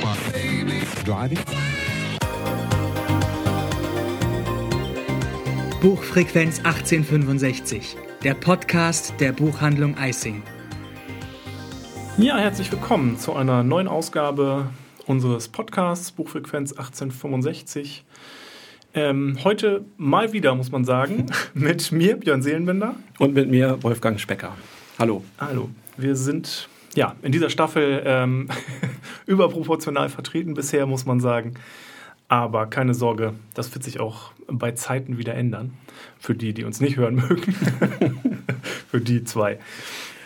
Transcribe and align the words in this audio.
Driving. 0.00 1.38
Buchfrequenz 5.82 6.58
1865, 6.58 7.96
der 8.24 8.34
Podcast 8.34 9.14
der 9.20 9.32
Buchhandlung 9.32 9.98
Eising. 9.98 10.42
Ja, 12.16 12.38
herzlich 12.38 12.72
willkommen 12.72 13.18
zu 13.18 13.34
einer 13.34 13.62
neuen 13.62 13.88
Ausgabe 13.88 14.70
unseres 15.06 15.48
Podcasts 15.48 16.12
Buchfrequenz 16.12 16.72
1865. 16.72 18.04
Ähm, 18.94 19.38
heute 19.44 19.84
mal 19.96 20.32
wieder, 20.32 20.54
muss 20.54 20.70
man 20.70 20.84
sagen, 20.84 21.26
mit 21.54 21.92
mir, 21.92 22.16
Björn 22.16 22.42
Seelenbinder. 22.42 22.94
Und 23.18 23.34
mit 23.34 23.50
mir, 23.50 23.82
Wolfgang 23.82 24.18
Specker. 24.18 24.56
Hallo. 24.98 25.24
Hallo. 25.38 25.68
Wir 25.96 26.16
sind 26.16 26.68
ja 26.94 27.14
in 27.22 27.32
dieser 27.32 27.50
Staffel 27.50 28.02
ähm, 28.04 28.48
überproportional 29.26 30.08
vertreten 30.08 30.54
bisher, 30.54 30.86
muss 30.86 31.06
man 31.06 31.20
sagen. 31.20 31.54
Aber 32.28 32.66
keine 32.66 32.94
Sorge, 32.94 33.34
das 33.54 33.74
wird 33.74 33.82
sich 33.82 33.98
auch 33.98 34.30
bei 34.46 34.72
Zeiten 34.72 35.18
wieder 35.18 35.34
ändern. 35.34 35.72
Für 36.20 36.34
die, 36.34 36.52
die 36.52 36.64
uns 36.64 36.80
nicht 36.80 36.96
hören 36.96 37.16
mögen. 37.28 37.54
Für 38.88 39.00
die 39.00 39.24
zwei. 39.24 39.58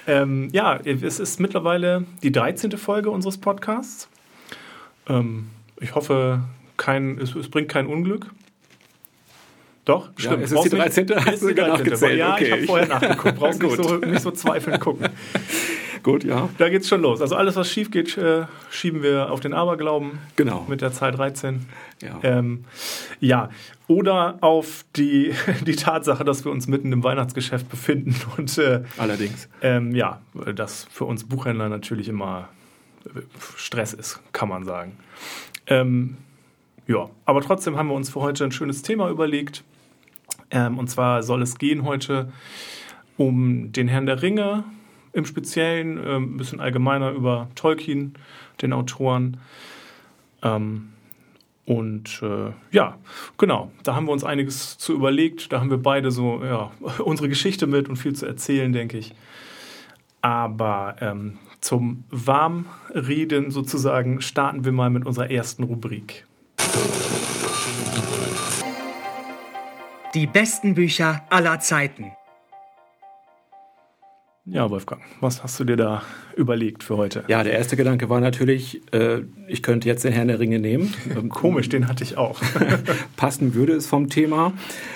Ähm, 0.06 0.50
ja, 0.52 0.76
es 0.76 1.18
ist 1.18 1.40
mittlerweile 1.40 2.04
die 2.22 2.30
13. 2.30 2.72
Folge 2.72 3.10
unseres 3.10 3.38
Podcasts. 3.38 4.08
Ähm, 5.08 5.48
ich 5.80 5.94
hoffe, 5.94 6.44
kein, 6.76 7.18
es, 7.18 7.34
es, 7.34 7.48
bringt 7.48 7.68
kein 7.68 7.86
Unglück. 7.86 8.30
Doch, 9.84 10.10
stimmt. 10.16 10.36
Ja, 10.36 10.40
es 10.42 10.52
ist 10.52 10.62
die 10.64 10.68
13. 10.70 11.06
Nicht, 11.06 11.26
hast 11.26 11.42
du 11.42 11.54
genau 11.54 11.78
gezählt. 11.78 12.18
Ja, 12.18 12.34
okay. 12.34 12.44
ich 12.44 12.52
habe 12.52 12.62
vorher 12.64 12.88
nachgeguckt. 12.88 13.36
Brauchst 13.36 13.62
nicht 13.62 13.76
so, 13.76 13.96
nicht 13.96 14.20
so 14.20 14.30
zweifelnd 14.30 14.80
gucken. 14.80 15.08
Gut, 16.04 16.22
ja. 16.22 16.50
Da 16.58 16.68
geht's 16.68 16.86
schon 16.86 17.00
los. 17.00 17.22
Also 17.22 17.34
alles, 17.34 17.56
was 17.56 17.70
schief 17.70 17.90
geht, 17.90 18.18
äh, 18.18 18.44
schieben 18.70 19.02
wir 19.02 19.32
auf 19.32 19.40
den 19.40 19.54
Aberglauben. 19.54 20.18
Genau. 20.36 20.66
Mit 20.68 20.82
der 20.82 20.92
Zahl 20.92 21.12
13. 21.12 21.64
Ja. 22.02 22.20
Ähm, 22.22 22.66
ja. 23.20 23.48
Oder 23.88 24.36
auf 24.42 24.84
die, 24.96 25.32
die 25.66 25.76
Tatsache, 25.76 26.22
dass 26.22 26.44
wir 26.44 26.52
uns 26.52 26.68
mitten 26.68 26.92
im 26.92 27.02
Weihnachtsgeschäft 27.02 27.70
befinden. 27.70 28.14
Und, 28.36 28.58
äh, 28.58 28.82
Allerdings. 28.98 29.48
Ähm, 29.62 29.94
ja, 29.94 30.20
das 30.54 30.86
für 30.90 31.06
uns 31.06 31.24
Buchhändler 31.24 31.70
natürlich 31.70 32.10
immer 32.10 32.50
Stress 33.56 33.94
ist, 33.94 34.20
kann 34.32 34.50
man 34.50 34.64
sagen. 34.64 34.98
Ähm, 35.66 36.18
ja, 36.86 37.08
aber 37.24 37.40
trotzdem 37.40 37.78
haben 37.78 37.88
wir 37.88 37.94
uns 37.94 38.10
für 38.10 38.20
heute 38.20 38.44
ein 38.44 38.52
schönes 38.52 38.82
Thema 38.82 39.08
überlegt. 39.08 39.64
Ähm, 40.50 40.78
und 40.78 40.88
zwar 40.90 41.22
soll 41.22 41.40
es 41.40 41.56
gehen 41.56 41.84
heute 41.84 42.30
um 43.16 43.72
den 43.72 43.88
Herrn 43.88 44.04
der 44.04 44.20
Ringe, 44.20 44.64
im 45.14 45.24
Speziellen, 45.24 45.96
äh, 45.96 46.16
ein 46.16 46.36
bisschen 46.36 46.60
allgemeiner 46.60 47.12
über 47.12 47.48
Tolkien, 47.54 48.14
den 48.60 48.72
Autoren. 48.72 49.38
Ähm, 50.42 50.90
und 51.66 52.20
äh, 52.22 52.52
ja, 52.72 52.98
genau, 53.38 53.70
da 53.84 53.94
haben 53.94 54.06
wir 54.06 54.12
uns 54.12 54.24
einiges 54.24 54.76
zu 54.76 54.92
überlegt. 54.92 55.52
Da 55.52 55.60
haben 55.60 55.70
wir 55.70 55.78
beide 55.78 56.10
so 56.10 56.42
ja, 56.44 56.72
unsere 56.98 57.28
Geschichte 57.28 57.66
mit 57.66 57.88
und 57.88 57.96
viel 57.96 58.14
zu 58.14 58.26
erzählen, 58.26 58.72
denke 58.72 58.98
ich. 58.98 59.14
Aber 60.20 60.96
ähm, 61.00 61.38
zum 61.60 62.04
Warmreden 62.10 63.50
sozusagen 63.50 64.20
starten 64.20 64.64
wir 64.64 64.72
mal 64.72 64.90
mit 64.90 65.06
unserer 65.06 65.30
ersten 65.30 65.62
Rubrik. 65.62 66.26
Die 70.14 70.26
besten 70.26 70.74
Bücher 70.74 71.22
aller 71.30 71.60
Zeiten. 71.60 72.12
Ja, 74.46 74.68
Wolfgang, 74.68 75.00
was 75.20 75.42
hast 75.42 75.58
du 75.58 75.64
dir 75.64 75.76
da 75.76 76.02
überlegt 76.36 76.82
für 76.82 76.98
heute? 76.98 77.24
Ja, 77.28 77.42
der 77.42 77.54
erste 77.54 77.76
Gedanke 77.76 78.10
war 78.10 78.20
natürlich, 78.20 78.82
äh, 78.92 79.22
ich 79.48 79.62
könnte 79.62 79.88
jetzt 79.88 80.04
den 80.04 80.12
Herrn 80.12 80.28
der 80.28 80.38
Ringe 80.38 80.58
nehmen. 80.58 80.92
Komisch, 81.30 81.70
den 81.70 81.88
hatte 81.88 82.04
ich 82.04 82.18
auch. 82.18 82.42
Passen 83.16 83.54
würde 83.54 83.72
es 83.72 83.86
vom 83.86 84.10
Thema, 84.10 84.52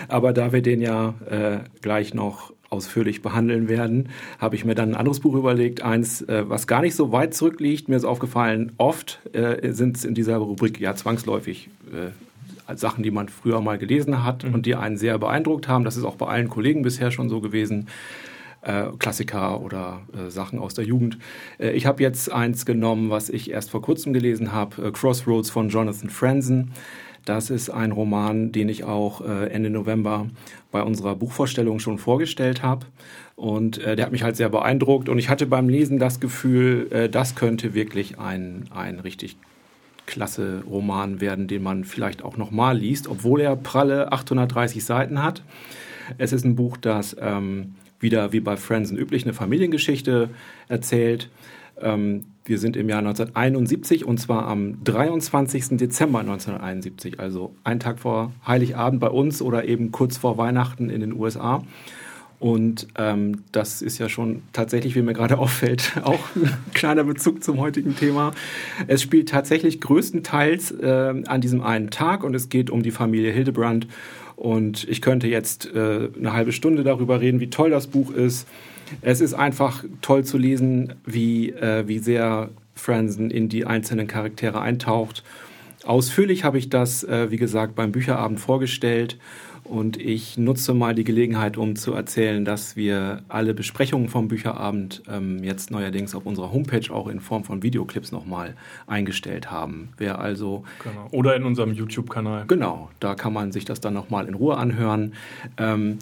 aber 0.09 0.35
da 0.35 0.53
wir 0.53 0.61
den 0.61 0.83
ja 0.83 1.15
äh, 1.31 1.61
gleich 1.81 2.12
noch 2.12 2.53
ausführlich 2.69 3.22
behandeln 3.22 3.71
werden, 3.71 4.11
habe 4.39 4.55
ich 4.55 4.67
mir 4.67 4.75
dann 4.75 4.91
ein 4.91 4.97
anderes 4.97 5.21
Buch 5.21 5.34
überlegt, 5.34 5.81
eins, 5.81 6.21
äh, 6.21 6.45
was 6.47 6.67
gar 6.67 6.83
nicht 6.83 6.95
so 6.95 7.11
weit 7.12 7.33
zurückliegt. 7.33 7.89
Mir 7.89 7.97
ist 7.97 8.05
aufgefallen, 8.05 8.72
oft 8.77 9.19
äh, 9.33 9.72
sind 9.72 9.97
es 9.97 10.05
in 10.05 10.12
dieser 10.15 10.37
Rubrik 10.37 10.78
ja 10.78 10.95
zwangsläufig 10.95 11.71
äh, 11.91 12.77
Sachen, 12.77 13.03
die 13.03 13.11
man 13.11 13.31
früher 13.31 13.62
mal 13.62 13.78
gelesen 13.78 14.25
hat 14.25 14.45
mhm. 14.45 14.53
und 14.53 14.67
die 14.67 14.75
einen 14.75 14.99
sehr 14.99 15.17
beeindruckt 15.19 15.69
haben. 15.69 15.84
Das 15.84 15.97
ist 15.97 16.05
auch 16.05 16.17
bei 16.17 16.27
allen 16.27 16.51
Kollegen 16.51 16.83
bisher 16.83 17.11
schon 17.11 17.31
so 17.31 17.41
gewesen 17.41 17.87
äh, 18.63 18.85
Klassiker 18.99 19.61
oder 19.61 20.03
äh, 20.13 20.31
Sachen 20.31 20.59
aus 20.59 20.75
der 20.75 20.85
Jugend. 20.85 21.19
Äh, 21.59 21.71
ich 21.71 21.87
habe 21.87 22.03
jetzt 22.03 22.31
eins 22.31 22.67
genommen, 22.67 23.11
was 23.11 23.29
ich 23.29 23.51
erst 23.51 23.71
vor 23.71 23.83
kurzem 23.83 24.13
gelesen 24.13 24.53
habe, 24.53 24.89
äh, 24.89 24.91
Crossroads 24.91 25.51
von 25.51 25.69
Jonathan 25.69 26.11
Franzen. 26.11 26.73
Das 27.25 27.51
ist 27.51 27.71
ein 27.71 27.93
Roman, 27.93 28.53
den 28.53 28.69
ich 28.69 28.85
auch 28.85 29.21
äh, 29.21 29.51
Ende 29.51 29.71
November 29.71 30.27
bei 30.71 30.83
unserer 30.83 31.15
Buchvorstellung 31.15 31.79
schon 31.79 31.99
vorgestellt 31.99 32.63
habe. 32.63 32.87
Und 33.37 33.79
äh, 33.79 33.97
der 33.97 34.07
hat 34.07 34.13
mich 34.13 34.23
halt 34.23 34.37
sehr 34.37 34.49
beeindruckt. 34.49 35.09
Und 35.09 35.19
ich 35.19 35.29
hatte 35.29 35.47
beim 35.47 35.69
Lesen 35.69 35.99
das 35.99 36.21
Gefühl, 36.21 37.09
das 37.11 37.35
könnte 37.35 37.75
wirklich 37.75 38.19
ein, 38.19 38.69
ein 38.75 38.99
richtig 38.99 39.37
klasse 40.07 40.65
Roman 40.69 41.21
werden, 41.21 41.47
den 41.47 41.63
man 41.63 41.85
vielleicht 41.85 42.25
auch 42.25 42.37
nochmal 42.37 42.79
liest, 42.79 43.07
obwohl 43.07 43.43
er 43.43 43.55
pralle 43.55 44.11
830 44.11 44.85
Seiten 44.85 45.23
hat. 45.23 45.43
Es 46.17 46.33
ist 46.33 46.45
ein 46.45 46.57
Buch, 46.57 46.79
das 46.79 47.15
ähm, 47.21 47.75
wieder 48.00 48.32
wie 48.32 48.41
bei 48.41 48.56
Friends 48.56 48.91
üblich 48.91 49.25
eine 49.25 49.34
Familiengeschichte 49.34 50.31
erzählt. 50.69 51.31
Ähm, 51.81 52.25
wir 52.44 52.59
sind 52.59 52.76
im 52.76 52.88
Jahr 52.88 53.00
1971 53.00 54.04
und 54.04 54.19
zwar 54.19 54.47
am 54.47 54.82
23. 54.82 55.76
Dezember 55.76 56.20
1971, 56.20 57.20
also 57.20 57.54
ein 57.62 57.78
Tag 57.78 58.00
vor 58.00 58.32
Heiligabend 58.47 59.00
bei 59.00 59.10
uns 59.10 59.42
oder 59.42 59.66
eben 59.66 59.92
kurz 59.92 60.16
vor 60.16 60.38
Weihnachten 60.38 60.88
in 60.88 61.00
den 61.00 61.12
USA. 61.12 61.62
Und 62.41 62.86
ähm, 62.97 63.42
das 63.50 63.82
ist 63.82 63.98
ja 63.98 64.09
schon 64.09 64.42
tatsächlich, 64.53 64.94
wie 64.94 65.03
mir 65.03 65.12
gerade 65.12 65.38
auffällt, 65.38 65.94
auch 66.04 66.20
ein 66.36 66.56
kleiner 66.72 67.04
Bezug 67.04 67.42
zum 67.42 67.59
heutigen 67.59 67.97
Thema. 67.97 68.32
Es 68.86 69.03
spielt 69.03 69.28
tatsächlich 69.28 69.80
größtenteils 69.80 70.70
äh, 70.70 71.22
an 71.26 71.41
diesem 71.41 71.62
einen 71.62 71.91
Tag 71.91 72.25
und 72.25 72.34
es 72.34 72.48
geht 72.48 72.70
um 72.70 72.82
die 72.82 72.92
Familie 72.92 73.32
Hildebrand 73.32 73.88
und 74.38 74.88
ich 74.88 75.03
könnte 75.03 75.26
jetzt 75.26 75.66
äh, 75.75 76.10
eine 76.16 76.32
halbe 76.32 76.53
Stunde 76.53 76.84
darüber 76.84 77.21
reden, 77.21 77.41
wie 77.41 77.50
toll 77.50 77.71
das 77.71 77.88
Buch 77.88 78.12
ist. 78.12 78.47
Es 79.03 79.21
ist 79.21 79.34
einfach 79.34 79.82
toll 80.00 80.25
zu 80.25 80.38
lesen, 80.38 80.94
wie, 81.04 81.50
äh, 81.50 81.88
wie 81.88 81.99
sehr 81.99 82.50
Franzen 82.77 83.32
in 83.32 83.48
die 83.48 83.66
einzelnen 83.66 84.06
Charaktere 84.06 84.60
eintaucht. 84.60 85.25
Ausführlich 85.84 86.44
habe 86.44 86.56
ich 86.56 86.71
das, 86.71 87.03
äh, 87.03 87.32
wie 87.32 87.37
gesagt, 87.37 87.75
beim 87.75 87.91
Bücherabend 87.91 88.38
vorgestellt 88.38 89.19
und 89.69 89.97
ich 89.97 90.39
nutze 90.39 90.75
mal 90.75 90.95
die 90.95 91.05
Gelegenheit, 91.05 91.56
um 91.56 91.77
zu 91.77 91.93
erzählen, 91.93 92.45
dass 92.45 92.77
wir 92.77 93.23
alle 93.29 93.55
Besprechungen 93.55 94.09
vom 94.09 94.29
Bücherabend 94.29 95.03
ähm, 95.09 95.43
jetzt 95.45 95.71
neuerdings 95.71 96.15
auf 96.15 96.27
unserer 96.27 96.53
Homepage 96.53 96.93
auch 96.93 97.09
in 97.09 97.21
Form 97.21 97.45
von 97.45 97.62
Videoclips 97.62 98.12
nochmal 98.12 98.55
eingestellt 98.87 99.51
haben. 99.51 99.91
Wer 99.99 100.19
also 100.19 100.65
genau. 100.83 101.09
oder 101.11 101.37
in 101.37 101.45
unserem 101.45 101.73
YouTube-Kanal. 101.73 102.45
Genau, 102.49 102.91
da 103.01 103.15
kann 103.15 103.33
man 103.33 103.53
sich 103.53 103.65
das 103.65 103.81
dann 103.81 103.95
nochmal 103.95 104.27
in 104.27 104.34
Ruhe 104.34 104.57
anhören. 104.57 105.12
Ähm, 105.59 105.99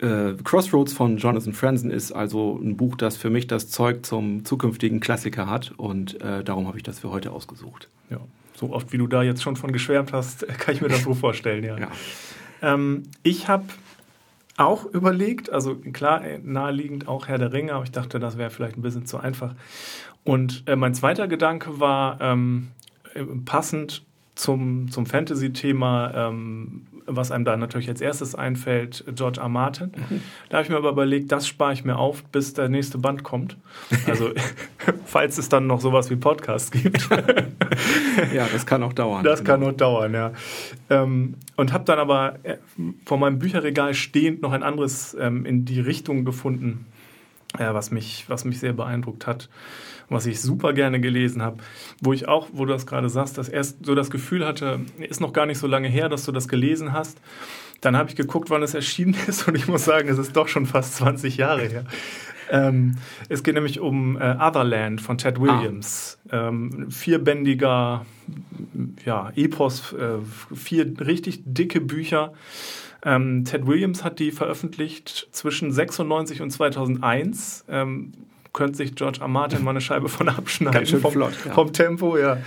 äh, 0.00 0.34
Crossroads 0.42 0.92
von 0.92 1.16
Jonathan 1.16 1.52
Franzen 1.52 1.90
ist 1.90 2.12
also 2.12 2.58
ein 2.62 2.76
Buch, 2.76 2.96
das 2.96 3.16
für 3.16 3.30
mich 3.30 3.46
das 3.46 3.68
Zeug 3.68 4.04
zum 4.04 4.44
zukünftigen 4.44 5.00
Klassiker 5.00 5.48
hat 5.48 5.72
und 5.76 6.20
äh, 6.20 6.42
darum 6.44 6.66
habe 6.66 6.76
ich 6.76 6.82
das 6.82 6.98
für 6.98 7.10
heute 7.10 7.30
ausgesucht. 7.32 7.88
Ja, 8.10 8.18
so 8.54 8.72
oft 8.72 8.92
wie 8.92 8.98
du 8.98 9.06
da 9.06 9.22
jetzt 9.22 9.42
schon 9.42 9.56
von 9.56 9.72
geschwärmt 9.72 10.12
hast, 10.12 10.46
kann 10.58 10.74
ich 10.74 10.80
mir 10.80 10.88
das 10.88 11.02
so 11.02 11.14
vorstellen, 11.14 11.64
ja. 11.64 11.78
ja. 11.78 11.88
Ähm, 12.62 13.04
ich 13.22 13.48
habe 13.48 13.64
auch 14.56 14.86
überlegt, 14.86 15.50
also 15.50 15.76
klar, 15.76 16.24
äh, 16.24 16.38
naheliegend 16.42 17.08
auch 17.08 17.28
Herr 17.28 17.38
der 17.38 17.52
Ringe, 17.52 17.74
aber 17.74 17.84
ich 17.84 17.92
dachte, 17.92 18.18
das 18.18 18.38
wäre 18.38 18.50
vielleicht 18.50 18.76
ein 18.76 18.82
bisschen 18.82 19.06
zu 19.06 19.18
einfach. 19.18 19.54
Und 20.24 20.64
äh, 20.66 20.76
mein 20.76 20.94
zweiter 20.94 21.28
Gedanke 21.28 21.78
war 21.78 22.20
ähm, 22.20 22.68
äh, 23.14 23.22
passend 23.44 24.02
zum, 24.34 24.90
zum 24.90 25.06
Fantasy-Thema 25.06 26.28
ähm, 26.28 26.86
was 27.06 27.30
einem 27.30 27.44
da 27.44 27.56
natürlich 27.56 27.88
als 27.88 28.00
erstes 28.00 28.34
einfällt, 28.34 29.04
George 29.14 29.40
R. 29.40 29.48
Martin. 29.48 29.92
Da 30.48 30.58
habe 30.58 30.64
ich 30.64 30.70
mir 30.70 30.76
aber 30.76 30.90
überlegt, 30.90 31.32
das 31.32 31.46
spare 31.46 31.72
ich 31.72 31.84
mir 31.84 31.96
auf, 31.96 32.24
bis 32.24 32.54
der 32.54 32.68
nächste 32.68 32.98
Band 32.98 33.22
kommt. 33.22 33.56
Also, 34.06 34.30
falls 35.04 35.38
es 35.38 35.48
dann 35.48 35.66
noch 35.66 35.80
sowas 35.80 36.10
wie 36.10 36.16
Podcast 36.16 36.72
gibt. 36.72 37.08
ja, 38.34 38.46
das 38.52 38.66
kann 38.66 38.82
auch 38.82 38.92
dauern. 38.92 39.24
Das 39.24 39.40
genau. 39.40 39.52
kann 39.52 39.64
auch 39.64 39.76
dauern, 39.76 40.14
ja. 40.14 40.32
Ähm, 40.90 41.34
und 41.56 41.72
habe 41.72 41.84
dann 41.84 41.98
aber 41.98 42.38
äh, 42.42 42.56
vor 43.04 43.18
meinem 43.18 43.38
Bücherregal 43.38 43.94
stehend 43.94 44.42
noch 44.42 44.52
ein 44.52 44.62
anderes 44.62 45.16
ähm, 45.18 45.46
in 45.46 45.64
die 45.64 45.80
Richtung 45.80 46.24
gefunden, 46.24 46.86
äh, 47.58 47.72
was, 47.72 47.90
mich, 47.90 48.24
was 48.28 48.44
mich 48.44 48.60
sehr 48.60 48.72
beeindruckt 48.72 49.26
hat 49.26 49.48
was 50.08 50.26
ich 50.26 50.40
super 50.40 50.72
gerne 50.72 51.00
gelesen 51.00 51.42
habe, 51.42 51.58
wo 52.00 52.12
ich 52.12 52.28
auch, 52.28 52.48
wo 52.52 52.64
du 52.64 52.72
das 52.72 52.86
gerade 52.86 53.08
sagst, 53.08 53.38
dass 53.38 53.48
erst 53.48 53.84
so 53.84 53.94
das 53.94 54.10
Gefühl 54.10 54.46
hatte, 54.46 54.80
ist 54.98 55.20
noch 55.20 55.32
gar 55.32 55.46
nicht 55.46 55.58
so 55.58 55.66
lange 55.66 55.88
her, 55.88 56.08
dass 56.08 56.24
du 56.24 56.32
das 56.32 56.48
gelesen 56.48 56.92
hast. 56.92 57.18
Dann 57.80 57.96
habe 57.96 58.08
ich 58.08 58.16
geguckt, 58.16 58.50
wann 58.50 58.62
es 58.62 58.74
erschienen 58.74 59.16
ist 59.26 59.48
und 59.48 59.56
ich 59.56 59.68
muss 59.68 59.84
sagen, 59.84 60.08
es 60.08 60.18
ist 60.18 60.36
doch 60.36 60.48
schon 60.48 60.66
fast 60.66 60.96
20 60.96 61.36
Jahre 61.36 61.62
her. 61.62 61.84
Ähm, 62.48 62.96
es 63.28 63.42
geht 63.42 63.54
nämlich 63.54 63.80
um 63.80 64.16
äh, 64.20 64.36
Otherland 64.38 65.00
von 65.00 65.18
Ted 65.18 65.40
Williams. 65.40 66.18
Ah. 66.28 66.48
Ähm, 66.48 66.90
vierbändiger 66.90 68.06
ja, 69.04 69.32
Epos, 69.34 69.92
äh, 69.92 70.18
vier 70.54 70.92
richtig 71.00 71.42
dicke 71.44 71.80
Bücher. 71.80 72.32
Ähm, 73.02 73.44
Ted 73.44 73.66
Williams 73.66 74.04
hat 74.04 74.18
die 74.18 74.32
veröffentlicht 74.32 75.28
zwischen 75.32 75.70
96 75.70 76.42
und 76.42 76.50
2001. 76.50 77.64
Ähm, 77.68 78.12
könnte 78.52 78.78
sich 78.78 78.94
George 78.94 79.20
R. 79.20 79.28
Martin 79.28 79.62
mal 79.62 79.70
eine 79.70 79.80
Scheibe 79.80 80.08
von 80.08 80.28
abschneiden. 80.28 81.00
Vom, 81.00 81.12
flott, 81.12 81.34
ja. 81.44 81.52
vom 81.52 81.72
Tempo, 81.72 82.16
ja. 82.16 82.38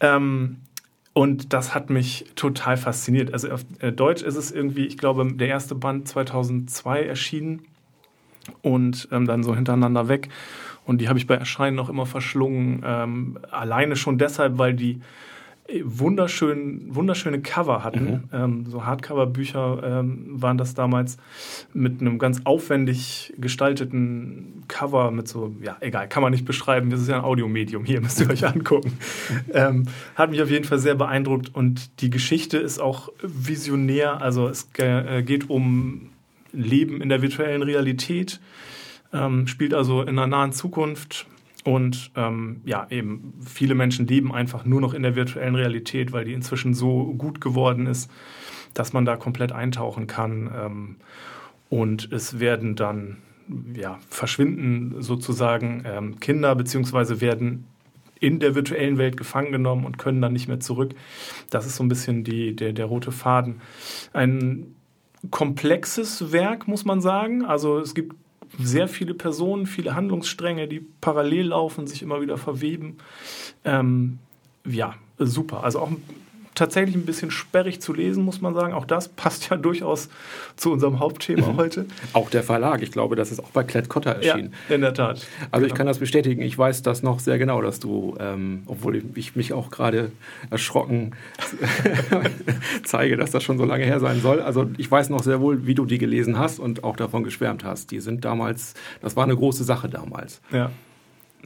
Ähm, 0.00 0.58
und 1.12 1.52
das 1.52 1.74
hat 1.74 1.90
mich 1.90 2.26
total 2.36 2.76
fasziniert. 2.76 3.32
Also 3.32 3.50
auf 3.50 3.64
äh, 3.80 3.92
Deutsch 3.92 4.22
ist 4.22 4.36
es 4.36 4.50
irgendwie, 4.50 4.86
ich 4.86 4.96
glaube, 4.96 5.30
der 5.34 5.48
erste 5.48 5.74
Band 5.74 6.08
2002 6.08 7.02
erschienen 7.02 7.66
und 8.62 9.08
ähm, 9.12 9.26
dann 9.26 9.42
so 9.42 9.54
hintereinander 9.54 10.08
weg. 10.08 10.30
Und 10.86 11.00
die 11.00 11.08
habe 11.08 11.18
ich 11.18 11.26
bei 11.26 11.34
Erscheinen 11.34 11.76
noch 11.76 11.88
immer 11.88 12.06
verschlungen. 12.06 12.82
Ähm, 12.84 13.38
alleine 13.50 13.96
schon 13.96 14.18
deshalb, 14.18 14.58
weil 14.58 14.74
die 14.74 15.00
wunderschön, 15.84 16.94
wunderschöne 16.94 17.40
Cover 17.40 17.84
hatten. 17.84 18.04
Mhm. 18.04 18.22
Ähm, 18.32 18.66
so 18.66 18.84
Hardcover-Bücher 18.84 20.00
ähm, 20.00 20.26
waren 20.30 20.58
das 20.58 20.74
damals 20.74 21.16
mit 21.72 22.00
einem 22.00 22.18
ganz 22.18 22.42
aufwendig 22.44 23.32
gestalteten 23.38 24.64
Cover 24.68 25.10
mit 25.10 25.28
so, 25.28 25.54
ja, 25.62 25.76
egal, 25.80 26.08
kann 26.08 26.22
man 26.22 26.32
nicht 26.32 26.44
beschreiben. 26.44 26.90
Das 26.90 27.00
ist 27.00 27.08
ja 27.08 27.16
ein 27.16 27.24
Audiomedium 27.24 27.84
hier, 27.84 28.00
müsst 28.02 28.20
ihr 28.20 28.28
euch 28.28 28.46
angucken. 28.46 28.98
ähm, 29.52 29.86
hat 30.14 30.30
mich 30.30 30.42
auf 30.42 30.50
jeden 30.50 30.64
Fall 30.64 30.78
sehr 30.78 30.94
beeindruckt 30.94 31.54
und 31.54 32.02
die 32.02 32.10
Geschichte 32.10 32.58
ist 32.58 32.80
auch 32.80 33.10
visionär. 33.22 34.20
Also 34.20 34.48
es 34.48 34.68
äh, 34.78 35.22
geht 35.22 35.48
um 35.48 36.10
Leben 36.52 37.00
in 37.00 37.08
der 37.08 37.22
virtuellen 37.22 37.62
Realität, 37.62 38.40
ähm, 39.12 39.46
spielt 39.46 39.74
also 39.74 40.02
in 40.02 40.10
einer 40.10 40.26
nahen 40.26 40.52
Zukunft 40.52 41.26
und 41.64 42.10
ähm, 42.16 42.60
ja, 42.64 42.86
eben 42.90 43.34
viele 43.44 43.74
Menschen 43.74 44.06
leben 44.06 44.34
einfach 44.34 44.64
nur 44.64 44.80
noch 44.80 44.94
in 44.94 45.02
der 45.02 45.14
virtuellen 45.14 45.54
Realität, 45.54 46.12
weil 46.12 46.24
die 46.24 46.32
inzwischen 46.32 46.74
so 46.74 47.14
gut 47.14 47.40
geworden 47.40 47.86
ist, 47.86 48.10
dass 48.74 48.92
man 48.92 49.04
da 49.04 49.16
komplett 49.16 49.52
eintauchen 49.52 50.06
kann. 50.06 50.50
Ähm, 50.54 50.96
und 51.70 52.12
es 52.12 52.40
werden 52.40 52.74
dann, 52.74 53.18
ja, 53.74 53.98
verschwinden 54.08 55.00
sozusagen 55.00 55.84
ähm, 55.86 56.20
Kinder, 56.20 56.54
beziehungsweise 56.54 57.20
werden 57.20 57.64
in 58.18 58.40
der 58.40 58.54
virtuellen 58.54 58.98
Welt 58.98 59.16
gefangen 59.16 59.52
genommen 59.52 59.84
und 59.84 59.98
können 59.98 60.20
dann 60.20 60.32
nicht 60.32 60.48
mehr 60.48 60.60
zurück. 60.60 60.94
Das 61.50 61.66
ist 61.66 61.76
so 61.76 61.84
ein 61.84 61.88
bisschen 61.88 62.24
die, 62.24 62.54
der, 62.54 62.72
der 62.72 62.86
rote 62.86 63.10
Faden. 63.10 63.60
Ein 64.12 64.74
komplexes 65.30 66.32
Werk, 66.32 66.66
muss 66.68 66.84
man 66.84 67.00
sagen. 67.00 67.44
Also 67.44 67.78
es 67.78 67.94
gibt 67.94 68.14
sehr 68.58 68.88
viele 68.88 69.14
Personen, 69.14 69.66
viele 69.66 69.94
Handlungsstränge, 69.94 70.68
die 70.68 70.80
parallel 71.00 71.48
laufen, 71.48 71.86
sich 71.86 72.02
immer 72.02 72.20
wieder 72.20 72.38
verweben. 72.38 72.98
Ähm, 73.64 74.18
ja, 74.66 74.94
super. 75.18 75.64
Also 75.64 75.80
auch 75.80 75.90
tatsächlich 76.54 76.94
ein 76.94 77.04
bisschen 77.04 77.30
sperrig 77.30 77.80
zu 77.80 77.92
lesen, 77.92 78.24
muss 78.24 78.40
man 78.40 78.54
sagen. 78.54 78.72
Auch 78.74 78.84
das 78.84 79.08
passt 79.16 79.50
ja 79.50 79.56
durchaus 79.56 80.08
zu 80.56 80.72
unserem 80.72 81.00
Hauptthema 81.00 81.52
mhm. 81.52 81.56
heute. 81.56 81.86
Auch 82.12 82.30
der 82.30 82.42
Verlag. 82.42 82.82
Ich 82.82 82.92
glaube, 82.92 83.16
das 83.16 83.32
ist 83.32 83.40
auch 83.40 83.50
bei 83.50 83.64
Klett 83.64 83.88
Cotta 83.88 84.12
erschienen. 84.12 84.54
Ja, 84.68 84.74
in 84.74 84.80
der 84.80 84.94
Tat. 84.94 85.26
Also 85.50 85.62
genau. 85.62 85.66
ich 85.66 85.74
kann 85.74 85.86
das 85.86 85.98
bestätigen. 85.98 86.42
Ich 86.42 86.56
weiß 86.56 86.82
das 86.82 87.02
noch 87.02 87.20
sehr 87.20 87.38
genau, 87.38 87.62
dass 87.62 87.80
du, 87.80 88.16
ähm, 88.20 88.62
obwohl 88.66 89.02
ich 89.14 89.36
mich 89.36 89.52
auch 89.52 89.70
gerade 89.70 90.12
erschrocken 90.50 91.12
zeige, 92.84 93.16
dass 93.16 93.30
das 93.30 93.42
schon 93.42 93.58
so 93.58 93.64
lange 93.64 93.84
her 93.84 94.00
sein 94.00 94.20
soll. 94.20 94.40
Also 94.40 94.70
ich 94.76 94.90
weiß 94.90 95.10
noch 95.10 95.22
sehr 95.22 95.40
wohl, 95.40 95.66
wie 95.66 95.74
du 95.74 95.84
die 95.84 95.98
gelesen 95.98 96.38
hast 96.38 96.58
und 96.58 96.84
auch 96.84 96.96
davon 96.96 97.24
geschwärmt 97.24 97.64
hast. 97.64 97.90
Die 97.90 98.00
sind 98.00 98.24
damals, 98.24 98.74
das 99.00 99.16
war 99.16 99.24
eine 99.24 99.36
große 99.36 99.64
Sache 99.64 99.88
damals. 99.88 100.40
Ja. 100.50 100.70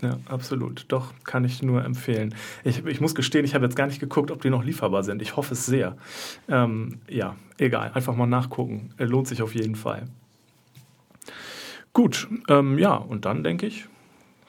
Ja, 0.03 0.19
absolut. 0.27 0.85
Doch, 0.89 1.15
kann 1.25 1.45
ich 1.45 1.63
nur 1.63 1.85
empfehlen. 1.85 2.35
Ich, 2.65 2.85
ich 2.85 3.01
muss 3.01 3.15
gestehen, 3.15 3.45
ich 3.45 3.55
habe 3.55 3.65
jetzt 3.65 3.77
gar 3.77 3.87
nicht 3.87 4.01
geguckt, 4.01 4.31
ob 4.31 4.43
die 4.43 4.51
noch 4.51 4.63
lieferbar 4.63 5.03
sind. 5.05 5.23
Ich 5.23 5.37
hoffe 5.37 5.55
es 5.55 5.65
sehr. 5.65 5.97
Ähm, 6.49 7.01
ja, 7.09 7.37
egal. 7.57 7.93
Einfach 7.95 8.15
mal 8.15 8.27
nachgucken. 8.27 8.91
Lohnt 8.99 9.27
sich 9.27 9.41
auf 9.41 9.55
jeden 9.55 9.75
Fall. 9.75 10.07
Gut, 11.95 12.29
ähm, 12.49 12.79
ja, 12.79 12.95
und 12.95 13.25
dann 13.25 13.43
denke 13.43 13.67
ich, 13.67 13.87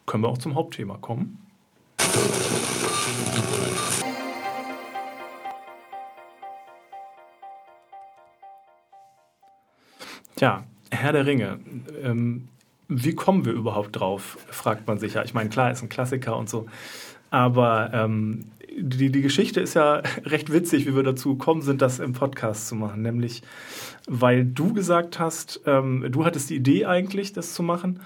können 0.05 0.23
wir 0.23 0.27
auch 0.27 0.37
zum 0.37 0.55
Hauptthema 0.55 0.97
kommen. 0.97 1.39
Ja, 10.39 10.65
Herr 10.91 11.13
der 11.13 11.25
Ringe. 11.25 11.59
Ähm, 12.03 12.49
wie 12.89 13.15
kommen 13.15 13.45
wir 13.45 13.53
überhaupt 13.53 13.99
drauf, 13.99 14.37
fragt 14.47 14.87
man 14.87 14.99
sich 14.99 15.15
ja. 15.15 15.23
Ich 15.23 15.33
meine, 15.33 15.49
klar, 15.49 15.71
ist 15.71 15.81
ein 15.81 15.89
Klassiker 15.89 16.37
und 16.37 16.49
so. 16.49 16.67
Aber 17.29 17.91
ähm, 17.93 18.45
die, 18.77 19.11
die 19.11 19.21
Geschichte 19.21 19.59
ist 19.59 19.73
ja 19.73 20.01
recht 20.25 20.51
witzig, 20.51 20.85
wie 20.85 20.95
wir 20.95 21.03
dazu 21.03 21.37
gekommen 21.37 21.61
sind, 21.61 21.81
das 21.81 21.99
im 21.99 22.13
Podcast 22.13 22.67
zu 22.67 22.75
machen. 22.75 23.01
Nämlich, 23.01 23.41
weil 24.07 24.45
du 24.45 24.73
gesagt 24.73 25.19
hast, 25.19 25.61
ähm, 25.65 26.05
du 26.09 26.25
hattest 26.25 26.49
die 26.49 26.55
Idee 26.55 26.85
eigentlich, 26.85 27.33
das 27.33 27.53
zu 27.53 27.63
machen. 27.63 27.99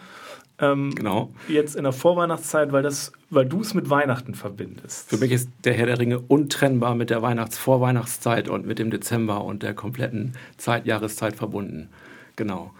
Ähm, 0.60 0.94
genau. 0.94 1.32
Jetzt 1.48 1.76
in 1.76 1.84
der 1.84 1.92
Vorweihnachtszeit, 1.92 2.72
weil, 2.72 2.84
das, 2.84 3.12
weil 3.32 3.46
du 3.46 3.62
es 3.62 3.74
mit 3.74 3.90
Weihnachten 3.90 4.36
verbindest. 4.36 5.10
Für 5.10 5.18
mich 5.18 5.32
ist 5.32 5.50
der 5.64 5.74
Herr 5.74 5.88
der 5.88 6.00
Ringe 6.00 6.20
untrennbar 6.20 6.94
mit 6.94 7.10
der 7.10 7.22
Weihnachts-Vorweihnachtszeit 7.22 8.48
und 8.48 8.68
mit 8.68 8.78
dem 8.78 8.92
Dezember 8.92 9.44
und 9.44 9.64
der 9.64 9.74
kompletten 9.74 10.34
Zeit, 10.58 10.86
Jahreszeit 10.86 11.36
verbunden. 11.36 11.90
Genau. 12.36 12.72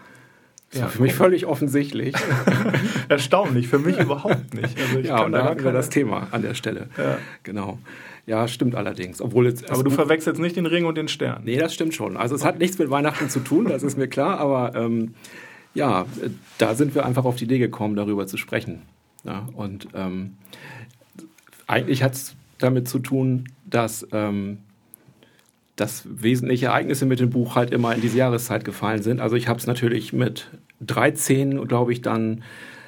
Das 0.72 0.80
ja, 0.80 0.86
war 0.86 0.90
für 0.90 1.02
mich 1.02 1.14
völlig 1.14 1.44
offensichtlich. 1.44 2.14
Erstaunlich, 3.10 3.68
für 3.68 3.78
mich 3.78 3.98
überhaupt 3.98 4.54
nicht. 4.54 4.74
Also 4.80 5.00
ja, 5.00 5.22
und 5.22 5.32
da 5.32 5.44
hatten 5.44 5.64
wir 5.64 5.72
das 5.72 5.90
Thema 5.90 6.28
an 6.30 6.40
der 6.40 6.54
Stelle. 6.54 6.88
Ja. 6.96 7.18
Genau. 7.42 7.78
Ja, 8.24 8.48
stimmt 8.48 8.74
allerdings. 8.74 9.20
Obwohl 9.20 9.46
jetzt, 9.46 9.70
aber 9.70 9.84
du 9.84 9.90
verwechselst 9.90 10.40
nicht 10.40 10.56
den 10.56 10.64
Ring 10.64 10.86
und 10.86 10.96
den 10.96 11.08
Stern. 11.08 11.42
Nee, 11.44 11.58
das 11.58 11.74
stimmt 11.74 11.94
schon. 11.94 12.16
Also 12.16 12.34
es 12.34 12.42
hat 12.42 12.58
nichts 12.58 12.78
mit 12.78 12.88
Weihnachten 12.88 13.28
zu 13.28 13.40
tun, 13.40 13.66
das 13.66 13.82
ist 13.82 13.98
mir 13.98 14.08
klar, 14.08 14.38
aber 14.40 14.74
ähm, 14.74 15.12
ja, 15.74 16.06
da 16.56 16.74
sind 16.74 16.94
wir 16.94 17.04
einfach 17.04 17.26
auf 17.26 17.36
die 17.36 17.44
Idee 17.44 17.58
gekommen, 17.58 17.94
darüber 17.94 18.26
zu 18.26 18.38
sprechen. 18.38 18.80
Ja, 19.24 19.48
und 19.54 19.88
ähm, 19.94 20.36
eigentlich 21.66 22.02
hat 22.02 22.14
es 22.14 22.34
damit 22.58 22.88
zu 22.88 22.98
tun, 22.98 23.50
dass 23.66 24.06
ähm, 24.12 24.58
dass 25.76 26.04
wesentliche 26.06 26.66
Ereignisse 26.66 27.06
mit 27.06 27.18
dem 27.18 27.30
Buch 27.30 27.56
halt 27.56 27.72
immer 27.72 27.94
in 27.94 28.00
diese 28.00 28.18
Jahreszeit 28.18 28.64
gefallen 28.64 29.02
sind. 29.02 29.20
Also 29.20 29.36
ich 29.36 29.48
habe 29.48 29.58
es 29.58 29.66
natürlich 29.66 30.12
mit 30.12 30.48
13, 30.86 31.66
glaube 31.66 31.92
ich, 31.92 32.02
dann 32.02 32.42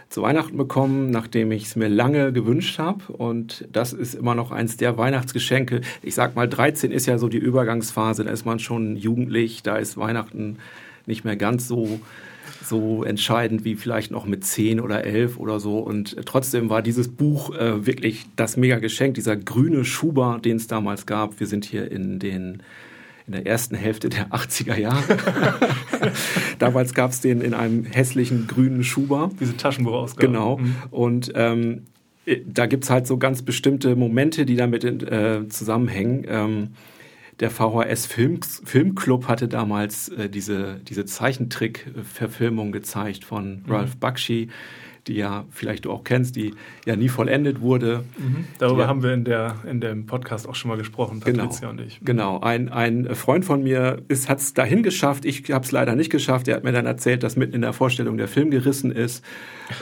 zu 0.08 0.23
Weihnachten 0.23 0.56
bekommen, 0.56 1.11
nachdem 1.11 1.50
ich 1.50 1.64
es 1.64 1.76
mir 1.76 1.88
lange 1.88 2.32
gewünscht 2.32 2.79
habe. 2.79 3.12
Und 3.12 3.67
das 3.73 3.93
ist 3.93 4.14
immer 4.14 4.35
noch 4.35 4.52
eins 4.52 4.76
der 4.76 4.96
Weihnachtsgeschenke. 4.96 5.81
Ich 6.02 6.15
sag 6.15 6.36
mal, 6.36 6.48
13 6.48 6.93
ist 6.93 7.06
ja 7.06 7.19
so 7.19 7.29
die 7.29 7.39
Übergangsphase, 7.39 8.24
da 8.24 8.31
ist 8.31 8.44
man 8.44 8.60
schon 8.60 8.96
jugendlich, 8.96 9.63
da 9.63 9.77
ist 9.77 9.96
Weihnachten 9.96 10.58
nicht 11.06 11.24
mehr 11.24 11.36
ganz 11.36 11.69
so 11.69 12.01
so 12.63 13.05
entscheidend 13.05 13.65
wie 13.65 13.74
vielleicht 13.74 14.10
noch 14.10 14.27
mit 14.27 14.44
10 14.44 14.81
oder 14.81 15.05
11 15.05 15.39
oder 15.39 15.60
so. 15.60 15.79
Und 15.79 16.17
trotzdem 16.24 16.70
war 16.70 16.82
dieses 16.82 17.08
Buch 17.08 17.55
äh, 17.55 17.86
wirklich 17.86 18.24
das 18.36 18.56
mega 18.56 18.79
Geschenk, 18.79 19.15
dieser 19.15 19.36
grüne 19.36 19.84
Schuber, 19.84 20.41
den 20.43 20.56
es 20.56 20.67
damals 20.67 21.06
gab. 21.06 21.41
Wir 21.41 21.46
sind 21.46 21.65
hier 21.65 21.91
in 21.91 22.19
den 22.19 22.63
in 23.27 23.33
der 23.33 23.47
ersten 23.47 23.75
Hälfte 23.75 24.09
der 24.09 24.29
80er 24.29 24.77
Jahre. 24.77 25.17
Damals 26.59 26.93
gab 26.93 27.11
es 27.11 27.21
den 27.21 27.41
in 27.41 27.55
einem 27.55 27.85
hässlichen 27.85 28.47
grünen 28.47 28.85
Schuber. 28.85 29.31
Diese 29.41 29.57
Taschenbuchausgabe. 29.57 30.27
Genau. 30.27 30.59
Mhm. 30.59 30.75
Und 30.91 31.33
ähm, 31.35 31.85
da 32.47 32.67
gibt 32.67 32.85
es 32.85 32.91
halt 32.91 33.07
so 33.07 33.17
ganz 33.17 33.43
bestimmte 33.43 33.97
Momente, 33.97 34.45
die 34.45 34.57
damit 34.57 34.85
äh, 34.85 35.49
zusammenhängen. 35.49 36.27
Ähm, 36.29 36.69
der 37.41 37.51
VHS 37.51 38.07
Film, 38.07 38.41
Filmclub 38.43 39.27
hatte 39.27 39.49
damals 39.49 40.09
äh, 40.11 40.29
diese, 40.29 40.81
diese 40.87 41.05
Zeichentrick-Verfilmung 41.05 42.73
gezeigt 42.73 43.25
von 43.25 43.63
mhm. 43.65 43.73
Ralph 43.73 43.97
Bakshi, 43.97 44.49
die 45.06 45.15
ja 45.15 45.44
vielleicht 45.51 45.84
du 45.84 45.91
auch 45.91 46.05
kennst, 46.05 46.37
die 46.37 46.55
ja 46.87 46.96
nie 46.96 47.08
vollendet 47.08 47.61
wurde. 47.61 48.05
Mhm. 48.17 48.44
Darüber 48.58 48.82
ja, 48.82 48.89
haben 48.89 49.03
wir 49.03 49.13
in, 49.13 49.25
der, 49.25 49.56
in 49.69 49.81
dem 49.81 50.06
Podcast 50.06 50.49
auch 50.49 50.55
schon 50.55 50.70
mal 50.70 50.77
gesprochen, 50.77 51.20
Patricia 51.20 51.61
genau, 51.61 51.70
und 51.70 51.81
ich. 51.81 52.01
Genau, 52.03 52.41
ein, 52.41 52.70
ein 52.70 53.15
Freund 53.15 53.44
von 53.44 53.63
mir 53.63 54.03
hat 54.29 54.39
es 54.39 54.55
dahin 54.55 54.82
geschafft, 54.82 55.25
ich 55.25 55.51
habe 55.51 55.65
es 55.65 55.73
leider 55.73 55.94
nicht 55.94 56.11
geschafft. 56.11 56.49
Er 56.49 56.56
hat 56.56 56.65
mir 56.65 56.73
dann 56.73 56.87
erzählt, 56.87 57.23
dass 57.23 57.37
mitten 57.37 57.55
in 57.55 57.63
der 57.63 57.73
Vorstellung 57.73 58.17
der 58.17 58.29
Film 58.29 58.51
gerissen 58.51 58.91
ist 58.91 59.25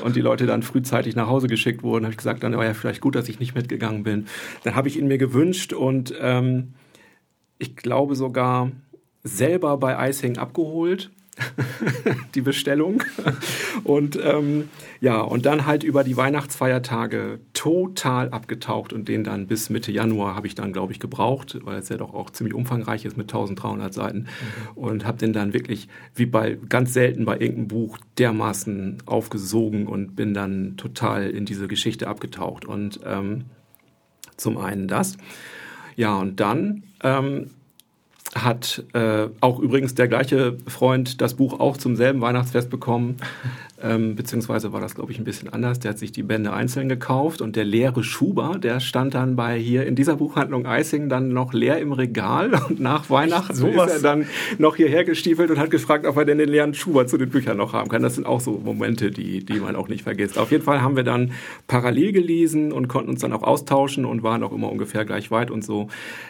und 0.04 0.16
die 0.16 0.20
Leute 0.20 0.46
dann 0.46 0.62
frühzeitig 0.62 1.16
nach 1.16 1.28
Hause 1.28 1.46
geschickt 1.46 1.82
wurden. 1.82 2.04
habe 2.04 2.12
ich 2.12 2.18
gesagt, 2.18 2.42
dann 2.42 2.56
war 2.56 2.64
ja 2.64 2.74
vielleicht 2.74 3.00
gut, 3.00 3.14
dass 3.14 3.28
ich 3.28 3.40
nicht 3.40 3.54
mitgegangen 3.54 4.02
bin. 4.02 4.26
Dann 4.64 4.74
habe 4.74 4.88
ich 4.88 4.98
ihn 4.98 5.08
mir 5.08 5.18
gewünscht 5.18 5.72
und 5.72 6.14
ähm, 6.20 6.74
ich 7.58 7.76
glaube 7.76 8.16
sogar 8.16 8.70
selber 9.22 9.76
bei 9.76 10.08
Icing 10.08 10.38
abgeholt 10.38 11.10
die 12.34 12.42
Bestellung. 12.42 13.02
Und 13.84 14.18
ähm, 14.22 14.68
ja, 15.00 15.20
und 15.20 15.46
dann 15.46 15.66
halt 15.66 15.82
über 15.82 16.04
die 16.04 16.16
Weihnachtsfeiertage 16.16 17.40
total 17.54 18.28
abgetaucht 18.30 18.92
und 18.92 19.08
den 19.08 19.24
dann 19.24 19.46
bis 19.46 19.70
Mitte 19.70 19.92
Januar 19.92 20.34
habe 20.34 20.46
ich 20.46 20.54
dann, 20.54 20.72
glaube 20.72 20.92
ich, 20.92 21.00
gebraucht, 21.00 21.58
weil 21.64 21.78
es 21.78 21.88
ja 21.88 21.96
doch 21.96 22.12
auch 22.14 22.30
ziemlich 22.30 22.54
umfangreich 22.54 23.04
ist 23.04 23.16
mit 23.16 23.32
1300 23.32 23.92
Seiten. 23.92 24.18
Mhm. 24.18 24.26
Und 24.74 25.06
habe 25.06 25.18
den 25.18 25.32
dann 25.32 25.54
wirklich, 25.54 25.88
wie 26.14 26.26
bei 26.26 26.58
ganz 26.68 26.92
selten 26.92 27.24
bei 27.24 27.34
irgendeinem 27.34 27.68
Buch, 27.68 27.98
dermaßen 28.18 28.98
aufgesogen 29.06 29.86
und 29.86 30.14
bin 30.14 30.34
dann 30.34 30.76
total 30.76 31.30
in 31.30 31.46
diese 31.46 31.66
Geschichte 31.66 32.08
abgetaucht. 32.08 32.64
Und 32.64 33.00
ähm, 33.06 33.46
zum 34.36 34.58
einen 34.58 34.86
das. 34.86 35.16
Ja, 35.96 36.16
und 36.16 36.40
dann 36.40 36.84
ähm, 37.02 37.50
hat 38.34 38.84
äh, 38.94 39.28
auch 39.40 39.58
übrigens 39.58 39.94
der 39.94 40.08
gleiche 40.08 40.56
Freund 40.66 41.20
das 41.20 41.34
Buch 41.34 41.60
auch 41.60 41.76
zum 41.76 41.96
selben 41.96 42.20
Weihnachtsfest 42.20 42.70
bekommen. 42.70 43.16
Ähm, 43.82 44.14
beziehungsweise 44.14 44.72
war 44.72 44.80
das, 44.80 44.94
glaube 44.94 45.10
ich, 45.10 45.18
ein 45.18 45.24
bisschen 45.24 45.52
anders. 45.52 45.80
Der 45.80 45.90
hat 45.90 45.98
sich 45.98 46.12
die 46.12 46.22
Bände 46.22 46.52
einzeln 46.52 46.88
gekauft 46.88 47.40
und 47.40 47.56
der 47.56 47.64
leere 47.64 48.04
Schuber, 48.04 48.58
der 48.62 48.78
stand 48.78 49.14
dann 49.14 49.34
bei 49.34 49.58
hier 49.58 49.86
in 49.86 49.96
dieser 49.96 50.16
Buchhandlung 50.16 50.66
Eising 50.66 51.08
dann 51.08 51.30
noch 51.30 51.52
leer 51.52 51.78
im 51.78 51.92
Regal 51.92 52.52
und 52.68 52.78
nach 52.78 53.10
Weihnachten 53.10 53.54
so 53.54 53.66
ist 53.66 53.90
er 53.90 54.00
dann 54.00 54.26
noch 54.58 54.76
hierher 54.76 55.04
gestiefelt 55.04 55.50
und 55.50 55.58
hat 55.58 55.70
gefragt, 55.70 56.06
ob 56.06 56.16
er 56.16 56.24
denn 56.24 56.38
den 56.38 56.48
leeren 56.48 56.74
Schuber 56.74 57.08
zu 57.08 57.18
den 57.18 57.30
Büchern 57.30 57.56
noch 57.56 57.72
haben 57.72 57.88
kann. 57.88 58.02
Das 58.02 58.14
sind 58.14 58.26
auch 58.26 58.40
so 58.40 58.52
Momente, 58.64 59.10
die, 59.10 59.44
die 59.44 59.58
man 59.58 59.74
auch 59.74 59.88
nicht 59.88 60.04
vergisst. 60.04 60.38
Auf 60.38 60.52
jeden 60.52 60.62
Fall 60.62 60.80
haben 60.80 60.94
wir 60.94 61.04
dann 61.04 61.32
parallel 61.66 62.12
gelesen 62.12 62.70
und 62.70 62.86
konnten 62.86 63.10
uns 63.10 63.20
dann 63.20 63.32
auch 63.32 63.42
austauschen 63.42 64.04
und 64.04 64.22
waren 64.22 64.44
auch 64.44 64.52
immer 64.52 64.70
ungefähr 64.70 65.04
gleich 65.04 65.32
weit 65.32 65.50
und 65.50 65.64
so. 65.64 65.88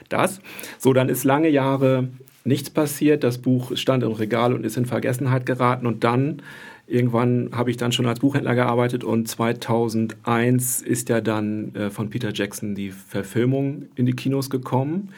Das. 0.09 0.41
So, 0.79 0.95
dann 0.95 1.11
ist 1.11 1.25
lange 1.25 1.51
Jahre 1.51 2.09
nichts 2.45 2.71
passiert. 2.71 3.25
Das 3.25 3.39
Buch 3.39 3.77
stand 3.77 4.03
im 4.03 4.13
Regal 4.13 4.55
und 4.55 4.65
ist 4.65 4.77
in 4.77 4.87
Vergessenheit 4.87 5.47
geraten 5.47 5.87
und 5.87 6.05
dann 6.05 6.43
Irgendwann 6.87 7.51
habe 7.53 7.71
ich 7.71 7.77
dann 7.77 7.93
schon 7.93 8.07
als 8.07 8.21
Buchhändler 8.21 8.55
gearbeitet 8.55 9.05
und 9.05 9.29
2001 9.29 10.83
ist 10.83 11.09
ja 11.09 11.21
dann 11.21 11.75
äh, 11.75 11.91
von 11.91 12.11
Peter 12.11 12.33
Jackson 12.35 12.75
die 12.75 12.91
Verfilmung 12.91 13.87
in 13.95 14.07
die 14.07 14.15
Kinos 14.15 14.51
gekommen. 14.51 15.11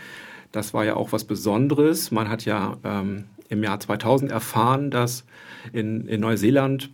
Das 0.52 0.74
war 0.74 0.84
ja 0.84 0.94
auch 0.94 1.12
was 1.12 1.24
Besonderes. 1.24 2.10
Man 2.10 2.28
hat 2.28 2.44
ja 2.44 2.76
ähm, 2.84 3.24
im 3.48 3.62
Jahr 3.62 3.80
2000 3.80 4.30
erfahren, 4.30 4.90
dass 4.90 5.24
in, 5.72 6.06
in 6.06 6.20
Neuseeland 6.20 6.90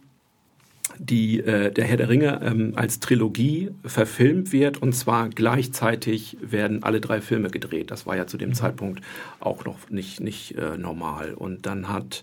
die, 0.98 1.40
äh, 1.40 1.70
der 1.72 1.84
Herr 1.84 1.96
der 1.96 2.08
Ringe 2.08 2.40
ähm, 2.42 2.72
als 2.76 3.00
Trilogie 3.00 3.70
verfilmt 3.84 4.52
wird 4.52 4.82
und 4.82 4.94
zwar 4.94 5.28
gleichzeitig 5.28 6.36
werden 6.40 6.82
alle 6.82 7.00
drei 7.00 7.20
Filme 7.20 7.50
gedreht. 7.50 7.90
Das 7.90 8.06
war 8.06 8.16
ja 8.16 8.26
zu 8.26 8.36
dem 8.36 8.50
mhm. 8.50 8.54
Zeitpunkt 8.54 9.02
auch 9.40 9.64
noch 9.64 9.90
nicht, 9.90 10.20
nicht 10.20 10.56
äh, 10.56 10.76
normal. 10.76 11.34
Und 11.34 11.66
dann 11.66 11.88
hat 11.88 12.22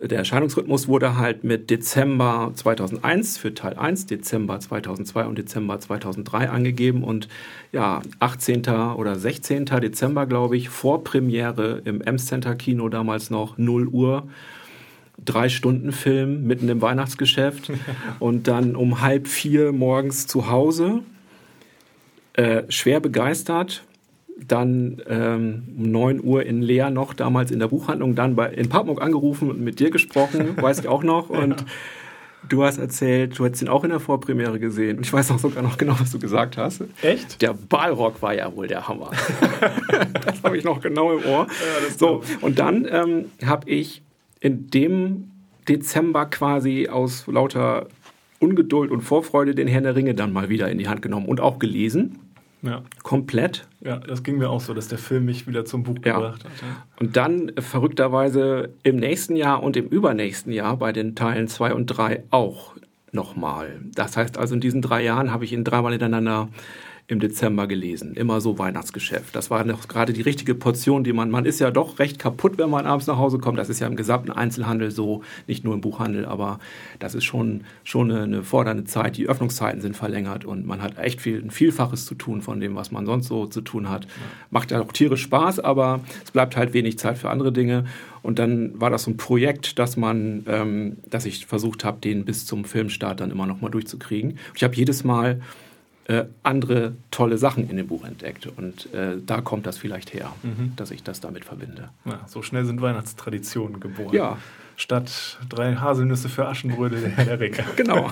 der 0.00 0.18
Erscheinungsrhythmus 0.18 0.88
wurde 0.88 1.16
halt 1.16 1.44
mit 1.44 1.70
Dezember 1.70 2.52
2001 2.54 3.38
für 3.38 3.54
Teil 3.54 3.74
1, 3.74 4.06
Dezember 4.06 4.58
2002 4.60 5.26
und 5.26 5.38
Dezember 5.38 5.78
2003 5.78 6.50
angegeben 6.50 7.04
und 7.04 7.28
ja, 7.72 8.02
18. 8.18 8.66
oder 8.96 9.16
16. 9.16 9.66
Dezember, 9.66 10.26
glaube 10.26 10.56
ich, 10.56 10.68
Vorpremiere 10.68 11.82
im 11.84 12.00
M-Center 12.00 12.54
Kino 12.54 12.88
damals 12.88 13.30
noch, 13.30 13.56
0 13.56 13.88
Uhr. 13.88 14.28
Drei 15.24 15.48
Stunden 15.48 15.92
Film 15.92 16.44
mitten 16.44 16.68
im 16.68 16.82
Weihnachtsgeschäft 16.82 17.70
und 18.18 18.48
dann 18.48 18.74
um 18.74 19.00
halb 19.00 19.28
vier 19.28 19.72
morgens 19.72 20.26
zu 20.26 20.50
Hause. 20.50 21.02
Äh, 22.32 22.64
schwer 22.68 22.98
begeistert, 22.98 23.84
dann 24.36 25.00
ähm, 25.06 25.64
um 25.76 25.90
9 25.90 26.24
Uhr 26.24 26.44
in 26.44 26.62
Leer 26.62 26.90
noch, 26.90 27.14
damals 27.14 27.50
in 27.50 27.58
der 27.58 27.68
Buchhandlung, 27.68 28.14
dann 28.14 28.34
bei, 28.34 28.48
in 28.50 28.68
Papmok 28.68 29.00
angerufen 29.00 29.50
und 29.50 29.60
mit 29.60 29.80
dir 29.80 29.90
gesprochen, 29.90 30.56
weiß 30.60 30.80
ich 30.80 30.88
auch 30.88 31.02
noch. 31.02 31.30
Und 31.30 31.60
ja. 31.60 31.66
du 32.48 32.64
hast 32.64 32.78
erzählt, 32.78 33.38
du 33.38 33.44
hättest 33.44 33.62
ihn 33.62 33.68
auch 33.68 33.84
in 33.84 33.90
der 33.90 34.00
Vorpremiere 34.00 34.58
gesehen. 34.58 34.98
Und 34.98 35.06
ich 35.06 35.12
weiß 35.12 35.30
auch 35.30 35.38
sogar 35.38 35.62
noch 35.62 35.78
genau, 35.78 35.94
was 35.98 36.10
du 36.10 36.18
gesagt 36.18 36.56
hast. 36.56 36.82
Echt? 37.02 37.40
Der 37.42 37.54
Balrog 37.54 38.20
war 38.22 38.34
ja 38.34 38.54
wohl 38.54 38.66
der 38.66 38.88
Hammer. 38.88 39.10
das 40.24 40.42
habe 40.42 40.56
ich 40.56 40.64
noch 40.64 40.80
genau 40.80 41.16
im 41.16 41.24
Ohr. 41.24 41.46
Ja, 41.46 41.90
so, 41.96 42.22
und 42.40 42.58
dann 42.58 42.86
ähm, 42.90 43.26
habe 43.44 43.70
ich 43.70 44.02
in 44.40 44.68
dem 44.68 45.30
Dezember 45.68 46.26
quasi 46.26 46.88
aus 46.88 47.26
lauter 47.26 47.86
Ungeduld 48.40 48.90
und 48.90 49.00
Vorfreude 49.00 49.54
den 49.54 49.68
Herrn 49.68 49.84
der 49.84 49.96
Ringe 49.96 50.14
dann 50.14 50.32
mal 50.32 50.48
wieder 50.48 50.70
in 50.70 50.78
die 50.78 50.88
Hand 50.88 51.02
genommen 51.02 51.26
und 51.26 51.40
auch 51.40 51.58
gelesen. 51.58 52.18
Ja. 52.64 52.82
Komplett. 53.02 53.68
Ja, 53.80 53.98
das 53.98 54.22
ging 54.22 54.38
mir 54.38 54.48
auch 54.48 54.60
so, 54.60 54.72
dass 54.72 54.88
der 54.88 54.98
Film 54.98 55.26
mich 55.26 55.46
wieder 55.46 55.64
zum 55.64 55.82
Buch 55.82 55.96
ja. 56.04 56.14
gebracht 56.14 56.44
hat. 56.44 56.52
Ja. 56.62 56.86
Und 56.98 57.16
dann 57.16 57.50
äh, 57.50 57.60
verrückterweise 57.60 58.70
im 58.82 58.96
nächsten 58.96 59.36
Jahr 59.36 59.62
und 59.62 59.76
im 59.76 59.86
übernächsten 59.86 60.52
Jahr 60.52 60.76
bei 60.76 60.92
den 60.92 61.14
Teilen 61.14 61.48
2 61.48 61.74
und 61.74 61.86
3 61.86 62.24
auch 62.30 62.74
nochmal. 63.12 63.80
Das 63.94 64.16
heißt 64.16 64.38
also, 64.38 64.54
in 64.54 64.60
diesen 64.60 64.82
drei 64.82 65.02
Jahren 65.02 65.30
habe 65.30 65.44
ich 65.44 65.52
ihn 65.52 65.64
dreimal 65.64 65.92
hintereinander 65.92 66.48
im 67.06 67.20
Dezember 67.20 67.66
gelesen. 67.66 68.14
Immer 68.14 68.40
so 68.40 68.58
Weihnachtsgeschäft. 68.58 69.36
Das 69.36 69.50
war 69.50 69.62
noch 69.64 69.88
gerade 69.88 70.14
die 70.14 70.22
richtige 70.22 70.54
Portion, 70.54 71.04
die 71.04 71.12
man, 71.12 71.30
man 71.30 71.44
ist 71.44 71.60
ja 71.60 71.70
doch 71.70 71.98
recht 71.98 72.18
kaputt, 72.18 72.56
wenn 72.56 72.70
man 72.70 72.86
abends 72.86 73.06
nach 73.06 73.18
Hause 73.18 73.38
kommt. 73.38 73.58
Das 73.58 73.68
ist 73.68 73.80
ja 73.80 73.86
im 73.86 73.96
gesamten 73.96 74.30
Einzelhandel 74.30 74.90
so, 74.90 75.22
nicht 75.46 75.64
nur 75.64 75.74
im 75.74 75.82
Buchhandel, 75.82 76.24
aber 76.24 76.60
das 77.00 77.14
ist 77.14 77.24
schon, 77.24 77.64
schon 77.82 78.10
eine, 78.10 78.22
eine 78.22 78.42
fordernde 78.42 78.84
Zeit. 78.84 79.18
Die 79.18 79.28
Öffnungszeiten 79.28 79.82
sind 79.82 79.96
verlängert 79.96 80.46
und 80.46 80.66
man 80.66 80.80
hat 80.80 80.96
echt 80.96 81.20
viel, 81.20 81.42
ein 81.42 81.50
Vielfaches 81.50 82.06
zu 82.06 82.14
tun 82.14 82.40
von 82.40 82.58
dem, 82.58 82.74
was 82.74 82.90
man 82.90 83.04
sonst 83.04 83.28
so 83.28 83.46
zu 83.46 83.60
tun 83.60 83.90
hat. 83.90 84.06
Macht 84.50 84.70
ja 84.70 84.80
auch 84.80 84.92
tierisch 84.92 85.22
Spaß, 85.22 85.60
aber 85.60 86.00
es 86.24 86.30
bleibt 86.30 86.56
halt 86.56 86.72
wenig 86.72 86.98
Zeit 86.98 87.18
für 87.18 87.28
andere 87.28 87.52
Dinge. 87.52 87.84
Und 88.22 88.38
dann 88.38 88.80
war 88.80 88.88
das 88.88 89.02
so 89.02 89.10
ein 89.10 89.18
Projekt, 89.18 89.78
dass 89.78 89.98
man, 89.98 90.44
ähm, 90.48 90.96
dass 91.06 91.26
ich 91.26 91.44
versucht 91.44 91.84
habe, 91.84 92.00
den 92.00 92.24
bis 92.24 92.46
zum 92.46 92.64
Filmstart 92.64 93.20
dann 93.20 93.30
immer 93.30 93.46
noch 93.46 93.60
mal 93.60 93.68
durchzukriegen. 93.68 94.38
Ich 94.54 94.64
habe 94.64 94.74
jedes 94.74 95.04
Mal 95.04 95.42
äh, 96.06 96.24
andere 96.42 96.94
tolle 97.10 97.38
Sachen 97.38 97.68
in 97.70 97.76
dem 97.76 97.86
Buch 97.86 98.04
entdeckt. 98.04 98.46
Und 98.46 98.92
äh, 98.92 99.16
da 99.24 99.40
kommt 99.40 99.66
das 99.66 99.78
vielleicht 99.78 100.12
her, 100.12 100.32
mhm. 100.42 100.74
dass 100.76 100.90
ich 100.90 101.02
das 101.02 101.20
damit 101.20 101.44
verbinde. 101.44 101.88
Ja, 102.04 102.20
so 102.26 102.42
schnell 102.42 102.64
sind 102.66 102.82
Weihnachtstraditionen 102.82 103.80
geboren. 103.80 104.14
Ja. 104.14 104.38
Statt 104.76 105.38
drei 105.48 105.76
Haselnüsse 105.76 106.28
für 106.28 106.46
Aschenbrödel 106.46 107.00
der 107.00 107.10
Herr 107.10 107.24
der 107.24 107.40
Ringe. 107.40 107.64
genau. 107.76 108.10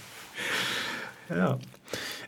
ja. 1.28 1.58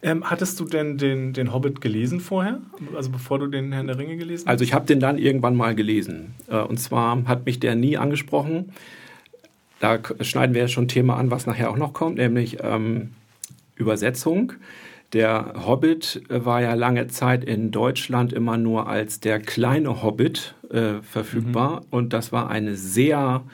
Ähm, 0.02 0.28
hattest 0.28 0.61
du 0.61 0.66
denn 0.66 0.99
den, 0.99 1.33
den 1.33 1.52
Hobbit 1.52 1.81
gelesen 1.81 2.21
vorher? 2.21 2.61
Also 2.95 3.11
bevor 3.11 3.38
du 3.38 3.47
den 3.47 3.73
Herrn 3.73 3.87
der 3.87 3.99
Ringe 3.99 4.16
gelesen 4.16 4.45
hast? 4.45 4.50
Also 4.50 4.64
ich 4.64 4.75
habe 4.75 4.85
den 4.87 5.00
dann 5.00 5.16
irgendwann 5.19 5.57
mal 5.57 5.75
gelesen. 5.75 6.35
Äh, 6.49 6.59
und 6.59 6.78
zwar 6.78 7.25
hat 7.25 7.47
mich 7.47 7.59
der 7.59 7.75
nie 7.75 7.97
angesprochen. 7.97 8.73
Da 9.81 9.99
schneiden 10.21 10.55
wir 10.55 10.62
ja 10.62 10.69
schon 10.69 10.85
ein 10.85 10.88
Thema 10.88 11.16
an, 11.16 11.31
was 11.31 11.47
nachher 11.47 11.71
auch 11.71 11.76
noch 11.76 11.93
kommt, 11.93 12.16
nämlich 12.16 12.59
ähm, 12.62 13.12
Übersetzung. 13.76 14.54
Der 15.12 15.54
Hobbit 15.66 16.23
äh, 16.28 16.45
war 16.45 16.61
ja 16.62 16.75
lange 16.75 17.06
Zeit 17.09 17.45
in 17.45 17.71
Deutschland 17.71 18.33
immer 18.33 18.56
nur 18.56 18.88
als 18.88 19.21
der 19.21 19.38
kleine 19.38 20.02
Hobbit 20.02 20.54
äh, 20.71 21.00
verfügbar 21.02 21.80
mhm. 21.80 21.87
und 21.90 22.12
das 22.12 22.33
war 22.33 22.50
eine 22.50 22.76
sehr 22.76 23.45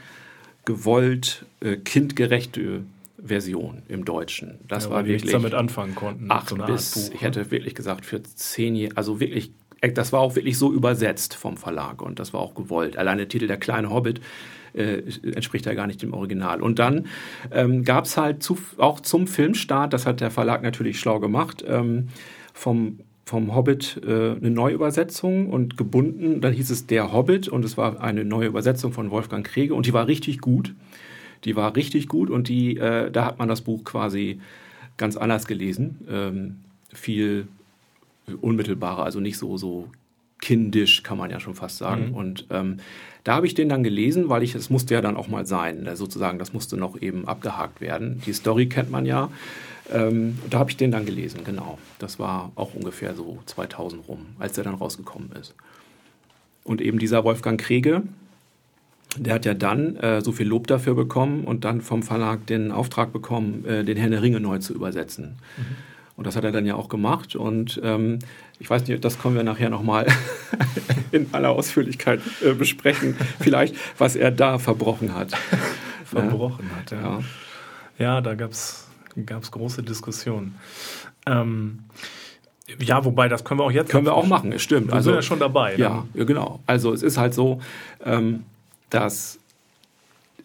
gewollt 0.64 1.44
äh, 1.60 1.76
kindgerechte 1.76 2.84
Version 3.22 3.82
im 3.88 4.04
Deutschen. 4.04 4.58
Das 4.66 4.84
ja, 4.84 4.90
war 4.90 5.06
wirklich 5.06 5.30
damit 5.30 5.54
anfangen 5.54 5.94
konnten. 5.94 6.30
Acht 6.30 6.48
so 6.48 6.56
bis, 6.56 6.94
Buch, 6.94 7.14
ich 7.14 7.20
ne? 7.20 7.26
hätte 7.26 7.50
wirklich 7.50 7.74
gesagt 7.74 8.06
für 8.06 8.22
zehn 8.22 8.74
Jahre, 8.74 8.96
also 8.96 9.20
wirklich, 9.20 9.52
äh, 9.80 9.92
das 9.92 10.12
war 10.12 10.20
auch 10.20 10.34
wirklich 10.34 10.58
so 10.58 10.72
übersetzt 10.72 11.34
vom 11.34 11.56
Verlag 11.56 12.02
und 12.02 12.18
das 12.18 12.32
war 12.32 12.40
auch 12.40 12.54
gewollt. 12.54 12.96
Allein 12.96 13.18
der 13.18 13.28
Titel 13.28 13.46
der 13.46 13.58
kleine 13.58 13.90
Hobbit 13.90 14.20
äh, 14.74 15.02
entspricht 15.34 15.66
ja 15.66 15.74
gar 15.74 15.86
nicht 15.86 16.02
dem 16.02 16.14
Original. 16.14 16.62
Und 16.62 16.78
dann 16.78 17.06
ähm, 17.50 17.84
gab 17.84 18.04
es 18.04 18.16
halt 18.16 18.42
zu, 18.42 18.58
auch 18.78 19.00
zum 19.00 19.26
Filmstart, 19.26 19.92
das 19.92 20.06
hat 20.06 20.20
der 20.20 20.30
Verlag 20.30 20.62
natürlich 20.62 20.98
schlau 20.98 21.20
gemacht, 21.20 21.64
ähm, 21.66 22.08
vom 22.52 22.98
vom 23.24 23.54
Hobbit 23.54 24.00
äh, 24.04 24.32
eine 24.32 24.50
Neuübersetzung 24.50 25.48
und 25.48 25.76
gebunden. 25.76 26.40
Dann 26.40 26.52
hieß 26.52 26.70
es 26.70 26.86
Der 26.86 27.12
Hobbit 27.12 27.48
und 27.48 27.64
es 27.64 27.76
war 27.76 28.00
eine 28.00 28.24
neue 28.24 28.48
Übersetzung 28.48 28.92
von 28.92 29.10
Wolfgang 29.10 29.46
Krege 29.46 29.74
und 29.74 29.86
die 29.86 29.92
war 29.92 30.06
richtig 30.06 30.40
gut. 30.40 30.74
Die 31.44 31.56
war 31.56 31.74
richtig 31.76 32.08
gut 32.08 32.30
und 32.30 32.48
die, 32.48 32.76
äh, 32.76 33.10
da 33.10 33.24
hat 33.24 33.38
man 33.38 33.48
das 33.48 33.62
Buch 33.62 33.84
quasi 33.84 34.40
ganz 34.96 35.16
anders 35.16 35.46
gelesen. 35.46 35.98
Ähm, 36.10 36.56
viel 36.92 37.46
unmittelbarer, 38.40 39.04
also 39.04 39.20
nicht 39.20 39.38
so, 39.38 39.56
so 39.56 39.88
kindisch, 40.42 41.02
kann 41.02 41.16
man 41.16 41.30
ja 41.30 41.40
schon 41.40 41.54
fast 41.54 41.78
sagen. 41.78 42.08
Mhm. 42.08 42.14
Und 42.14 42.46
ähm, 42.50 42.76
da 43.24 43.36
habe 43.36 43.46
ich 43.46 43.54
den 43.54 43.70
dann 43.70 43.82
gelesen, 43.82 44.28
weil 44.28 44.42
ich, 44.42 44.54
es 44.54 44.68
musste 44.68 44.92
ja 44.92 45.00
dann 45.00 45.16
auch 45.16 45.28
mal 45.28 45.46
sein, 45.46 45.84
ne, 45.84 45.96
sozusagen, 45.96 46.38
das 46.38 46.52
musste 46.52 46.76
noch 46.76 47.00
eben 47.00 47.26
abgehakt 47.26 47.80
werden. 47.80 48.20
Die 48.26 48.34
Story 48.34 48.66
kennt 48.66 48.90
man 48.90 49.06
ja. 49.06 49.30
Ähm, 49.90 50.38
da 50.50 50.58
habe 50.58 50.70
ich 50.70 50.76
den 50.76 50.90
dann 50.90 51.06
gelesen, 51.06 51.40
genau. 51.44 51.78
Das 51.98 52.18
war 52.18 52.52
auch 52.56 52.74
ungefähr 52.74 53.14
so 53.14 53.38
2000 53.46 54.06
rum, 54.08 54.26
als 54.38 54.54
der 54.54 54.64
dann 54.64 54.74
rausgekommen 54.74 55.30
ist. 55.40 55.54
Und 56.64 56.80
eben 56.80 56.98
dieser 56.98 57.24
Wolfgang 57.24 57.60
Krege, 57.60 58.02
der 59.16 59.34
hat 59.34 59.44
ja 59.44 59.54
dann 59.54 59.96
äh, 59.96 60.22
so 60.22 60.32
viel 60.32 60.46
Lob 60.46 60.66
dafür 60.66 60.94
bekommen 60.94 61.44
und 61.44 61.64
dann 61.64 61.80
vom 61.80 62.02
Verlag 62.02 62.46
den 62.46 62.72
Auftrag 62.72 63.12
bekommen, 63.12 63.64
äh, 63.64 63.84
den 63.84 63.96
Herrn 63.96 64.10
der 64.10 64.22
Ringe 64.22 64.40
neu 64.40 64.58
zu 64.58 64.74
übersetzen. 64.74 65.36
Mhm. 65.56 65.76
Und 66.16 66.26
das 66.26 66.36
hat 66.36 66.44
er 66.44 66.52
dann 66.52 66.66
ja 66.66 66.74
auch 66.74 66.88
gemacht. 66.88 67.36
Und 67.36 67.80
ähm, 67.82 68.18
ich 68.58 68.68
weiß 68.68 68.86
nicht, 68.86 69.04
das 69.04 69.18
können 69.18 69.34
wir 69.34 69.44
nachher 69.44 69.70
nochmal 69.70 70.06
in 71.12 71.28
aller 71.32 71.50
Ausführlichkeit 71.50 72.20
äh, 72.44 72.52
besprechen. 72.52 73.16
Vielleicht, 73.40 73.74
was 73.98 74.16
er 74.16 74.30
da 74.30 74.58
verbrochen 74.58 75.14
hat. 75.14 75.32
verbrochen 76.04 76.70
hat, 76.76 76.90
ja. 76.90 76.98
Ja, 76.98 77.20
ja 77.98 78.20
da 78.20 78.34
gab 78.34 78.52
es 78.52 78.86
große 79.50 79.82
Diskussionen. 79.82 80.56
Ähm, 81.26 81.84
ja, 82.78 83.04
wobei, 83.04 83.28
das 83.28 83.44
können 83.44 83.60
wir 83.60 83.64
auch 83.64 83.72
jetzt. 83.72 83.90
Können 83.90 84.06
wir 84.06 84.14
auch 84.14 84.26
machen, 84.26 84.52
es 84.52 84.62
stimmt. 84.62 84.88
Wir 84.88 84.94
also, 84.94 85.10
sind 85.10 85.16
ja 85.16 85.22
schon 85.22 85.38
dabei. 85.40 85.76
Ja, 85.76 86.06
ja, 86.14 86.24
genau. 86.24 86.60
Also 86.66 86.92
es 86.92 87.02
ist 87.02 87.18
halt 87.18 87.34
so, 87.34 87.60
ähm, 88.04 88.44
dass 88.90 89.38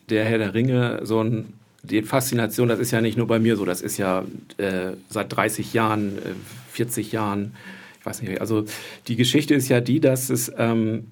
der 0.10 0.26
Herr 0.26 0.38
der 0.38 0.54
Ringe 0.54 1.02
so 1.04 1.22
ein 1.22 1.54
die 1.90 2.02
Faszination, 2.04 2.68
das 2.68 2.80
ist 2.80 2.92
ja 2.92 3.02
nicht 3.02 3.18
nur 3.18 3.28
bei 3.28 3.40
mir 3.40 3.56
so, 3.56 3.66
das 3.66 3.82
ist 3.82 3.98
ja 3.98 4.26
äh, 4.58 4.92
seit 5.10 5.36
30 5.36 5.74
Jahren, 5.74 6.18
äh, 6.18 6.34
40 6.72 7.12
Jahren, 7.12 7.56
ich 8.00 8.06
weiß 8.06 8.22
nicht, 8.22 8.40
also 8.42 8.66
die 9.08 9.16
Geschichte 9.16 9.54
ist 9.54 9.70
ja 9.70 9.82
die, 9.82 10.00
dass 10.00 10.30
es 10.30 10.52
ähm, 10.58 11.08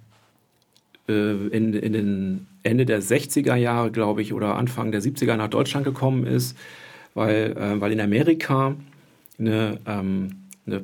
äh, 1.07 1.47
in, 1.47 1.73
in 1.73 1.93
den 1.93 2.47
Ende 2.63 2.85
der 2.85 3.01
60er 3.01 3.55
Jahre, 3.55 3.91
glaube 3.91 4.21
ich, 4.21 4.33
oder 4.33 4.55
Anfang 4.55 4.91
der 4.91 5.01
70er 5.01 5.35
nach 5.35 5.49
Deutschland 5.49 5.85
gekommen 5.85 6.25
ist, 6.25 6.57
weil, 7.13 7.55
äh, 7.57 7.79
weil 7.79 7.91
in 7.91 8.01
Amerika 8.01 8.75
eine, 9.39 9.79
ähm, 9.85 10.29
eine 10.65 10.77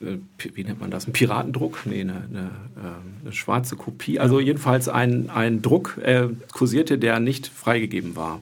äh, 0.00 0.18
wie 0.38 0.64
nennt 0.64 0.80
man 0.80 0.90
das, 0.90 1.06
ein 1.06 1.12
Piratendruck? 1.12 1.80
Nee, 1.86 2.00
eine, 2.00 2.12
eine, 2.12 2.50
ähm, 2.76 3.14
eine 3.22 3.32
schwarze 3.32 3.76
Kopie. 3.76 4.18
Also 4.18 4.40
jedenfalls 4.40 4.88
ein, 4.88 5.30
ein 5.30 5.62
Druck 5.62 5.98
äh, 6.02 6.28
kursierte, 6.52 6.98
der 6.98 7.20
nicht 7.20 7.46
freigegeben 7.46 8.16
war 8.16 8.40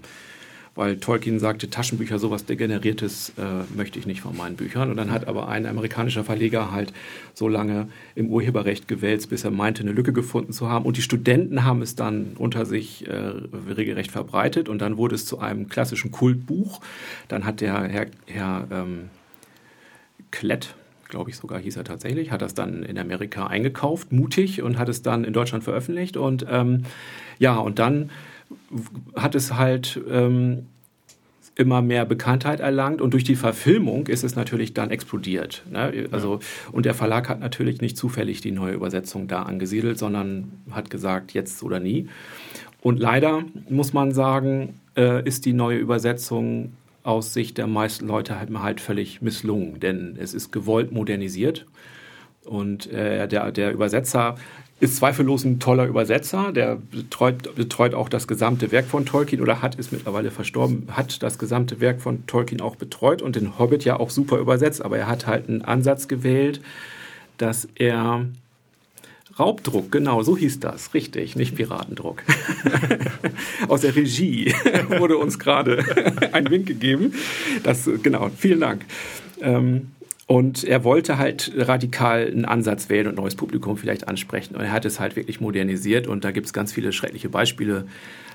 weil 0.74 0.96
Tolkien 0.96 1.38
sagte, 1.38 1.70
Taschenbücher, 1.70 2.18
sowas 2.18 2.46
Degeneriertes 2.46 3.34
äh, 3.38 3.76
möchte 3.76 3.98
ich 3.98 4.06
nicht 4.06 4.20
von 4.20 4.36
meinen 4.36 4.56
Büchern. 4.56 4.90
Und 4.90 4.96
dann 4.96 5.10
hat 5.10 5.28
aber 5.28 5.48
ein 5.48 5.66
amerikanischer 5.66 6.24
Verleger 6.24 6.72
halt 6.72 6.92
so 7.32 7.48
lange 7.48 7.88
im 8.14 8.28
Urheberrecht 8.28 8.88
gewälzt, 8.88 9.30
bis 9.30 9.44
er 9.44 9.52
meinte, 9.52 9.82
eine 9.82 9.92
Lücke 9.92 10.12
gefunden 10.12 10.52
zu 10.52 10.68
haben. 10.68 10.84
Und 10.84 10.96
die 10.96 11.02
Studenten 11.02 11.64
haben 11.64 11.80
es 11.80 11.94
dann 11.94 12.32
unter 12.36 12.66
sich 12.66 13.06
äh, 13.06 13.12
regelrecht 13.14 14.10
verbreitet 14.10 14.68
und 14.68 14.80
dann 14.80 14.96
wurde 14.96 15.14
es 15.14 15.26
zu 15.26 15.38
einem 15.38 15.68
klassischen 15.68 16.10
Kultbuch. 16.10 16.80
Dann 17.28 17.44
hat 17.44 17.60
der 17.60 17.84
Herr, 17.84 18.06
Herr 18.26 18.66
ähm, 18.72 19.10
Klett, 20.32 20.74
glaube 21.08 21.30
ich 21.30 21.36
sogar 21.36 21.60
hieß 21.60 21.76
er 21.76 21.84
tatsächlich, 21.84 22.32
hat 22.32 22.42
das 22.42 22.54
dann 22.54 22.82
in 22.82 22.98
Amerika 22.98 23.46
eingekauft, 23.46 24.10
mutig 24.10 24.62
und 24.62 24.78
hat 24.78 24.88
es 24.88 25.02
dann 25.02 25.22
in 25.22 25.32
Deutschland 25.32 25.62
veröffentlicht. 25.62 26.16
Und 26.16 26.44
ähm, 26.50 26.82
ja, 27.38 27.56
und 27.56 27.78
dann 27.78 28.10
hat 29.16 29.34
es 29.34 29.54
halt 29.54 30.00
ähm, 30.10 30.66
immer 31.56 31.82
mehr 31.82 32.04
Bekanntheit 32.04 32.60
erlangt 32.60 33.00
und 33.00 33.12
durch 33.12 33.24
die 33.24 33.36
Verfilmung 33.36 34.06
ist 34.06 34.24
es 34.24 34.34
natürlich 34.34 34.74
dann 34.74 34.90
explodiert. 34.90 35.62
Ne? 35.70 36.08
Also, 36.10 36.34
ja. 36.34 36.40
Und 36.72 36.86
der 36.86 36.94
Verlag 36.94 37.28
hat 37.28 37.40
natürlich 37.40 37.80
nicht 37.80 37.96
zufällig 37.96 38.40
die 38.40 38.50
neue 38.50 38.74
Übersetzung 38.74 39.28
da 39.28 39.42
angesiedelt, 39.42 39.98
sondern 39.98 40.52
hat 40.70 40.90
gesagt, 40.90 41.32
jetzt 41.32 41.62
oder 41.62 41.80
nie. 41.80 42.08
Und 42.80 42.98
leider 42.98 43.44
muss 43.68 43.92
man 43.92 44.12
sagen, 44.12 44.80
äh, 44.96 45.26
ist 45.26 45.46
die 45.46 45.52
neue 45.52 45.78
Übersetzung 45.78 46.72
aus 47.02 47.34
Sicht 47.34 47.58
der 47.58 47.66
meisten 47.66 48.06
Leute 48.06 48.38
halt, 48.38 48.50
halt 48.58 48.80
völlig 48.80 49.22
misslungen, 49.22 49.78
denn 49.78 50.16
es 50.18 50.34
ist 50.34 50.50
gewollt 50.50 50.90
modernisiert. 50.90 51.66
Und 52.44 52.90
äh, 52.92 53.26
der, 53.28 53.52
der 53.52 53.72
Übersetzer 53.72 54.36
ist 54.84 54.96
zweifellos 54.96 55.44
ein 55.44 55.60
toller 55.60 55.86
Übersetzer, 55.86 56.52
der 56.52 56.76
betreut, 56.76 57.54
betreut, 57.54 57.94
auch 57.94 58.10
das 58.10 58.28
gesamte 58.28 58.70
Werk 58.70 58.86
von 58.86 59.06
Tolkien 59.06 59.40
oder 59.40 59.62
hat, 59.62 59.76
ist 59.76 59.92
mittlerweile 59.92 60.30
verstorben, 60.30 60.88
hat 60.90 61.22
das 61.22 61.38
gesamte 61.38 61.80
Werk 61.80 62.02
von 62.02 62.26
Tolkien 62.26 62.60
auch 62.60 62.76
betreut 62.76 63.22
und 63.22 63.34
den 63.34 63.58
Hobbit 63.58 63.84
ja 63.84 63.98
auch 63.98 64.10
super 64.10 64.38
übersetzt, 64.38 64.84
aber 64.84 64.98
er 64.98 65.08
hat 65.08 65.26
halt 65.26 65.48
einen 65.48 65.62
Ansatz 65.62 66.06
gewählt, 66.06 66.60
dass 67.38 67.66
er 67.76 68.26
Raubdruck, 69.38 69.90
genau, 69.90 70.22
so 70.22 70.36
hieß 70.36 70.60
das, 70.60 70.92
richtig, 70.92 71.34
nicht 71.34 71.56
Piratendruck. 71.56 72.22
Aus 73.68 73.80
der 73.80 73.96
Regie 73.96 74.54
wurde 74.98 75.16
uns 75.16 75.38
gerade 75.38 75.82
ein 76.32 76.50
Wink 76.50 76.66
gegeben. 76.66 77.14
Das, 77.62 77.88
genau, 78.02 78.30
vielen 78.36 78.60
Dank. 78.60 78.84
Ähm, 79.40 79.92
und 80.26 80.64
er 80.64 80.84
wollte 80.84 81.18
halt 81.18 81.52
radikal 81.54 82.26
einen 82.26 82.46
Ansatz 82.46 82.88
wählen 82.88 83.06
und 83.08 83.14
ein 83.14 83.22
neues 83.22 83.34
Publikum 83.34 83.76
vielleicht 83.76 84.08
ansprechen. 84.08 84.54
Und 84.54 84.62
er 84.62 84.72
hat 84.72 84.84
es 84.86 84.98
halt 84.98 85.16
wirklich 85.16 85.40
modernisiert. 85.40 86.06
Und 86.06 86.24
da 86.24 86.30
gibt 86.30 86.46
es 86.46 86.52
ganz 86.52 86.72
viele 86.72 86.92
schreckliche 86.92 87.28
Beispiele. 87.28 87.86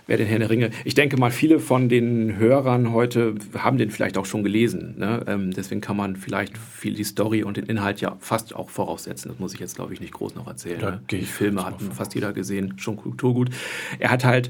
Wer 0.05 0.17
den 0.17 0.25
Herrn 0.25 0.39
der 0.39 0.49
Ringe. 0.49 0.71
Ich 0.85 0.95
denke 0.95 1.17
mal, 1.17 1.29
viele 1.29 1.59
von 1.59 1.87
den 1.87 2.37
Hörern 2.37 2.93
heute 2.93 3.35
haben 3.55 3.77
den 3.77 3.91
vielleicht 3.91 4.17
auch 4.17 4.25
schon 4.25 4.43
gelesen. 4.43 4.95
Ne? 4.97 5.23
Ähm, 5.27 5.51
deswegen 5.51 5.81
kann 5.81 5.97
man 5.97 6.15
vielleicht 6.15 6.57
viel 6.57 6.95
die 6.95 7.03
Story 7.03 7.43
und 7.43 7.57
den 7.57 7.65
Inhalt 7.65 8.01
ja 8.01 8.17
fast 8.19 8.55
auch 8.55 8.71
voraussetzen. 8.71 9.29
Das 9.29 9.37
muss 9.37 9.53
ich 9.53 9.59
jetzt, 9.59 9.75
glaube 9.75 9.93
ich, 9.93 9.99
nicht 9.99 10.13
groß 10.13 10.33
noch 10.33 10.47
erzählen. 10.47 10.81
Ne? 10.81 11.01
Die 11.11 11.21
Filme 11.21 11.63
hat 11.63 11.75
fast 11.93 12.15
jeder 12.15 12.33
gesehen, 12.33 12.73
schon 12.77 12.97
Kulturgut. 12.97 13.51
Er 13.99 14.09
hat 14.09 14.25
halt 14.25 14.49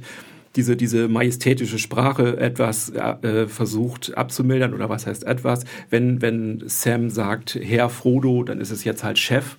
diese, 0.55 0.75
diese 0.75 1.07
majestätische 1.07 1.79
Sprache 1.79 2.38
etwas 2.38 2.89
äh, 2.89 3.47
versucht 3.47 4.17
abzumildern 4.17 4.73
oder 4.73 4.89
was 4.89 5.05
heißt 5.05 5.23
etwas. 5.25 5.65
Wenn, 5.89 6.21
wenn 6.21 6.63
Sam 6.65 7.09
sagt, 7.09 7.57
Herr 7.62 7.89
Frodo, 7.89 8.43
dann 8.43 8.59
ist 8.59 8.71
es 8.71 8.83
jetzt 8.83 9.03
halt 9.03 9.19
Chef. 9.19 9.57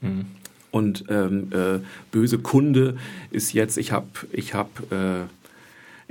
Mhm. 0.00 0.26
Und 0.70 1.04
ähm, 1.08 1.48
äh, 1.52 1.80
böse 2.12 2.38
Kunde 2.38 2.96
ist 3.30 3.52
jetzt, 3.52 3.76
ich 3.76 3.92
habe 3.92 4.06
ich 4.32 4.54
hab, 4.54 4.68
äh, 4.92 5.24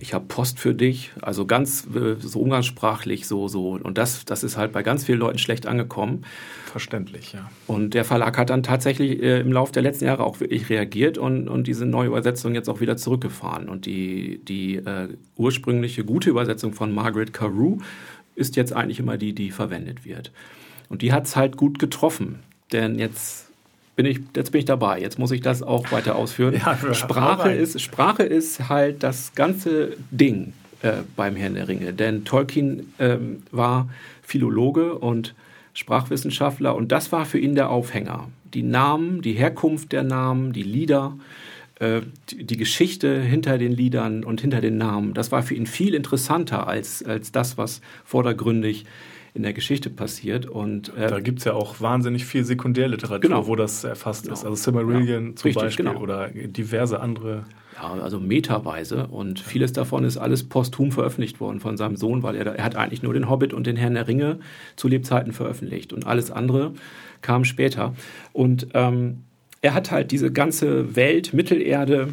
ich 0.01 0.13
habe 0.13 0.25
Post 0.27 0.59
für 0.59 0.73
dich, 0.73 1.11
also 1.21 1.45
ganz 1.45 1.87
äh, 1.93 2.15
so 2.19 2.39
umgangssprachlich 2.39 3.27
so 3.27 3.47
so 3.47 3.71
und 3.71 3.97
das 3.97 4.25
das 4.25 4.43
ist 4.43 4.57
halt 4.57 4.71
bei 4.71 4.81
ganz 4.81 5.03
vielen 5.03 5.19
Leuten 5.19 5.37
schlecht 5.37 5.67
angekommen. 5.67 6.23
Verständlich, 6.65 7.33
ja. 7.33 7.49
Und 7.67 7.93
der 7.93 8.05
Verlag 8.05 8.37
hat 8.37 8.49
dann 8.49 8.63
tatsächlich 8.63 9.21
äh, 9.21 9.39
im 9.39 9.51
Laufe 9.51 9.73
der 9.73 9.81
letzten 9.81 10.05
Jahre 10.05 10.23
auch 10.23 10.39
wirklich 10.39 10.69
reagiert 10.69 11.17
und, 11.17 11.49
und 11.49 11.67
diese 11.67 11.85
neue 11.85 12.07
Übersetzung 12.07 12.53
jetzt 12.53 12.69
auch 12.69 12.79
wieder 12.79 12.95
zurückgefahren. 12.95 13.69
Und 13.69 13.85
die, 13.85 14.39
die 14.43 14.75
äh, 14.75 15.09
ursprüngliche 15.35 16.05
gute 16.05 16.29
Übersetzung 16.29 16.73
von 16.73 16.93
Margaret 16.93 17.33
Carew 17.33 17.77
ist 18.35 18.55
jetzt 18.55 18.71
eigentlich 18.71 18.99
immer 18.99 19.17
die, 19.17 19.33
die 19.33 19.51
verwendet 19.51 20.05
wird. 20.05 20.31
Und 20.89 21.01
die 21.01 21.11
hat 21.11 21.25
es 21.25 21.35
halt 21.35 21.57
gut 21.57 21.79
getroffen, 21.79 22.39
denn 22.71 22.99
jetzt 22.99 23.48
bin 23.99 24.05
ich, 24.05 24.21
jetzt 24.33 24.53
bin 24.53 24.59
ich 24.59 24.65
dabei. 24.65 25.01
Jetzt 25.01 25.19
muss 25.19 25.29
ich 25.31 25.41
das 25.41 25.61
auch 25.61 25.91
weiter 25.91 26.15
ausführen. 26.15 26.53
Ja, 26.65 26.93
Sprache, 26.93 27.51
ist, 27.51 27.81
Sprache 27.81 28.23
ist 28.23 28.69
halt 28.69 29.03
das 29.03 29.35
ganze 29.35 29.97
Ding 30.09 30.53
äh, 30.83 31.03
beim 31.17 31.35
Herrn 31.35 31.55
der 31.55 31.67
Ringe. 31.67 31.91
Denn 31.91 32.23
Tolkien 32.23 32.93
ähm, 32.97 33.43
war 33.51 33.89
Philologe 34.21 34.93
und 34.93 35.35
Sprachwissenschaftler 35.73 36.77
und 36.77 36.93
das 36.93 37.11
war 37.11 37.25
für 37.25 37.39
ihn 37.39 37.55
der 37.55 37.69
Aufhänger. 37.69 38.29
Die 38.53 38.63
Namen, 38.63 39.21
die 39.21 39.33
Herkunft 39.33 39.91
der 39.91 40.03
Namen, 40.03 40.53
die 40.53 40.63
Lieder, 40.63 41.17
äh, 41.81 41.99
die, 42.29 42.45
die, 42.45 42.55
Geschichte 42.55 43.19
hinter 43.19 43.57
den 43.57 43.73
Liedern 43.73 44.23
und 44.23 44.39
hinter 44.39 44.61
den 44.61 44.77
Namen, 44.77 45.13
das 45.13 45.33
war 45.33 45.43
für 45.43 45.55
ihn 45.55 45.67
viel 45.67 45.93
interessanter 45.93 46.67
als, 46.67 47.03
als 47.03 47.33
das, 47.33 47.57
was 47.57 47.81
vordergründig 48.05 48.85
in 49.39 49.43
der 49.43 49.53
Geschichte 49.53 49.89
passiert. 49.89 50.45
Und, 50.45 50.95
äh, 50.97 51.07
da 51.07 51.21
gibt 51.21 51.39
es 51.39 51.45
ja 51.45 51.53
auch 51.53 51.79
wahnsinnig 51.79 52.25
viel 52.25 52.43
Sekundärliteratur, 52.43 53.21
genau. 53.21 53.47
wo 53.47 53.55
das 53.55 53.85
erfasst 53.85 54.23
genau. 54.23 54.33
ist. 54.33 54.43
Also 54.43 54.55
Silmarillion 54.55 55.29
ja, 55.29 55.35
zum 55.35 55.47
richtig, 55.47 55.63
Beispiel 55.63 55.85
genau. 55.85 56.01
oder 56.01 56.27
diverse 56.27 56.99
andere. 56.99 57.45
Ja, 57.81 57.93
also 58.03 58.19
meterweise. 58.19 59.07
Und 59.07 59.39
vieles 59.39 59.71
davon 59.71 60.03
ist 60.03 60.17
alles 60.17 60.43
posthum 60.43 60.91
veröffentlicht 60.91 61.39
worden 61.39 61.61
von 61.61 61.77
seinem 61.77 61.95
Sohn, 61.95 62.21
weil 62.21 62.35
er, 62.35 62.47
er 62.47 62.65
hat 62.65 62.75
eigentlich 62.75 63.01
nur 63.01 63.13
den 63.13 63.29
Hobbit 63.29 63.53
und 63.53 63.65
den 63.65 63.77
Herrn 63.77 63.93
der 63.93 64.09
Ringe 64.09 64.39
zu 64.75 64.89
Lebzeiten 64.89 65.31
veröffentlicht. 65.31 65.93
Und 65.93 66.05
alles 66.05 66.31
andere 66.31 66.73
kam 67.21 67.45
später. 67.45 67.93
Und 68.33 68.67
ähm, 68.73 69.23
er 69.61 69.73
hat 69.73 69.89
halt 69.89 70.11
diese 70.11 70.33
ganze 70.33 70.97
Welt, 70.97 71.33
Mittelerde, 71.33 72.09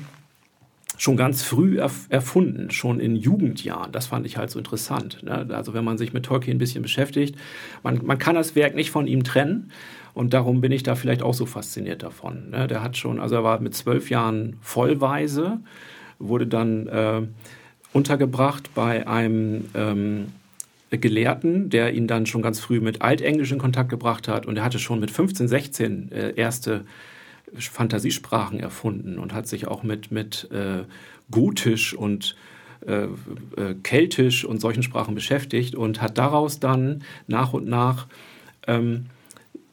schon 0.97 1.17
ganz 1.17 1.43
früh 1.43 1.79
erf 1.79 2.07
erfunden, 2.09 2.71
schon 2.71 3.01
in 3.01 3.17
Jugendjahren. 3.17 3.93
Das 3.93 4.07
fand 4.07 4.27
ich 4.27 4.37
halt 4.37 4.51
so 4.51 4.59
interessant. 4.59 5.23
Ne? 5.23 5.47
Also 5.51 5.75
wenn 5.75 5.85
man 5.85 5.99
sich 5.99 6.13
mit 6.13 6.25
Tolkien 6.25 6.57
ein 6.57 6.59
bisschen 6.59 6.83
beschäftigt, 6.83 7.37
man, 7.83 8.01
man 8.05 8.19
kann 8.19 8.35
das 8.35 8.55
Werk 8.55 8.75
nicht 8.75 8.91
von 8.91 9.07
ihm 9.07 9.25
trennen. 9.25 9.71
Und 10.15 10.33
darum 10.33 10.63
bin 10.63 10.73
ich 10.73 10.83
da 10.83 10.95
vielleicht 10.95 11.23
auch 11.23 11.35
so 11.35 11.45
fasziniert 11.45 12.03
davon. 12.03 12.51
Ne? 12.51 12.67
Der 12.67 12.83
hat 12.83 12.97
schon, 12.97 13.21
also 13.21 13.35
er 13.35 13.45
war 13.45 13.61
mit 13.61 13.75
zwölf 13.75 14.09
Jahren 14.09 14.57
vollweise, 14.63 15.59
wurde 16.19 16.47
dann 16.47 16.87
äh, 16.87 17.23
untergebracht 17.93 18.71
bei 18.75 19.07
einem 19.07 19.67
ähm, 19.75 20.29
Gelehrten, 20.91 21.69
der 21.69 21.93
ihn 21.93 22.07
dann 22.07 22.25
schon 22.25 22.41
ganz 22.41 22.61
früh 22.61 22.81
mit 22.81 23.03
Altenglisch 23.03 23.53
in 23.53 23.59
Kontakt 23.59 23.91
gebracht 23.91 24.29
hat. 24.29 24.47
Und 24.47 24.57
er 24.57 24.65
hatte 24.65 24.79
schon 24.79 25.01
mit 25.01 25.11
15, 25.11 25.49
16 25.49 26.13
äh, 26.13 26.33
erste 26.37 26.87
Fantasiesprachen 27.55 28.61
erfunden 28.61 29.19
und 29.19 29.33
hat 29.33 29.47
sich 29.47 29.67
auch 29.67 29.83
mit, 29.83 30.11
mit 30.11 30.51
äh, 30.51 30.85
Gotisch 31.31 31.95
und 31.95 32.37
äh, 32.87 33.05
äh, 33.57 33.75
Keltisch 33.83 34.45
und 34.45 34.61
solchen 34.61 34.83
Sprachen 34.83 35.15
beschäftigt 35.15 35.75
und 35.75 36.03
hat 36.03 36.19
daraus 36.19 36.61
dann 36.61 37.03
nach 37.27 37.53
und 37.53 37.67
nach 37.67 38.07
ähm, 38.67 39.07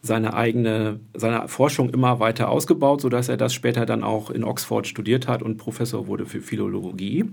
seine 0.02 0.34
eigene 0.34 1.00
seine 1.14 1.48
Forschung 1.48 1.90
immer 1.90 2.20
weiter 2.20 2.50
ausgebaut, 2.50 3.00
sodass 3.00 3.28
er 3.28 3.36
das 3.36 3.54
später 3.54 3.86
dann 3.86 4.04
auch 4.04 4.30
in 4.30 4.44
Oxford 4.44 4.86
studiert 4.86 5.28
hat 5.28 5.42
und 5.42 5.56
Professor 5.56 6.06
wurde 6.06 6.26
für 6.26 6.40
Philologie. 6.40 7.24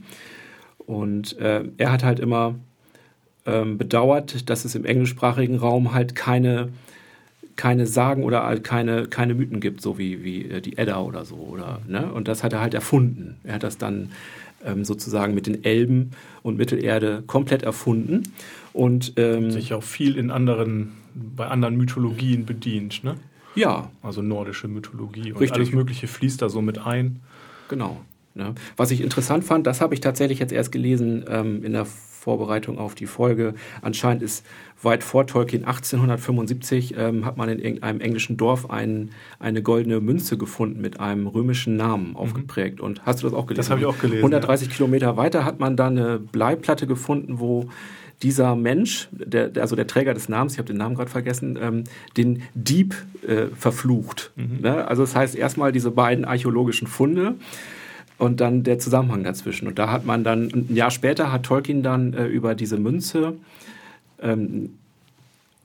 Und 0.78 1.38
äh, 1.38 1.64
er 1.78 1.92
hat 1.92 2.04
halt 2.04 2.20
immer 2.20 2.56
ähm, 3.46 3.78
bedauert, 3.78 4.50
dass 4.50 4.66
es 4.66 4.76
im 4.76 4.86
englischsprachigen 4.86 5.58
Raum 5.58 5.94
halt 5.94 6.16
keine, 6.16 6.70
keine 7.62 7.86
Sagen 7.86 8.24
oder 8.24 8.42
halt 8.42 8.64
keine, 8.64 9.06
keine 9.06 9.36
Mythen 9.36 9.60
gibt, 9.60 9.82
so 9.82 10.00
wie, 10.00 10.24
wie 10.24 10.46
äh, 10.46 10.62
die 10.62 10.80
Edda 10.80 11.00
oder 11.00 11.26
so. 11.26 11.36
Oder, 11.36 11.80
ne? 11.88 12.12
Und 12.12 12.28
das 12.28 12.44
hat 12.44 12.54
er 12.54 12.60
halt 12.60 12.74
erfunden. 12.74 13.36
Er 13.44 13.54
hat 13.54 13.62
das 13.62 13.78
dann 13.78 14.10
ähm, 14.66 14.84
sozusagen 14.84 15.36
mit 15.36 15.46
den 15.46 15.64
Elben 15.64 16.10
und 16.42 16.58
Mittelerde 16.58 17.22
komplett 17.28 17.62
erfunden. 17.62 18.24
Und 18.74 19.14
ähm, 19.18 19.52
sich 19.52 19.76
auch 19.76 19.84
viel 19.84 20.18
in 20.18 20.32
anderen, 20.32 20.94
bei 21.14 21.50
anderen 21.50 21.78
Mythologien 21.78 22.48
bedient, 22.48 23.04
ne? 23.04 23.14
Ja. 23.54 23.92
Also 24.02 24.24
nordische 24.24 24.68
Mythologie 24.68 25.32
und 25.32 25.40
Richtig. 25.40 25.60
alles 25.60 25.72
Mögliche 25.72 26.08
fließt 26.08 26.42
da 26.42 26.50
so 26.50 26.64
mit 26.64 26.80
ein. 26.80 27.20
Genau. 27.70 28.02
Ne? 28.34 28.56
Was 28.76 28.90
ich 28.90 29.02
interessant 29.02 29.44
fand, 29.44 29.68
das 29.68 29.82
habe 29.82 29.94
ich 29.94 30.00
tatsächlich 30.00 30.40
jetzt 30.40 30.52
erst 30.52 30.72
gelesen 30.72 31.26
ähm, 31.28 31.64
in 31.64 31.74
der 31.74 31.86
Vorbereitung 32.22 32.78
auf 32.78 32.94
die 32.94 33.08
Folge. 33.08 33.56
Anscheinend 33.82 34.22
ist 34.22 34.46
weit 34.84 35.04
vor 35.04 35.26
Tolkien 35.26 35.66
1875 35.66 36.96
ähm, 36.98 37.26
hat 37.26 37.36
man 37.38 37.50
in 37.50 37.58
irgendeinem 37.60 38.00
englischen 38.00 38.38
Dorf 38.38 38.70
ein, 38.70 39.10
eine 39.40 39.64
goldene 39.64 40.00
Münze 40.02 40.38
gefunden 40.38 40.82
mit 40.82 41.00
einem 41.00 41.26
römischen 41.26 41.76
Namen 41.78 42.16
aufgeprägt. 42.16 42.80
Und 42.80 43.04
hast 43.06 43.24
du 43.24 43.28
das 43.28 43.34
auch 43.36 43.48
gelesen? 43.48 43.58
Das 43.62 43.70
habe 43.72 43.82
ich 43.82 43.88
auch 43.88 43.98
gelesen, 44.00 44.20
130 44.20 44.70
Kilometer 44.70 45.18
weiter 45.18 45.46
hat 45.46 45.60
man 45.60 45.76
dann 45.76 45.98
eine 45.98 46.20
Bleiplatte 46.20 46.86
gefunden, 46.86 47.40
wo 47.40 47.70
dieser 48.22 48.56
Mensch, 48.56 49.10
der, 49.12 49.50
der- 49.50 49.64
also 49.64 49.76
der 49.76 49.88
Träger 49.88 50.14
des 50.14 50.30
Namens, 50.30 50.54
ich 50.54 50.60
habe 50.60 50.68
den 50.68 50.78
Namen 50.78 50.94
gerade 50.96 51.10
vergessen, 51.10 51.58
ähm, 51.60 51.86
den 52.18 52.44
Dieb 52.54 52.94
äh, 53.28 53.48
verflucht. 53.58 54.32
Ne? 54.36 54.88
Also 54.88 55.02
das 55.02 55.16
heißt 55.16 55.36
erstmal 55.36 55.72
diese 55.72 55.90
beiden 55.90 56.24
archäologischen 56.26 56.88
Funde 56.88 57.34
und 58.22 58.40
dann 58.40 58.62
der 58.62 58.78
Zusammenhang 58.78 59.24
dazwischen. 59.24 59.68
Und 59.68 59.80
da 59.80 59.92
hat 59.92 60.06
man 60.06 60.24
dann, 60.24 60.44
ein 60.54 60.76
Jahr 60.76 60.92
später 60.92 61.32
hat 61.32 61.44
Tolkien 61.44 61.82
dann 61.82 62.14
äh, 62.14 62.28
über 62.28 62.54
diese 62.54 62.78
Münze, 62.78 63.34
ähm, 64.22 64.78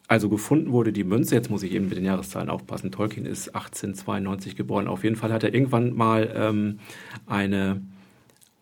also 0.08 0.30
gefunden 0.30 0.72
wurde 0.72 0.90
die 0.90 1.04
Münze, 1.04 1.34
jetzt 1.34 1.50
muss 1.50 1.62
ich 1.62 1.72
eben 1.72 1.88
mit 1.88 1.98
den 1.98 2.06
Jahreszahlen 2.06 2.48
aufpassen, 2.48 2.90
Tolkien 2.92 3.26
ist 3.26 3.48
1892 3.48 4.56
geboren, 4.56 4.88
auf 4.88 5.04
jeden 5.04 5.16
Fall 5.16 5.34
hat 5.34 5.44
er 5.44 5.52
irgendwann 5.52 5.94
mal 5.94 6.32
ähm, 6.34 6.78
eine, 7.26 7.82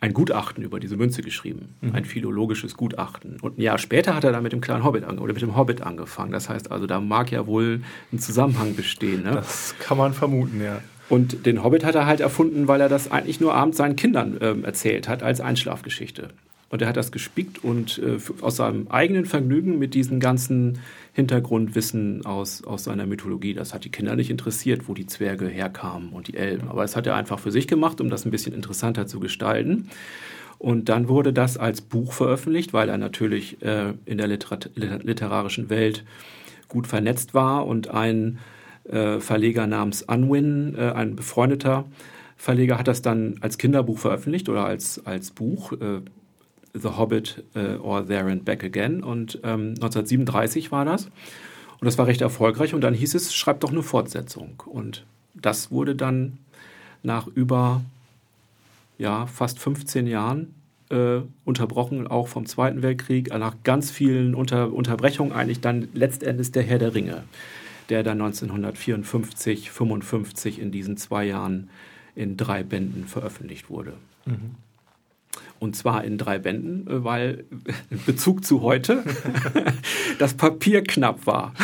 ein 0.00 0.12
Gutachten 0.12 0.64
über 0.64 0.80
diese 0.80 0.96
Münze 0.96 1.22
geschrieben, 1.22 1.68
ein 1.92 2.04
philologisches 2.04 2.76
Gutachten. 2.76 3.38
Und 3.40 3.58
ein 3.58 3.62
Jahr 3.62 3.78
später 3.78 4.16
hat 4.16 4.24
er 4.24 4.32
dann 4.32 4.42
mit 4.42 4.52
dem 4.52 4.60
kleinen 4.60 4.82
Hobbit 4.82 5.04
ange 5.04 5.20
oder 5.20 5.34
mit 5.34 5.42
dem 5.42 5.56
Hobbit 5.56 5.82
angefangen. 5.82 6.32
Das 6.32 6.48
heißt 6.48 6.72
also, 6.72 6.86
da 6.86 7.00
mag 7.00 7.30
ja 7.30 7.46
wohl 7.46 7.82
ein 8.12 8.18
Zusammenhang 8.18 8.74
bestehen. 8.74 9.22
Ne? 9.22 9.30
Das 9.30 9.76
kann 9.78 9.96
man 9.96 10.12
vermuten, 10.12 10.60
ja. 10.60 10.80
Und 11.08 11.44
den 11.46 11.62
Hobbit 11.62 11.84
hat 11.84 11.94
er 11.94 12.06
halt 12.06 12.20
erfunden, 12.20 12.66
weil 12.66 12.80
er 12.80 12.88
das 12.88 13.10
eigentlich 13.10 13.40
nur 13.40 13.54
abends 13.54 13.76
seinen 13.76 13.96
Kindern 13.96 14.38
ähm, 14.40 14.64
erzählt 14.64 15.08
hat 15.08 15.22
als 15.22 15.40
Einschlafgeschichte. 15.40 16.28
Und 16.70 16.82
er 16.82 16.88
hat 16.88 16.96
das 16.96 17.12
gespickt 17.12 17.62
und 17.62 17.98
äh, 17.98 18.18
aus 18.40 18.56
seinem 18.56 18.88
eigenen 18.88 19.26
Vergnügen 19.26 19.78
mit 19.78 19.94
diesem 19.94 20.18
ganzen 20.18 20.80
Hintergrundwissen 21.12 22.26
aus, 22.26 22.64
aus 22.64 22.84
seiner 22.84 23.06
Mythologie. 23.06 23.54
Das 23.54 23.72
hat 23.74 23.84
die 23.84 23.90
Kinder 23.90 24.16
nicht 24.16 24.30
interessiert, 24.30 24.88
wo 24.88 24.94
die 24.94 25.06
Zwerge 25.06 25.46
herkamen 25.46 26.08
und 26.08 26.26
die 26.26 26.36
Elben. 26.36 26.68
Aber 26.68 26.82
das 26.82 26.96
hat 26.96 27.06
er 27.06 27.14
einfach 27.14 27.38
für 27.38 27.52
sich 27.52 27.68
gemacht, 27.68 28.00
um 28.00 28.10
das 28.10 28.24
ein 28.24 28.32
bisschen 28.32 28.54
interessanter 28.54 29.06
zu 29.06 29.20
gestalten. 29.20 29.88
Und 30.58 30.88
dann 30.88 31.08
wurde 31.08 31.32
das 31.32 31.58
als 31.58 31.80
Buch 31.80 32.12
veröffentlicht, 32.12 32.72
weil 32.72 32.88
er 32.88 32.98
natürlich 32.98 33.62
äh, 33.62 33.92
in 34.06 34.18
der 34.18 34.26
Literat 34.26 34.70
liter- 34.74 35.00
literarischen 35.04 35.68
Welt 35.68 36.04
gut 36.66 36.86
vernetzt 36.86 37.34
war 37.34 37.66
und 37.66 37.88
ein 37.88 38.38
äh, 38.88 39.20
Verleger 39.20 39.66
namens 39.66 40.02
Unwin, 40.02 40.74
äh, 40.76 40.92
ein 40.92 41.16
befreundeter 41.16 41.84
Verleger, 42.36 42.78
hat 42.78 42.88
das 42.88 43.02
dann 43.02 43.36
als 43.40 43.58
Kinderbuch 43.58 43.98
veröffentlicht 43.98 44.48
oder 44.48 44.64
als, 44.64 45.04
als 45.06 45.30
Buch. 45.30 45.72
Äh, 45.72 46.00
The 46.76 46.88
Hobbit 46.88 47.44
äh, 47.54 47.76
or 47.76 48.04
There 48.04 48.30
and 48.30 48.44
Back 48.44 48.64
Again. 48.64 49.04
Und 49.04 49.36
ähm, 49.44 49.74
1937 49.76 50.72
war 50.72 50.84
das. 50.84 51.04
Und 51.04 51.86
das 51.86 51.98
war 51.98 52.08
recht 52.08 52.20
erfolgreich. 52.20 52.74
Und 52.74 52.80
dann 52.80 52.94
hieß 52.94 53.14
es, 53.14 53.32
schreibt 53.32 53.62
doch 53.62 53.70
eine 53.70 53.84
Fortsetzung. 53.84 54.62
Und 54.66 55.04
das 55.34 55.70
wurde 55.70 55.94
dann 55.94 56.38
nach 57.04 57.28
über 57.28 57.82
ja, 58.98 59.26
fast 59.26 59.58
15 59.58 60.06
Jahren 60.06 60.54
äh, 60.90 61.20
unterbrochen, 61.44 62.06
auch 62.06 62.28
vom 62.28 62.46
Zweiten 62.46 62.82
Weltkrieg, 62.82 63.30
nach 63.30 63.54
ganz 63.62 63.90
vielen 63.90 64.34
Unter 64.34 64.72
Unterbrechungen 64.72 65.32
eigentlich 65.32 65.60
dann 65.60 65.88
letztendlich 65.94 66.52
der 66.52 66.62
Herr 66.62 66.78
der 66.78 66.94
Ringe, 66.94 67.24
der 67.88 68.02
dann 68.02 68.20
1954, 68.20 69.70
55 69.70 70.58
in 70.60 70.70
diesen 70.70 70.96
zwei 70.96 71.24
Jahren 71.24 71.70
in 72.14 72.36
drei 72.36 72.62
Bänden 72.62 73.06
veröffentlicht 73.06 73.70
wurde. 73.70 73.94
Und 75.58 75.76
zwar 75.76 76.04
in 76.04 76.18
drei 76.18 76.38
Bänden, 76.38 76.86
äh, 76.88 77.04
weil 77.04 77.44
in 77.90 78.00
Bezug 78.04 78.44
zu 78.44 78.62
heute 78.62 79.02
das 80.18 80.34
Papier 80.34 80.82
knapp 80.82 81.26
war. 81.26 81.54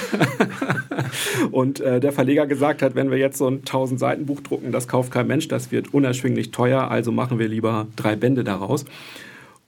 Und 1.50 1.80
äh, 1.80 2.00
der 2.00 2.12
Verleger 2.12 2.46
gesagt 2.46 2.82
hat, 2.82 2.94
wenn 2.94 3.10
wir 3.10 3.18
jetzt 3.18 3.38
so 3.38 3.46
ein 3.46 3.58
1000 3.58 4.00
Seiten 4.00 4.26
Buch 4.26 4.40
drucken, 4.40 4.72
das 4.72 4.88
kauft 4.88 5.10
kein 5.10 5.26
Mensch, 5.26 5.48
das 5.48 5.70
wird 5.70 5.92
unerschwinglich 5.92 6.50
teuer, 6.50 6.90
also 6.90 7.12
machen 7.12 7.38
wir 7.38 7.48
lieber 7.48 7.88
drei 7.96 8.16
Bände 8.16 8.44
daraus. 8.44 8.84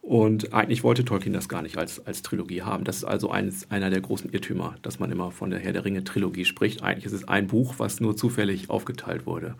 Und 0.02 0.52
eigentlich 0.52 0.82
wollte 0.82 1.04
Tolkien 1.04 1.32
das 1.32 1.48
gar 1.48 1.62
nicht 1.62 1.78
als, 1.78 2.04
als 2.04 2.22
Trilogie 2.22 2.62
haben. 2.62 2.82
Das 2.82 2.96
ist 2.96 3.04
also 3.04 3.30
eines, 3.30 3.70
einer 3.70 3.88
der 3.88 4.00
großen 4.00 4.32
Irrtümer, 4.32 4.74
dass 4.82 4.98
man 4.98 5.12
immer 5.12 5.30
von 5.30 5.50
der 5.50 5.60
Herr 5.60 5.72
der 5.72 5.84
Ringe 5.84 6.02
Trilogie 6.02 6.44
spricht. 6.44 6.82
Eigentlich 6.82 7.06
ist 7.06 7.12
es 7.12 7.28
ein 7.28 7.46
Buch, 7.46 7.76
was 7.78 8.00
nur 8.00 8.16
zufällig 8.16 8.68
aufgeteilt 8.68 9.26
wurde. 9.26 9.54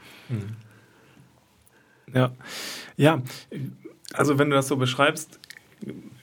Ja, 2.12 2.32
ja. 2.96 3.22
Also 4.14 4.38
wenn 4.38 4.50
du 4.50 4.56
das 4.56 4.66
so 4.66 4.76
beschreibst, 4.76 5.38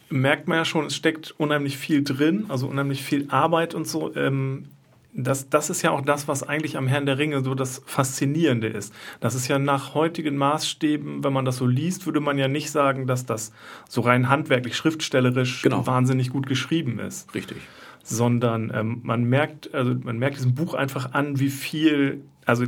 merkt 0.10 0.49
man 0.49 0.58
ja 0.58 0.65
schon, 0.65 0.86
es 0.86 0.95
steckt 0.95 1.34
unheimlich 1.38 1.77
viel 1.77 2.03
drin, 2.03 2.45
also 2.49 2.67
unheimlich 2.67 3.03
viel 3.03 3.27
Arbeit 3.29 3.73
und 3.73 3.88
so. 3.88 4.13
Ähm, 4.15 4.65
das, 5.13 5.50
das 5.50 5.69
ist 5.69 5.82
ja 5.82 5.91
auch 5.91 6.02
das, 6.02 6.28
was 6.28 6.43
eigentlich 6.43 6.78
am 6.78 6.88
Herrn 6.88 7.06
der 7.06 7.17
Ringe 7.17 7.43
so 7.43 7.56
das 7.56 7.82
Faszinierende 7.86 8.67
ist. 8.67 8.93
Das 9.19 9.34
ist 9.36 9.48
ja 9.48 9.58
nach 9.60 9.93
heutigen 9.95 10.38
Maßstäben, 10.38 11.24
wenn 11.24 11.34
man 11.34 11.45
das 11.45 11.58
so 11.58 11.65
liest, 11.65 12.06
würde 12.06 12.19
man 12.19 12.38
ja 12.38 12.48
nicht 12.48 12.69
sagen, 12.72 13.08
dass 13.08 13.26
das 13.26 13.52
so 13.88 14.02
rein 14.02 14.30
handwerklich, 14.30 14.76
schriftstellerisch 14.78 15.62
Genau. 15.63 15.86
wahnsinnig 15.88 16.30
gut 16.30 16.45
geschrieben 16.48 17.00
ist 17.00 17.34
Richtig. 17.34 17.58
sondern 18.04 18.72
ähm, 18.74 19.00
man 19.04 19.24
merkt, 19.24 19.74
also 19.74 19.95
man 20.04 20.19
merkt 20.19 20.38
diesem 20.38 20.54
Buch 20.56 20.74
einfach 20.76 21.13
an, 21.13 21.39
wie 21.39 21.50
viel, 21.50 22.22
also 22.45 22.65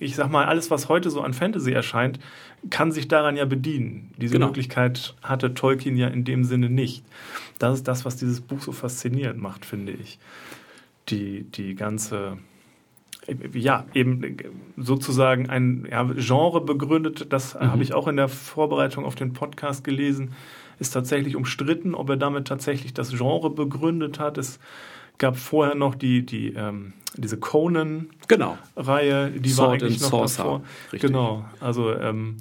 ich 0.00 0.16
sag 0.16 0.28
mal, 0.30 0.46
alles, 0.46 0.70
was 0.72 0.88
heute 0.88 1.08
so 1.10 1.20
an 1.22 1.34
Fantasy 1.34 1.70
erscheint, 1.70 2.18
kann 2.70 2.90
sich 2.90 3.06
daran 3.06 3.36
ja 3.36 3.44
bedienen. 3.44 4.10
Diese 4.16 4.34
Genau. 4.34 4.46
Möglichkeit 4.46 5.14
hatte 5.22 5.54
Tolkien 5.54 5.96
ja 5.96 6.08
in 6.08 6.24
dem 6.24 6.42
Sinne 6.44 6.68
nicht. 6.68 7.04
Das 7.60 7.74
ist 7.78 7.86
das, 7.88 8.04
was 8.04 8.16
dieses 8.16 8.40
Buch 8.40 8.60
so 8.60 8.72
faszinierend 8.72 9.40
macht, 9.40 9.64
finde 9.64 9.92
ich. 9.92 10.18
Die, 11.08 11.42
die 11.44 11.74
ganze, 11.74 12.38
ja, 13.54 13.86
eben 13.92 14.36
sozusagen 14.76 15.50
ein 15.50 15.86
ja, 15.90 16.04
Genre 16.04 16.60
begründet, 16.60 17.32
das 17.32 17.54
habe 17.54 17.82
ich 17.82 17.92
auch 17.92 18.06
in 18.08 18.16
der 18.16 18.28
Vorbereitung 18.28 19.04
auf 19.04 19.14
den 19.14 19.32
Podcast 19.32 19.84
gelesen, 19.84 20.32
ist 20.78 20.90
tatsächlich 20.90 21.36
umstritten, 21.36 21.94
ob 21.94 22.08
er 22.10 22.16
damit 22.16 22.46
tatsächlich 22.48 22.94
das 22.94 23.10
Genre 23.10 23.50
begründet 23.50 24.18
hat. 24.18 24.38
Es 24.38 24.58
gab 25.18 25.36
vorher 25.36 25.74
noch 25.74 25.94
die, 25.94 26.24
die, 26.24 26.54
ähm, 26.54 26.94
diese 27.16 27.36
Conan-Reihe, 27.36 28.08
Genau. 28.28 28.58
die 29.38 29.48
Sword 29.50 29.66
war 29.68 29.72
eigentlich 29.74 30.00
noch 30.00 30.08
Sorcerer. 30.08 30.44
davor. 30.44 30.62
Richtig. 30.92 31.00
Genau, 31.10 31.44
also 31.60 31.94
ähm, 31.94 32.38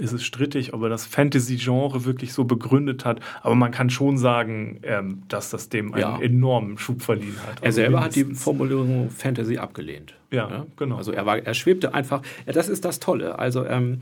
ist 0.00 0.12
es 0.12 0.24
strittig, 0.24 0.74
ob 0.74 0.82
er 0.82 0.88
das 0.88 1.06
Fantasy-Genre 1.06 2.04
wirklich 2.04 2.32
so 2.32 2.44
begründet 2.44 3.04
hat. 3.04 3.20
Aber 3.42 3.54
man 3.54 3.70
kann 3.70 3.90
schon 3.90 4.18
sagen, 4.18 4.80
ähm, 4.82 5.22
dass 5.28 5.50
das 5.50 5.68
dem 5.68 5.92
einen 5.94 6.00
Ja. 6.02 6.20
enormen 6.20 6.78
Schub 6.78 7.02
verliehen 7.02 7.36
hat. 7.46 7.60
Er 7.60 7.66
Also 7.66 7.76
selber 7.76 8.02
hat 8.02 8.14
die. 8.16 8.24
Formulierung 8.24 9.10
Fantasy 9.10 9.58
abgelehnt. 9.58 10.14
Ja, 10.32 10.66
genau. 10.76 10.96
Also 10.96 11.12
er 11.12 11.26
war, 11.26 11.38
er 11.38 11.54
schwebte 11.54 11.94
einfach. 11.94 12.22
Ja, 12.46 12.52
das 12.52 12.68
ist 12.68 12.84
das 12.84 13.00
Tolle. 13.00 13.38
Also 13.38 13.64
ähm, 13.66 14.00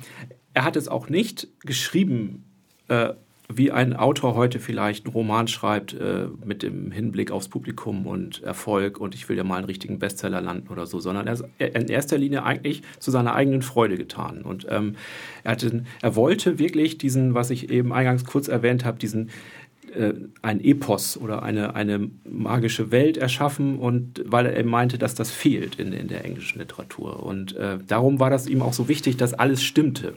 er 0.54 0.64
hat 0.64 0.76
es 0.76 0.88
auch 0.88 1.08
nicht 1.08 1.48
geschrieben, 1.60 2.44
äh, 2.88 3.10
wie 3.50 3.72
ein 3.72 3.96
Autor 3.96 4.34
heute 4.34 4.60
vielleicht 4.60 5.06
einen 5.06 5.14
Roman 5.14 5.48
schreibt 5.48 5.94
äh, 5.94 6.26
mit 6.44 6.62
dem 6.62 6.90
Hinblick 6.90 7.30
aufs 7.30 7.48
Publikum 7.48 8.06
und 8.06 8.42
Erfolg 8.42 9.00
und 9.00 9.14
ich 9.14 9.26
will 9.28 9.38
ja 9.38 9.44
mal 9.44 9.56
einen 9.56 9.64
richtigen 9.64 9.98
Bestseller 9.98 10.42
landen 10.42 10.68
oder 10.68 10.84
so, 10.84 11.00
sondern 11.00 11.26
er, 11.26 11.38
er 11.58 11.74
in 11.74 11.88
erster 11.88 12.18
Linie 12.18 12.42
eigentlich 12.42 12.82
zu 12.98 13.10
seiner 13.10 13.34
eigenen 13.34 13.62
Freude 13.62 13.96
getan. 13.96 14.42
Und 14.42 14.66
ähm, 14.68 14.96
er, 15.44 15.52
hatte, 15.52 15.84
er 16.02 16.14
wollte 16.14 16.58
wirklich 16.58 16.98
diesen, 16.98 17.32
was 17.32 17.48
ich 17.48 17.70
eben 17.70 17.92
eingangs 17.92 18.26
kurz 18.26 18.48
erwähnt 18.48 18.84
habe, 18.84 18.98
diesen 18.98 19.30
äh, 19.94 20.12
ein 20.42 20.62
Epos 20.62 21.16
oder 21.16 21.42
eine, 21.42 21.74
eine 21.74 22.10
magische 22.28 22.90
Welt 22.90 23.16
erschaffen 23.16 23.78
und 23.78 24.22
weil 24.26 24.44
er 24.44 24.64
meinte, 24.64 24.98
dass 24.98 25.14
das 25.14 25.30
fehlt 25.30 25.76
in, 25.76 25.94
in 25.94 26.08
der 26.08 26.26
englischen 26.26 26.58
Literatur. 26.58 27.22
Und 27.22 27.56
äh, 27.56 27.78
darum 27.86 28.20
war 28.20 28.28
das 28.28 28.46
ihm 28.46 28.60
auch 28.60 28.74
so 28.74 28.88
wichtig, 28.88 29.16
dass 29.16 29.32
alles 29.32 29.62
stimmte. 29.62 30.12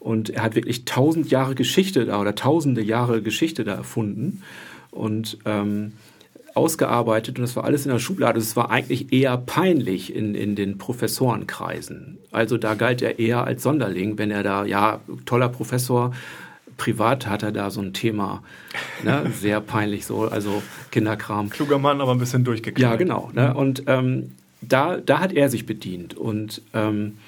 Und 0.00 0.30
er 0.30 0.42
hat 0.42 0.54
wirklich 0.54 0.86
tausend 0.86 1.30
Jahre 1.30 1.54
Geschichte 1.54 2.06
da 2.06 2.20
oder 2.20 2.34
tausende 2.34 2.82
Jahre 2.82 3.22
Geschichte 3.22 3.64
da 3.64 3.74
erfunden 3.74 4.42
und 4.90 5.38
ähm, 5.44 5.92
ausgearbeitet 6.54 7.38
und 7.38 7.42
das 7.42 7.54
war 7.54 7.64
alles 7.64 7.86
in 7.86 7.92
der 7.92 7.98
Schublade. 7.98 8.38
Es 8.38 8.56
war 8.56 8.70
eigentlich 8.70 9.12
eher 9.12 9.36
peinlich 9.36 10.14
in, 10.14 10.34
in 10.34 10.56
den 10.56 10.78
Professorenkreisen. 10.78 12.18
Also 12.32 12.56
da 12.56 12.74
galt 12.74 13.02
er 13.02 13.18
eher 13.18 13.44
als 13.44 13.62
Sonderling, 13.62 14.18
wenn 14.18 14.30
er 14.30 14.42
da, 14.42 14.64
ja, 14.64 15.00
toller 15.26 15.48
Professor, 15.48 16.12
privat 16.76 17.26
hat 17.26 17.42
er 17.42 17.52
da 17.52 17.70
so 17.70 17.80
ein 17.80 17.92
Thema, 17.92 18.42
ne? 19.04 19.30
sehr 19.40 19.60
peinlich 19.60 20.06
so, 20.06 20.22
also 20.22 20.62
Kinderkram. 20.90 21.50
Kluger 21.50 21.78
Mann, 21.78 22.00
aber 22.00 22.12
ein 22.12 22.18
bisschen 22.18 22.42
durchgeknallt. 22.42 22.92
Ja, 22.92 22.96
genau. 22.96 23.30
Ne? 23.34 23.54
Und 23.54 23.84
ähm, 23.86 24.32
da, 24.62 24.96
da 24.96 25.20
hat 25.20 25.32
er 25.32 25.48
sich 25.50 25.66
bedient 25.66 26.14
und 26.14 26.62
ähm, 26.74 27.18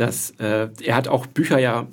das, 0.00 0.30
äh, 0.38 0.68
er 0.82 0.96
hat 0.96 1.08
auch 1.08 1.26
Bücher 1.26 1.58
ja 1.58 1.86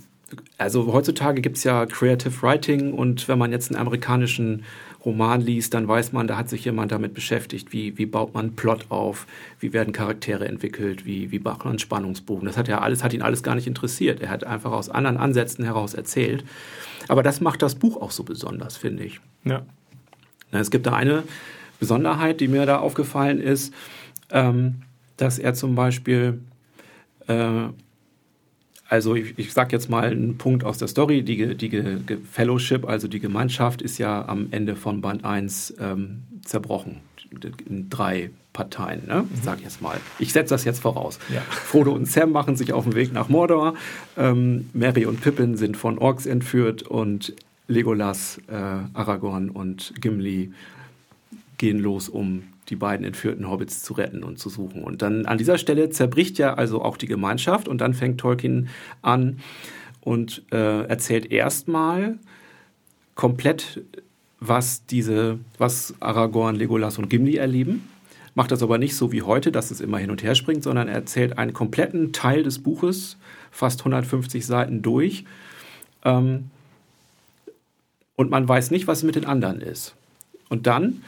also 0.57 0.91
heutzutage 0.91 1.41
gibt 1.41 1.57
es 1.57 1.63
ja 1.63 1.85
Creative 1.85 2.41
Writing 2.41 2.93
und 2.93 3.27
wenn 3.27 3.37
man 3.37 3.51
jetzt 3.51 3.71
einen 3.71 3.79
amerikanischen 3.79 4.63
Roman 5.03 5.39
liest, 5.39 5.73
dann 5.75 5.87
weiß 5.87 6.13
man, 6.13 6.27
da 6.27 6.35
hat 6.35 6.49
sich 6.49 6.65
jemand 6.65 6.91
damit 6.91 7.13
beschäftigt, 7.13 7.71
wie, 7.71 7.97
wie 7.97 8.07
baut 8.07 8.33
man 8.33 8.55
Plot 8.55 8.87
auf, 8.89 9.27
wie 9.59 9.71
werden 9.71 9.93
Charaktere 9.93 10.47
entwickelt, 10.47 11.05
wie, 11.05 11.29
wie 11.29 11.37
baut 11.37 11.63
man 11.63 11.77
Spannungsbogen. 11.77 12.47
Das 12.47 12.57
hat 12.57 12.67
ja 12.67 12.79
alles, 12.79 13.03
hat 13.03 13.13
ihn 13.13 13.21
alles 13.21 13.43
gar 13.43 13.53
nicht 13.53 13.67
interessiert. 13.67 14.19
Er 14.21 14.29
hat 14.29 14.43
einfach 14.43 14.71
aus 14.71 14.89
anderen 14.89 15.17
Ansätzen 15.17 15.63
heraus 15.63 15.93
erzählt. 15.93 16.43
Aber 17.07 17.21
das 17.21 17.39
macht 17.39 17.61
das 17.61 17.75
Buch 17.75 18.01
auch 18.01 18.09
so 18.09 18.23
besonders, 18.23 18.77
finde 18.77 19.03
ich. 19.03 19.19
Ja. 19.43 19.63
Es 20.51 20.71
gibt 20.71 20.87
da 20.87 20.93
eine 20.93 21.23
Besonderheit, 21.79 22.39
die 22.39 22.47
mir 22.47 22.65
da 22.65 22.79
aufgefallen 22.79 23.39
ist, 23.39 23.73
ähm, 24.31 24.81
dass 25.17 25.37
er 25.37 25.53
zum 25.53 25.75
Beispiel 25.75 26.41
äh, 27.27 27.67
also 28.87 29.15
ich, 29.15 29.37
ich 29.37 29.53
sage 29.53 29.71
jetzt 29.71 29.89
mal 29.89 30.09
einen 30.09 30.37
Punkt 30.37 30.63
aus 30.63 30.77
der 30.77 30.87
Story. 30.87 31.23
Die, 31.23 31.55
die, 31.55 31.69
die 31.69 32.17
Fellowship, 32.31 32.87
also 32.87 33.07
die 33.07 33.19
Gemeinschaft, 33.19 33.81
ist 33.81 33.97
ja 33.97 34.27
am 34.27 34.47
Ende 34.51 34.75
von 34.75 35.01
Band 35.01 35.25
1 35.25 35.75
ähm, 35.79 36.23
zerbrochen. 36.43 37.01
In 37.67 37.89
drei 37.89 38.29
Parteien, 38.53 39.07
ne? 39.07 39.23
Mhm. 39.23 39.27
sag 39.43 39.57
ich 39.57 39.65
jetzt 39.65 39.81
mal. 39.81 39.99
Ich 40.19 40.31
setze 40.31 40.53
das 40.53 40.63
jetzt 40.63 40.79
voraus. 40.79 41.19
Ja. 41.33 41.41
Frodo 41.49 41.91
und 41.91 42.07
Sam 42.07 42.31
machen 42.31 42.55
sich 42.55 42.71
auf 42.71 42.85
den 42.85 42.95
Weg 42.95 43.11
nach 43.11 43.27
Mordor. 43.27 43.73
Ähm, 44.17 44.69
Mary 44.73 45.05
und 45.05 45.21
Pippin 45.21 45.57
sind 45.57 45.75
von 45.75 45.97
Orks 45.97 46.25
entführt 46.25 46.83
und 46.83 47.33
Legolas, 47.67 48.39
äh, 48.47 48.53
Aragorn 48.53 49.49
und 49.49 49.93
Gimli 49.99 50.53
gehen 51.57 51.79
los, 51.79 52.07
um 52.07 52.43
die 52.69 52.75
beiden 52.75 53.05
entführten 53.05 53.49
Hobbits 53.49 53.83
zu 53.83 53.93
retten 53.93 54.23
und 54.23 54.39
zu 54.39 54.49
suchen. 54.49 54.83
Und 54.83 55.01
dann 55.01 55.25
an 55.25 55.37
dieser 55.37 55.57
Stelle 55.57 55.89
zerbricht 55.89 56.37
ja 56.37 56.55
also 56.55 56.81
auch 56.81 56.97
die 56.97 57.07
Gemeinschaft 57.07 57.67
und 57.67 57.79
dann 57.79 57.93
fängt 57.93 58.19
Tolkien 58.19 58.69
an 59.01 59.39
und 60.01 60.43
äh, 60.51 60.85
erzählt 60.85 61.31
erstmal 61.31 62.17
komplett, 63.15 63.81
was 64.39 64.85
diese, 64.85 65.39
was 65.57 65.95
Aragorn, 65.99 66.55
Legolas 66.55 66.97
und 66.97 67.09
Gimli 67.09 67.37
erleben. 67.37 67.87
Macht 68.35 68.51
das 68.51 68.61
aber 68.61 68.77
nicht 68.77 68.95
so 68.95 69.11
wie 69.11 69.21
heute, 69.21 69.51
dass 69.51 69.71
es 69.71 69.79
immer 69.79 69.97
hin 69.97 70.11
und 70.11 70.21
her 70.21 70.35
springt, 70.35 70.63
sondern 70.63 70.89
er 70.89 70.95
erzählt 70.95 71.37
einen 71.37 71.53
kompletten 71.53 72.11
Teil 72.11 72.43
des 72.43 72.59
Buches, 72.59 73.17
fast 73.49 73.79
150 73.79 74.45
Seiten 74.45 74.81
durch. 74.81 75.23
Ähm, 76.03 76.49
und 78.17 78.29
man 78.29 78.47
weiß 78.47 78.71
nicht, 78.71 78.87
was 78.87 79.03
mit 79.03 79.15
den 79.15 79.25
anderen 79.25 79.61
ist. 79.61 79.95
Und 80.49 80.67
dann 80.67 81.01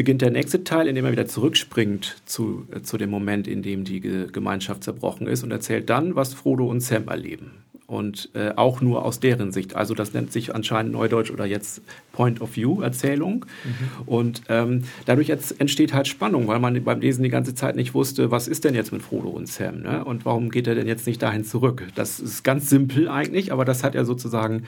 beginnt 0.00 0.22
der 0.22 0.30
nächste 0.30 0.64
Teil, 0.64 0.88
in 0.88 0.94
dem 0.94 1.04
er 1.04 1.12
wieder 1.12 1.26
zurückspringt 1.26 2.22
zu, 2.24 2.66
äh, 2.74 2.80
zu 2.80 2.96
dem 2.96 3.10
Moment, 3.10 3.46
in 3.46 3.60
dem 3.60 3.84
die 3.84 4.00
Ge 4.00 4.28
Gemeinschaft 4.32 4.82
zerbrochen 4.82 5.26
ist 5.26 5.42
und 5.42 5.50
erzählt 5.50 5.90
dann, 5.90 6.16
was 6.16 6.32
Frodo 6.32 6.66
und 6.66 6.80
Sam 6.80 7.08
erleben. 7.08 7.50
Und 7.86 8.30
äh, 8.32 8.52
auch 8.56 8.80
nur 8.80 9.04
aus 9.04 9.20
deren 9.20 9.52
Sicht. 9.52 9.76
Also 9.76 9.92
das 9.92 10.14
nennt 10.14 10.32
sich 10.32 10.54
anscheinend 10.54 10.92
Neudeutsch 10.92 11.30
oder 11.30 11.44
jetzt 11.44 11.82
Point 12.12 12.40
of 12.40 12.56
View 12.56 12.80
Erzählung. 12.80 13.44
Mhm. 13.62 14.06
Und 14.06 14.42
ähm, 14.48 14.84
dadurch 15.04 15.28
entsteht 15.28 15.92
halt 15.92 16.08
Spannung, 16.08 16.48
weil 16.48 16.60
man 16.60 16.82
beim 16.82 17.00
Lesen 17.00 17.22
die 17.22 17.28
ganze 17.28 17.54
Zeit 17.54 17.76
nicht 17.76 17.92
wusste, 17.92 18.30
was 18.30 18.48
ist 18.48 18.64
denn 18.64 18.74
jetzt 18.74 18.92
mit 18.92 19.02
Frodo 19.02 19.28
und 19.28 19.48
Sam? 19.48 19.82
Ne? 19.82 20.02
Und 20.02 20.24
warum 20.24 20.48
geht 20.48 20.66
er 20.66 20.76
denn 20.76 20.86
jetzt 20.86 21.06
nicht 21.06 21.20
dahin 21.20 21.44
zurück? 21.44 21.88
Das 21.94 22.20
ist 22.20 22.42
ganz 22.42 22.70
simpel 22.70 23.06
eigentlich, 23.06 23.52
aber 23.52 23.66
das 23.66 23.84
hat 23.84 23.94
er 23.94 24.06
sozusagen 24.06 24.62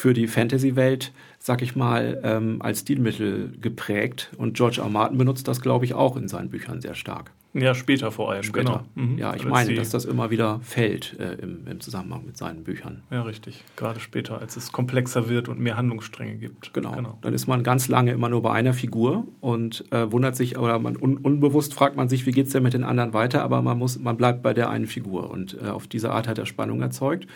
für 0.00 0.14
die 0.14 0.26
Fantasy-Welt 0.26 1.12
sag 1.42 1.62
ich 1.62 1.74
mal, 1.74 2.20
ähm, 2.22 2.60
als 2.60 2.80
Stilmittel 2.80 3.54
geprägt. 3.60 4.30
Und 4.36 4.54
George 4.54 4.82
R. 4.82 4.90
Martin 4.90 5.16
benutzt 5.16 5.48
das, 5.48 5.62
glaube 5.62 5.86
ich, 5.86 5.94
auch 5.94 6.16
in 6.16 6.28
seinen 6.28 6.50
Büchern 6.50 6.82
sehr 6.82 6.94
stark. 6.94 7.32
Ja, 7.54 7.74
später 7.74 8.12
vor 8.12 8.30
allem. 8.30 8.42
Später. 8.42 8.84
Genau. 8.94 9.08
Mhm. 9.08 9.18
Ja, 9.18 9.34
ich 9.34 9.42
als 9.42 9.50
meine, 9.50 9.74
dass 9.74 9.88
das 9.88 10.04
immer 10.04 10.30
wieder 10.30 10.60
fällt 10.62 11.18
äh, 11.18 11.32
im, 11.36 11.66
im, 11.66 11.80
Zusammenhang 11.80 12.26
mit 12.26 12.36
seinen 12.36 12.62
Büchern. 12.62 13.02
Ja, 13.10 13.22
richtig. 13.22 13.64
Gerade 13.74 14.00
später, 14.00 14.38
als 14.38 14.56
es 14.56 14.70
komplexer 14.70 15.28
wird 15.30 15.48
und 15.48 15.58
mehr 15.58 15.78
Handlungsstränge 15.78 16.36
gibt. 16.36 16.74
Genau. 16.74 16.92
genau. 16.92 17.18
Dann 17.22 17.32
ist 17.32 17.48
man 17.48 17.64
ganz 17.64 17.88
lange 17.88 18.12
immer 18.12 18.28
nur 18.28 18.42
bei 18.42 18.52
einer 18.52 18.74
Figur 18.74 19.26
und 19.40 19.90
äh, 19.92 20.12
wundert 20.12 20.36
sich, 20.36 20.58
oder 20.58 20.78
man 20.78 20.96
un 20.96 21.16
unbewusst 21.16 21.74
fragt 21.74 21.96
man 21.96 22.08
sich, 22.08 22.26
wie 22.26 22.32
geht 22.32 22.48
es 22.48 22.52
denn 22.52 22.62
mit 22.62 22.74
den 22.74 22.84
anderen 22.84 23.14
weiter, 23.14 23.42
aber 23.42 23.62
man 23.62 23.78
muss, 23.78 23.98
man 23.98 24.16
bleibt 24.16 24.42
bei 24.42 24.52
der 24.52 24.68
einen 24.68 24.86
Figur. 24.86 25.30
Und 25.30 25.56
äh, 25.60 25.70
auf 25.70 25.88
diese 25.88 26.12
Art 26.12 26.28
hat 26.28 26.38
er 26.38 26.46
Spannung 26.46 26.82
erzeugt. 26.82 27.26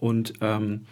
Und 0.00 0.32
ähm, 0.40 0.86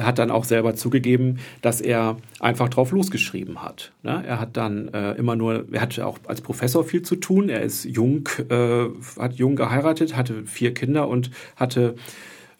hat 0.00 0.18
dann 0.18 0.30
auch 0.30 0.44
selber 0.44 0.74
zugegeben, 0.74 1.38
dass 1.60 1.80
er 1.80 2.16
einfach 2.40 2.68
drauf 2.68 2.92
losgeschrieben 2.92 3.62
hat. 3.62 3.92
Ne? 4.02 4.22
Er 4.26 4.40
hat 4.40 4.56
dann 4.56 4.88
äh, 4.88 5.12
immer 5.12 5.36
nur, 5.36 5.66
er 5.70 5.82
hatte 5.82 6.06
auch 6.06 6.18
als 6.26 6.40
Professor 6.40 6.84
viel 6.84 7.02
zu 7.02 7.16
tun. 7.16 7.48
Er 7.48 7.60
ist 7.60 7.84
jung, 7.84 8.28
äh, 8.48 8.86
hat 9.18 9.34
jung 9.34 9.54
geheiratet, 9.54 10.16
hatte 10.16 10.46
vier 10.46 10.72
Kinder 10.72 11.08
und 11.08 11.30
hatte 11.56 11.94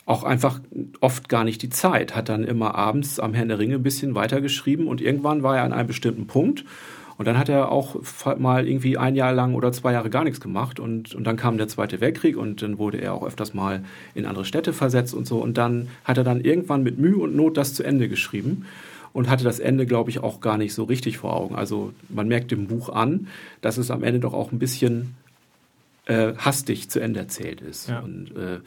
auch 0.04 0.24
einfach 0.24 0.60
oft 1.00 1.28
gar 1.28 1.44
nicht 1.44 1.62
die 1.62 1.70
Zeit. 1.70 2.14
Hat 2.14 2.28
dann 2.28 2.44
immer 2.44 2.74
abends 2.74 3.18
am 3.18 3.34
Herrn 3.34 3.48
der 3.48 3.58
Ringe 3.58 3.76
ein 3.76 3.82
bisschen 3.82 4.14
weitergeschrieben 4.14 4.86
und 4.86 5.00
irgendwann 5.00 5.42
war 5.42 5.56
er 5.56 5.64
an 5.64 5.72
einem 5.72 5.86
bestimmten 5.86 6.26
Punkt 6.26 6.64
und 7.18 7.26
dann 7.26 7.38
hat 7.38 7.48
er 7.48 7.70
auch 7.70 7.96
mal 8.38 8.66
irgendwie 8.66 8.96
ein 8.98 9.14
Jahr 9.14 9.32
lang 9.32 9.54
oder 9.54 9.72
zwei 9.72 9.92
Jahre 9.92 10.10
gar 10.10 10.24
nichts 10.24 10.40
gemacht. 10.40 10.80
Und, 10.80 11.14
und 11.14 11.24
dann 11.24 11.36
kam 11.36 11.58
der 11.58 11.68
Zweite 11.68 12.00
Weltkrieg 12.00 12.36
und 12.36 12.62
dann 12.62 12.78
wurde 12.78 12.98
er 12.98 13.14
auch 13.14 13.24
öfters 13.24 13.54
mal 13.54 13.84
in 14.14 14.26
andere 14.26 14.44
Städte 14.44 14.72
versetzt 14.72 15.14
und 15.14 15.26
so. 15.26 15.38
Und 15.38 15.58
dann 15.58 15.88
hat 16.04 16.18
er 16.18 16.24
dann 16.24 16.40
irgendwann 16.40 16.82
mit 16.82 16.98
Mühe 16.98 17.18
und 17.18 17.36
Not 17.36 17.56
das 17.56 17.74
zu 17.74 17.82
Ende 17.82 18.08
geschrieben 18.08 18.66
und 19.12 19.28
hatte 19.28 19.44
das 19.44 19.60
Ende, 19.60 19.86
glaube 19.86 20.10
ich, 20.10 20.20
auch 20.20 20.40
gar 20.40 20.56
nicht 20.56 20.74
so 20.74 20.84
richtig 20.84 21.18
vor 21.18 21.36
Augen. 21.36 21.54
Also 21.54 21.92
man 22.08 22.28
merkt 22.28 22.50
dem 22.50 22.66
Buch 22.66 22.88
an, 22.88 23.28
dass 23.60 23.76
es 23.76 23.90
am 23.90 24.02
Ende 24.02 24.20
doch 24.20 24.32
auch 24.32 24.52
ein 24.52 24.58
bisschen 24.58 25.14
äh, 26.06 26.32
hastig 26.38 26.88
zu 26.88 27.00
Ende 27.00 27.20
erzählt 27.20 27.60
ist. 27.60 27.88
Ja. 27.88 28.00
Und, 28.00 28.36
äh, 28.36 28.60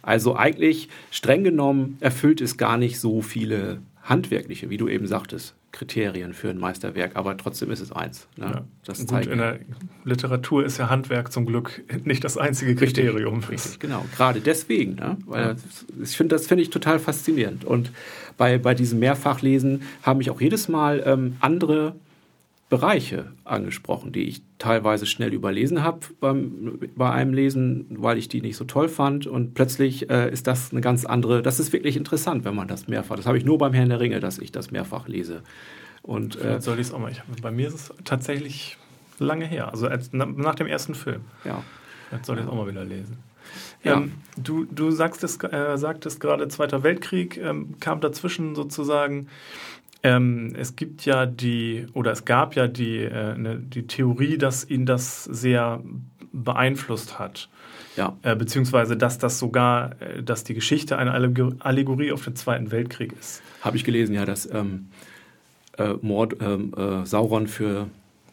also 0.00 0.34
eigentlich 0.34 0.88
streng 1.10 1.44
genommen 1.44 1.96
erfüllt 2.00 2.40
es 2.40 2.56
gar 2.56 2.76
nicht 2.76 2.98
so 2.98 3.22
viele 3.22 3.78
handwerkliche, 4.02 4.68
wie 4.68 4.76
du 4.76 4.88
eben 4.88 5.06
sagtest, 5.06 5.54
Kriterien 5.72 6.34
für 6.34 6.50
ein 6.50 6.58
Meisterwerk, 6.58 7.16
aber 7.16 7.36
trotzdem 7.36 7.70
ist 7.70 7.80
es 7.80 7.92
eins. 7.92 8.28
Ne? 8.36 8.44
Ja. 8.46 8.64
Das 8.84 9.06
Gut, 9.06 9.26
in 9.26 9.38
der 9.38 9.58
Literatur 10.04 10.64
ist 10.64 10.78
ja 10.78 10.90
Handwerk 10.90 11.32
zum 11.32 11.46
Glück 11.46 11.82
nicht 12.04 12.22
das 12.24 12.36
einzige 12.36 12.74
Kriterium. 12.74 13.38
Richtig, 13.38 13.52
richtig 13.52 13.80
genau. 13.80 14.04
Gerade 14.14 14.40
deswegen, 14.40 14.96
ne? 14.96 15.16
weil 15.26 15.42
ja. 15.42 15.56
ich 16.02 16.16
finde, 16.16 16.36
das 16.36 16.46
finde 16.46 16.62
ich 16.62 16.70
total 16.70 16.98
faszinierend. 16.98 17.64
Und 17.64 17.90
bei, 18.36 18.58
bei 18.58 18.74
diesem 18.74 18.98
Mehrfachlesen 18.98 19.82
haben 20.02 20.18
mich 20.18 20.30
auch 20.30 20.40
jedes 20.40 20.68
Mal 20.68 21.02
ähm, 21.06 21.36
andere 21.40 21.94
Bereiche 22.72 23.32
angesprochen, 23.44 24.12
die 24.12 24.22
ich 24.22 24.40
teilweise 24.56 25.04
schnell 25.04 25.34
überlesen 25.34 25.82
habe 25.82 26.00
bei 26.22 27.10
einem 27.10 27.34
Lesen, 27.34 27.84
weil 27.90 28.16
ich 28.16 28.28
die 28.28 28.40
nicht 28.40 28.56
so 28.56 28.64
toll 28.64 28.88
fand. 28.88 29.26
Und 29.26 29.52
plötzlich 29.52 30.08
äh, 30.08 30.32
ist 30.32 30.46
das 30.46 30.72
eine 30.72 30.80
ganz 30.80 31.04
andere, 31.04 31.42
das 31.42 31.60
ist 31.60 31.74
wirklich 31.74 31.98
interessant, 31.98 32.46
wenn 32.46 32.54
man 32.54 32.68
das 32.68 32.88
mehrfach, 32.88 33.16
das 33.16 33.26
habe 33.26 33.36
ich 33.36 33.44
nur 33.44 33.58
beim 33.58 33.74
Herrn 33.74 33.90
der 33.90 34.00
Ringe, 34.00 34.20
dass 34.20 34.38
ich 34.38 34.52
das 34.52 34.70
mehrfach 34.70 35.06
lese. 35.06 35.42
Und, 36.00 36.42
äh, 36.42 36.62
soll 36.62 36.80
ich 36.80 36.86
es 36.86 36.94
auch 36.94 36.98
mal, 36.98 37.12
ich, 37.12 37.20
bei 37.42 37.50
mir 37.50 37.68
ist 37.68 37.74
es 37.74 37.94
tatsächlich 38.04 38.78
lange 39.18 39.44
her, 39.44 39.68
also 39.70 39.86
als, 39.86 40.10
nach 40.14 40.54
dem 40.54 40.66
ersten 40.66 40.94
Film. 40.94 41.20
Ja. 41.44 41.62
Jetzt 42.10 42.24
soll 42.24 42.38
ich 42.38 42.44
es 42.44 42.48
auch 42.48 42.56
mal 42.56 42.66
wieder 42.66 42.86
lesen. 42.86 43.18
Ja. 43.84 43.98
Ähm, 43.98 44.12
du, 44.38 44.64
du 44.64 44.90
sagtest, 44.92 45.44
äh, 45.44 45.76
sagtest 45.76 46.20
gerade, 46.20 46.48
Zweiter 46.48 46.82
Weltkrieg 46.82 47.36
ähm, 47.36 47.74
kam 47.80 48.00
dazwischen 48.00 48.54
sozusagen. 48.54 49.28
Ähm, 50.02 50.54
es 50.56 50.74
gibt 50.74 51.04
ja 51.04 51.26
die, 51.26 51.86
oder 51.92 52.10
es 52.10 52.24
gab 52.24 52.56
ja 52.56 52.66
die, 52.66 52.98
äh, 52.98 53.36
ne, 53.36 53.58
die 53.58 53.86
Theorie, 53.86 54.36
dass 54.36 54.68
ihn 54.68 54.84
das 54.84 55.24
sehr 55.24 55.80
beeinflusst 56.32 57.18
hat. 57.18 57.48
Ja. 57.96 58.16
Äh, 58.22 58.34
beziehungsweise, 58.34 58.96
dass 58.96 59.18
das 59.18 59.38
sogar, 59.38 60.00
äh, 60.00 60.22
dass 60.22 60.44
die 60.44 60.54
Geschichte 60.54 60.98
eine 60.98 61.12
Allegorie 61.12 62.12
auf 62.12 62.24
den 62.24 62.34
Zweiten 62.34 62.72
Weltkrieg 62.72 63.12
ist. 63.18 63.42
Habe 63.60 63.76
ich 63.76 63.84
gelesen, 63.84 64.14
ja, 64.14 64.24
dass 64.24 64.50
ähm, 64.50 64.88
äh, 65.78 65.94
Mord, 66.00 66.36
ähm, 66.40 66.74
äh, 66.76 67.06
Sauron 67.06 67.46
für 67.46 67.88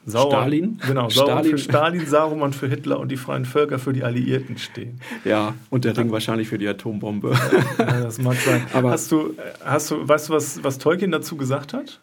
Sauron, 0.06 0.32
Stalin. 0.32 0.80
Genau, 0.86 1.10
Stalin. 1.10 1.52
für 1.52 1.58
Stalin, 1.58 2.06
Saruman 2.06 2.54
für 2.54 2.68
Hitler 2.68 3.00
und 3.00 3.10
die 3.10 3.18
freien 3.18 3.46
Völker 3.46 3.80
für 3.80 3.94
die 3.94 4.04
Alliierten 4.04 4.58
stehen. 4.58 5.00
Ja, 5.26 5.56
und 5.70 5.86
der 5.86 5.96
Ring 5.96 6.12
wahrscheinlich 6.12 6.48
für 6.48 6.58
die 6.58 6.68
Atombombe. 6.68 7.34
Ja, 7.78 8.02
das 8.02 8.20
mag 8.20 8.36
sein. 8.36 8.66
Aber 8.74 8.92
hast 8.92 9.12
du, 9.12 9.36
hast 9.64 9.92
du, 9.92 10.08
weißt 10.08 10.30
du, 10.30 10.34
was, 10.34 10.64
was 10.64 10.78
Tolkien 10.78 11.12
dazu 11.12 11.36
gesagt 11.36 11.74
hat? 11.74 12.00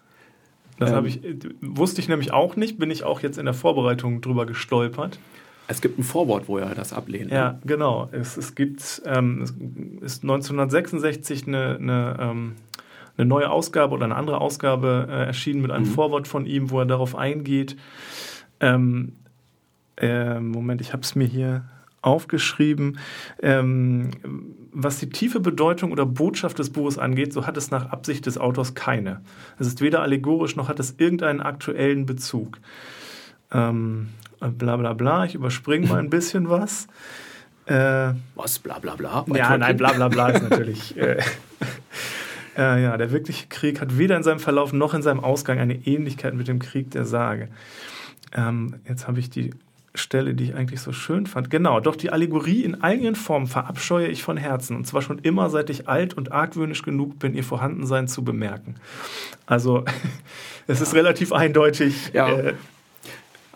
Das 0.78 0.90
ähm, 0.90 1.06
ich, 1.06 1.20
wusste 1.60 2.00
ich 2.00 2.08
nämlich 2.08 2.32
auch 2.32 2.56
nicht, 2.56 2.78
bin 2.78 2.90
ich 2.90 3.04
auch 3.04 3.20
jetzt 3.20 3.38
in 3.38 3.46
der 3.46 3.54
Vorbereitung 3.54 4.20
drüber 4.20 4.46
gestolpert. 4.46 5.18
Es 5.68 5.80
gibt 5.80 5.98
ein 5.98 6.04
Vorwort, 6.04 6.48
wo 6.48 6.58
er 6.58 6.74
das 6.74 6.92
ablehnt. 6.92 7.32
Ja, 7.32 7.52
ne? 7.52 7.58
genau. 7.64 8.08
Es, 8.12 8.36
es 8.36 8.54
gibt, 8.54 9.02
ähm, 9.04 9.42
es 9.42 9.50
ist 10.12 10.22
1966 10.22 11.46
eine, 11.46 11.76
eine 11.76 12.16
ähm, 12.20 12.52
eine 13.16 13.26
neue 13.26 13.50
Ausgabe 13.50 13.94
oder 13.94 14.04
eine 14.04 14.16
andere 14.16 14.40
Ausgabe 14.40 15.08
äh, 15.10 15.26
erschienen 15.26 15.62
mit 15.62 15.70
einem 15.70 15.86
mhm. 15.86 15.92
Vorwort 15.92 16.28
von 16.28 16.46
ihm, 16.46 16.70
wo 16.70 16.80
er 16.80 16.86
darauf 16.86 17.16
eingeht. 17.16 17.76
Ähm, 18.60 19.12
äh, 19.96 20.40
Moment, 20.40 20.80
ich 20.80 20.92
habe 20.92 21.02
es 21.02 21.14
mir 21.14 21.26
hier 21.26 21.64
aufgeschrieben, 22.02 22.98
ähm, 23.42 24.10
was 24.72 24.98
die 24.98 25.08
tiefe 25.08 25.40
Bedeutung 25.40 25.90
oder 25.90 26.06
Botschaft 26.06 26.58
des 26.58 26.70
Buches 26.70 26.98
angeht, 26.98 27.32
so 27.32 27.46
hat 27.46 27.56
es 27.56 27.70
nach 27.70 27.90
Absicht 27.90 28.26
des 28.26 28.38
Autors 28.38 28.74
keine. 28.74 29.22
Es 29.58 29.66
ist 29.66 29.80
weder 29.80 30.02
allegorisch 30.02 30.54
noch 30.54 30.68
hat 30.68 30.78
es 30.78 30.94
irgendeinen 30.98 31.40
aktuellen 31.40 32.06
Bezug. 32.06 32.58
Ähm, 33.50 34.10
bla 34.40 34.76
bla 34.76 34.92
bla, 34.92 35.24
ich 35.24 35.34
überspringe 35.34 35.88
mal 35.88 35.98
ein 35.98 36.10
bisschen 36.10 36.48
was. 36.48 36.86
Äh, 37.66 38.12
was, 38.36 38.60
bla 38.60 38.78
bla 38.78 38.94
bla? 38.94 39.24
Ja, 39.34 39.58
nein, 39.58 39.76
bla 39.76 39.92
bla 39.92 40.08
bla 40.08 40.28
ist 40.28 40.42
natürlich. 40.48 40.96
Äh, 40.96 41.20
äh, 42.56 42.82
ja, 42.82 42.96
der 42.96 43.10
wirkliche 43.10 43.46
Krieg 43.48 43.80
hat 43.80 43.98
weder 43.98 44.16
in 44.16 44.22
seinem 44.22 44.40
Verlauf 44.40 44.72
noch 44.72 44.94
in 44.94 45.02
seinem 45.02 45.20
Ausgang 45.20 45.58
eine 45.58 45.74
Ähnlichkeit 45.86 46.34
mit 46.34 46.48
dem 46.48 46.58
Krieg 46.58 46.90
der 46.90 47.04
Sage. 47.04 47.48
Ähm, 48.34 48.76
jetzt 48.88 49.06
habe 49.06 49.20
ich 49.20 49.30
die 49.30 49.50
Stelle, 49.94 50.34
die 50.34 50.44
ich 50.44 50.54
eigentlich 50.54 50.80
so 50.80 50.92
schön 50.92 51.26
fand. 51.26 51.50
Genau, 51.50 51.80
doch 51.80 51.96
die 51.96 52.10
Allegorie 52.10 52.62
in 52.62 52.82
all 52.82 52.98
ihren 52.98 53.14
Formen 53.14 53.46
verabscheue 53.46 54.08
ich 54.08 54.22
von 54.22 54.36
Herzen. 54.36 54.76
Und 54.76 54.86
zwar 54.86 55.02
schon 55.02 55.18
immer, 55.20 55.50
seit 55.50 55.70
ich 55.70 55.88
alt 55.88 56.14
und 56.14 56.32
argwöhnisch 56.32 56.82
genug 56.82 57.18
bin, 57.18 57.34
ihr 57.34 57.44
Vorhandensein 57.44 58.08
zu 58.08 58.24
bemerken. 58.24 58.76
Also, 59.46 59.84
es 60.66 60.80
ist 60.80 60.94
relativ 60.94 61.32
eindeutig. 61.32 62.12
Ja. 62.12 62.28
Äh, 62.28 62.54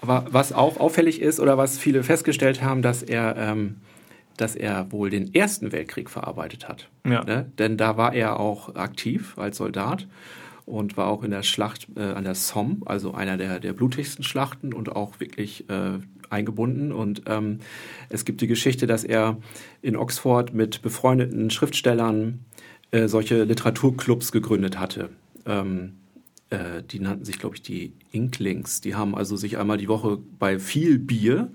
aber 0.01 0.27
was 0.31 0.53
auch 0.53 0.79
auffällig 0.79 1.21
ist 1.21 1.41
oder 1.41 1.59
was 1.59 1.79
viele 1.79 2.03
festgestellt 2.03 2.63
haben, 2.63 2.81
dass 2.81 3.03
er, 3.03 3.37
ähm, 3.37 3.77
dass 4.37 4.57
er 4.57 4.91
wohl 4.93 5.11
den 5.11 5.35
Ersten 5.35 5.73
Weltkrieg 5.73 6.09
verarbeitet 6.11 6.69
hat. 6.69 6.89
Ja. 7.07 7.25
Ne? 7.25 7.51
Denn 7.59 7.77
da 7.77 7.97
war 7.97 8.15
er 8.15 8.41
auch 8.41 8.75
aktiv 8.75 9.37
als 9.37 9.59
Soldat 9.59 10.07
und 10.67 10.97
war 10.97 11.09
auch 11.09 11.23
in 11.23 11.31
der 11.31 11.43
Schlacht 11.43 11.89
äh, 11.97 12.01
an 12.01 12.25
der 12.25 12.35
Somme, 12.35 12.79
also 12.87 13.13
einer 13.13 13.37
der, 13.37 13.61
der 13.61 13.73
blutigsten 13.73 14.25
Schlachten 14.25 14.73
und 14.73 14.95
auch 14.95 15.21
wirklich 15.21 15.69
äh, 15.69 15.99
eingebunden. 16.31 16.93
Und 16.93 17.23
ähm, 17.27 17.59
es 18.09 18.25
gibt 18.25 18.41
die 18.41 18.47
Geschichte, 18.47 18.87
dass 18.87 19.05
er 19.05 19.39
in 19.83 19.97
Oxford 19.97 20.55
mit 20.55 20.83
befreundeten 20.83 21.51
Schriftstellern 21.51 22.45
äh, 22.93 23.09
solche 23.09 23.45
Literaturclubs 23.45 24.33
gegründet 24.33 24.79
hatte. 24.79 25.11
Ähm, 25.45 25.97
äh, 26.51 26.83
die 26.83 27.01
nannten 27.01 27.25
sich, 27.25 27.39
glaube 27.39 27.57
ich, 27.57 27.63
die 27.63 27.93
Inklings. 28.13 28.81
Die 28.81 28.95
haben 28.95 29.15
also 29.15 29.37
sich 29.37 29.59
einmal 29.59 29.79
die 29.79 29.89
Woche 29.89 30.19
bei 30.39 30.59
viel 30.59 30.99
Bier 30.99 31.53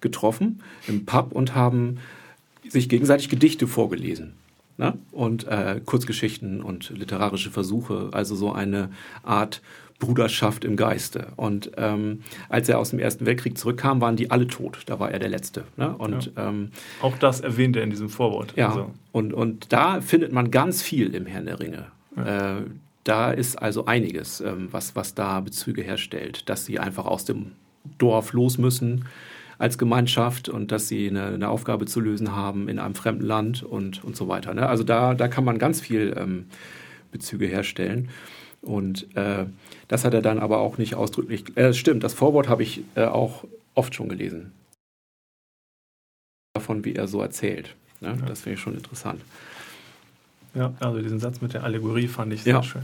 getroffen 0.00 0.62
im 0.86 1.06
Pub 1.06 1.32
und 1.32 1.54
haben 1.54 1.98
sich 2.68 2.88
gegenseitig 2.88 3.28
Gedichte 3.28 3.66
vorgelesen. 3.66 4.34
Ne? 4.76 4.96
Und 5.10 5.46
äh, 5.48 5.80
Kurzgeschichten 5.84 6.62
und 6.62 6.90
literarische 6.90 7.50
Versuche, 7.50 8.10
also 8.12 8.36
so 8.36 8.52
eine 8.52 8.90
Art 9.24 9.60
Bruderschaft 9.98 10.64
im 10.64 10.76
Geiste. 10.76 11.32
Und 11.36 11.72
ähm, 11.76 12.22
als 12.48 12.68
er 12.68 12.78
aus 12.78 12.90
dem 12.90 13.00
Ersten 13.00 13.26
Weltkrieg 13.26 13.58
zurückkam, 13.58 14.00
waren 14.00 14.14
die 14.14 14.30
alle 14.30 14.46
tot. 14.46 14.82
Da 14.86 15.00
war 15.00 15.10
er 15.10 15.18
der 15.18 15.28
Letzte. 15.28 15.64
Ne? 15.76 15.94
Und, 15.96 16.32
ja. 16.36 16.48
ähm, 16.48 16.70
Auch 17.02 17.18
das 17.18 17.40
erwähnt 17.40 17.76
er 17.76 17.82
in 17.82 17.90
diesem 17.90 18.08
Vorwort. 18.08 18.54
Ja, 18.56 18.68
also. 18.68 18.90
und, 19.10 19.34
und 19.34 19.72
da 19.72 20.00
findet 20.00 20.32
man 20.32 20.52
ganz 20.52 20.82
viel 20.82 21.14
im 21.14 21.26
Herrn 21.26 21.46
der 21.46 21.58
Ringe. 21.58 21.86
Ja. 22.16 22.58
Äh, 22.58 22.62
da 23.02 23.32
ist 23.32 23.56
also 23.56 23.86
einiges, 23.86 24.40
ähm, 24.40 24.68
was, 24.70 24.94
was 24.94 25.14
da 25.14 25.40
Bezüge 25.40 25.82
herstellt, 25.82 26.48
dass 26.48 26.64
sie 26.66 26.78
einfach 26.78 27.06
aus 27.06 27.24
dem 27.24 27.52
Dorf 27.96 28.32
los 28.32 28.58
müssen 28.58 29.06
als 29.58 29.76
Gemeinschaft 29.76 30.48
und 30.48 30.70
dass 30.70 30.88
sie 30.88 31.08
eine, 31.08 31.26
eine 31.26 31.48
Aufgabe 31.48 31.86
zu 31.86 32.00
lösen 32.00 32.34
haben 32.34 32.68
in 32.68 32.78
einem 32.78 32.94
fremden 32.94 33.24
Land 33.24 33.62
und, 33.62 34.04
und 34.04 34.16
so 34.16 34.28
weiter. 34.28 34.54
Ne? 34.54 34.68
Also 34.68 34.84
da, 34.84 35.14
da 35.14 35.28
kann 35.28 35.44
man 35.44 35.58
ganz 35.58 35.80
viel 35.80 36.14
ähm, 36.16 36.46
Bezüge 37.10 37.46
herstellen. 37.46 38.08
Und 38.62 39.14
äh, 39.16 39.46
das 39.88 40.04
hat 40.04 40.14
er 40.14 40.22
dann 40.22 40.38
aber 40.38 40.58
auch 40.58 40.78
nicht 40.78 40.94
ausdrücklich. 40.94 41.56
Äh, 41.56 41.74
stimmt, 41.74 42.04
das 42.04 42.14
Vorwort 42.14 42.48
habe 42.48 42.62
ich 42.62 42.82
äh, 42.94 43.04
auch 43.04 43.44
oft 43.74 43.94
schon 43.94 44.08
gelesen. 44.08 44.52
Davon, 46.54 46.84
wie 46.84 46.94
er 46.94 47.08
so 47.08 47.20
erzählt. 47.20 47.74
Ne? 48.00 48.16
Ja. 48.20 48.26
Das 48.26 48.42
finde 48.42 48.54
ich 48.54 48.60
schon 48.60 48.74
interessant. 48.74 49.22
Ja, 50.54 50.72
also 50.80 51.00
diesen 51.00 51.20
Satz 51.20 51.40
mit 51.40 51.54
der 51.54 51.64
Allegorie 51.64 52.08
fand 52.08 52.32
ich 52.32 52.42
sehr 52.42 52.54
ja. 52.54 52.62
schön. 52.62 52.82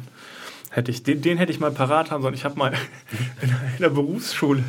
Hätte 0.75 0.91
ich, 0.91 1.05
den, 1.05 1.23
den 1.23 1.39
hätte 1.39 1.53
ich 1.53 1.61
mal 1.61 1.71
parat 1.71 2.11
haben 2.11 2.23
sollen. 2.23 2.35
Ich 2.35 2.45
habe 2.45 2.59
mal 2.59 2.73
in, 3.43 3.49
in 3.49 3.79
der 3.79 3.91
Berufsschule. 3.91 4.65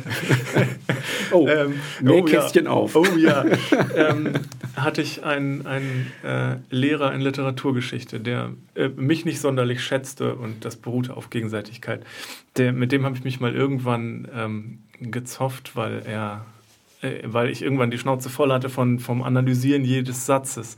oh, 1.32 1.48
ähm, 1.48 1.80
Nähkästchen 2.00 2.68
oh, 2.68 2.70
ja, 2.70 2.76
auf. 2.76 2.94
Oh 2.94 3.04
ja. 3.16 3.44
ähm, 3.96 4.34
hatte 4.76 5.02
ich 5.02 5.24
einen, 5.24 5.66
einen 5.66 6.12
äh, 6.22 6.58
Lehrer 6.70 7.12
in 7.12 7.22
Literaturgeschichte, 7.22 8.20
der 8.20 8.52
äh, 8.76 8.86
mich 8.88 9.24
nicht 9.24 9.40
sonderlich 9.40 9.82
schätzte 9.82 10.36
und 10.36 10.64
das 10.64 10.76
beruhte 10.76 11.16
auf 11.16 11.28
Gegenseitigkeit. 11.28 12.06
Der, 12.56 12.72
mit 12.72 12.92
dem 12.92 13.04
habe 13.04 13.16
ich 13.16 13.24
mich 13.24 13.40
mal 13.40 13.52
irgendwann 13.52 14.28
ähm, 14.32 14.78
gezofft, 15.00 15.74
weil 15.74 16.02
er 16.06 16.46
weil 17.24 17.50
ich 17.50 17.62
irgendwann 17.62 17.90
die 17.90 17.98
Schnauze 17.98 18.28
voll 18.28 18.52
hatte 18.52 18.68
von, 18.68 18.98
vom 18.98 19.22
Analysieren 19.22 19.84
jedes 19.84 20.26
Satzes 20.26 20.76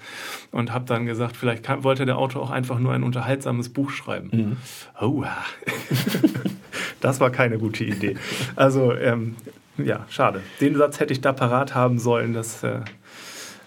und 0.51 0.73
habe 0.73 0.85
dann 0.85 1.07
gesagt, 1.07 1.37
vielleicht 1.37 1.63
kann, 1.63 1.85
wollte 1.85 2.07
der 2.07 2.19
Autor 2.19 2.43
auch 2.43 2.51
einfach 2.51 2.79
nur 2.79 2.93
ein 2.93 3.03
unterhaltsames 3.03 3.69
Buch 3.69 3.91
schreiben. 3.91 4.31
Mhm. 4.33 4.57
Oh, 5.01 5.25
das 7.01 7.21
war 7.21 7.31
keine 7.31 7.59
gute 7.59 7.85
Idee. 7.85 8.17
Also, 8.57 8.93
ähm, 8.95 9.37
ja, 9.77 10.07
schade. 10.09 10.43
Den 10.61 10.77
Satz 10.77 11.01
hätte 11.01 11.13
ich 11.13 11.21
da 11.21 11.33
parat 11.33 11.75
haben 11.75 11.99
sollen. 11.99 12.33
Das, 12.33 12.63
äh, 12.63 12.81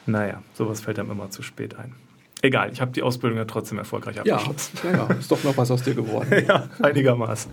naja, 0.06 0.42
sowas 0.54 0.82
fällt 0.82 1.00
einem 1.00 1.12
immer 1.12 1.30
zu 1.30 1.42
spät 1.42 1.78
ein. 1.78 1.96
Egal, 2.44 2.72
ich 2.74 2.82
habe 2.82 2.92
die 2.92 3.04
Ausbildung 3.04 3.38
ja 3.38 3.46
trotzdem 3.46 3.78
erfolgreich 3.78 4.20
abgeschlossen. 4.20 4.80
Ja, 4.84 4.92
ja, 4.92 5.14
ist 5.14 5.32
doch 5.32 5.44
noch 5.44 5.56
was 5.58 5.70
aus 5.70 5.84
dir 5.84 5.94
geworden. 5.94 6.44
ja, 6.48 6.68
einigermaßen. 6.82 7.52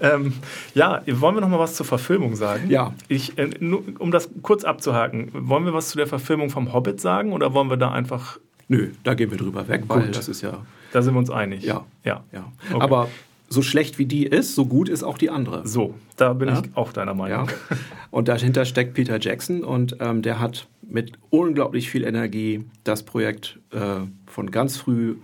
ähm, 0.00 0.32
ja, 0.74 1.02
wollen 1.06 1.36
wir 1.36 1.40
noch 1.40 1.48
mal 1.48 1.60
was 1.60 1.74
zur 1.76 1.86
Verfilmung 1.86 2.34
sagen? 2.34 2.68
Ja. 2.68 2.92
Ich, 3.06 3.38
äh, 3.38 3.50
um 3.98 4.10
das 4.10 4.28
kurz 4.42 4.64
abzuhaken, 4.64 5.30
wollen 5.32 5.64
wir 5.64 5.74
was 5.74 5.90
zu 5.90 5.96
der 5.96 6.08
Verfilmung 6.08 6.50
vom 6.50 6.72
Hobbit 6.72 7.00
sagen 7.00 7.32
oder 7.32 7.54
wollen 7.54 7.70
wir 7.70 7.76
da 7.76 7.92
einfach... 7.92 8.38
Nö, 8.68 8.90
da 9.04 9.14
gehen 9.14 9.30
wir 9.30 9.38
drüber 9.38 9.68
weg, 9.68 9.84
weil 9.86 10.10
das 10.10 10.28
ist 10.28 10.42
ja... 10.42 10.58
Da 10.92 11.02
sind 11.02 11.14
wir 11.14 11.18
uns 11.20 11.30
einig. 11.30 11.62
Ja. 11.62 11.84
Ja. 12.04 12.24
ja. 12.32 12.50
Okay. 12.72 12.82
Aber 12.82 13.08
so 13.48 13.62
schlecht 13.62 13.98
wie 13.98 14.06
die 14.06 14.26
ist, 14.26 14.54
so 14.54 14.66
gut 14.66 14.88
ist 14.88 15.02
auch 15.02 15.18
die 15.18 15.30
andere. 15.30 15.66
So, 15.66 15.94
da 16.16 16.32
bin 16.32 16.48
ja? 16.48 16.60
ich 16.60 16.76
auch 16.76 16.92
deiner 16.92 17.14
Meinung. 17.14 17.48
Ja. 17.48 17.76
Und 18.10 18.28
dahinter 18.28 18.64
steckt 18.64 18.94
Peter 18.94 19.20
Jackson 19.20 19.62
und 19.62 19.96
ähm, 20.00 20.22
der 20.22 20.40
hat 20.40 20.68
mit 20.82 21.12
unglaublich 21.28 21.90
viel 21.90 22.04
Energie 22.04 22.64
das 22.82 23.02
Projekt 23.02 23.58
äh, 23.72 24.06
von 24.26 24.50
ganz 24.50 24.78
früh 24.78 25.16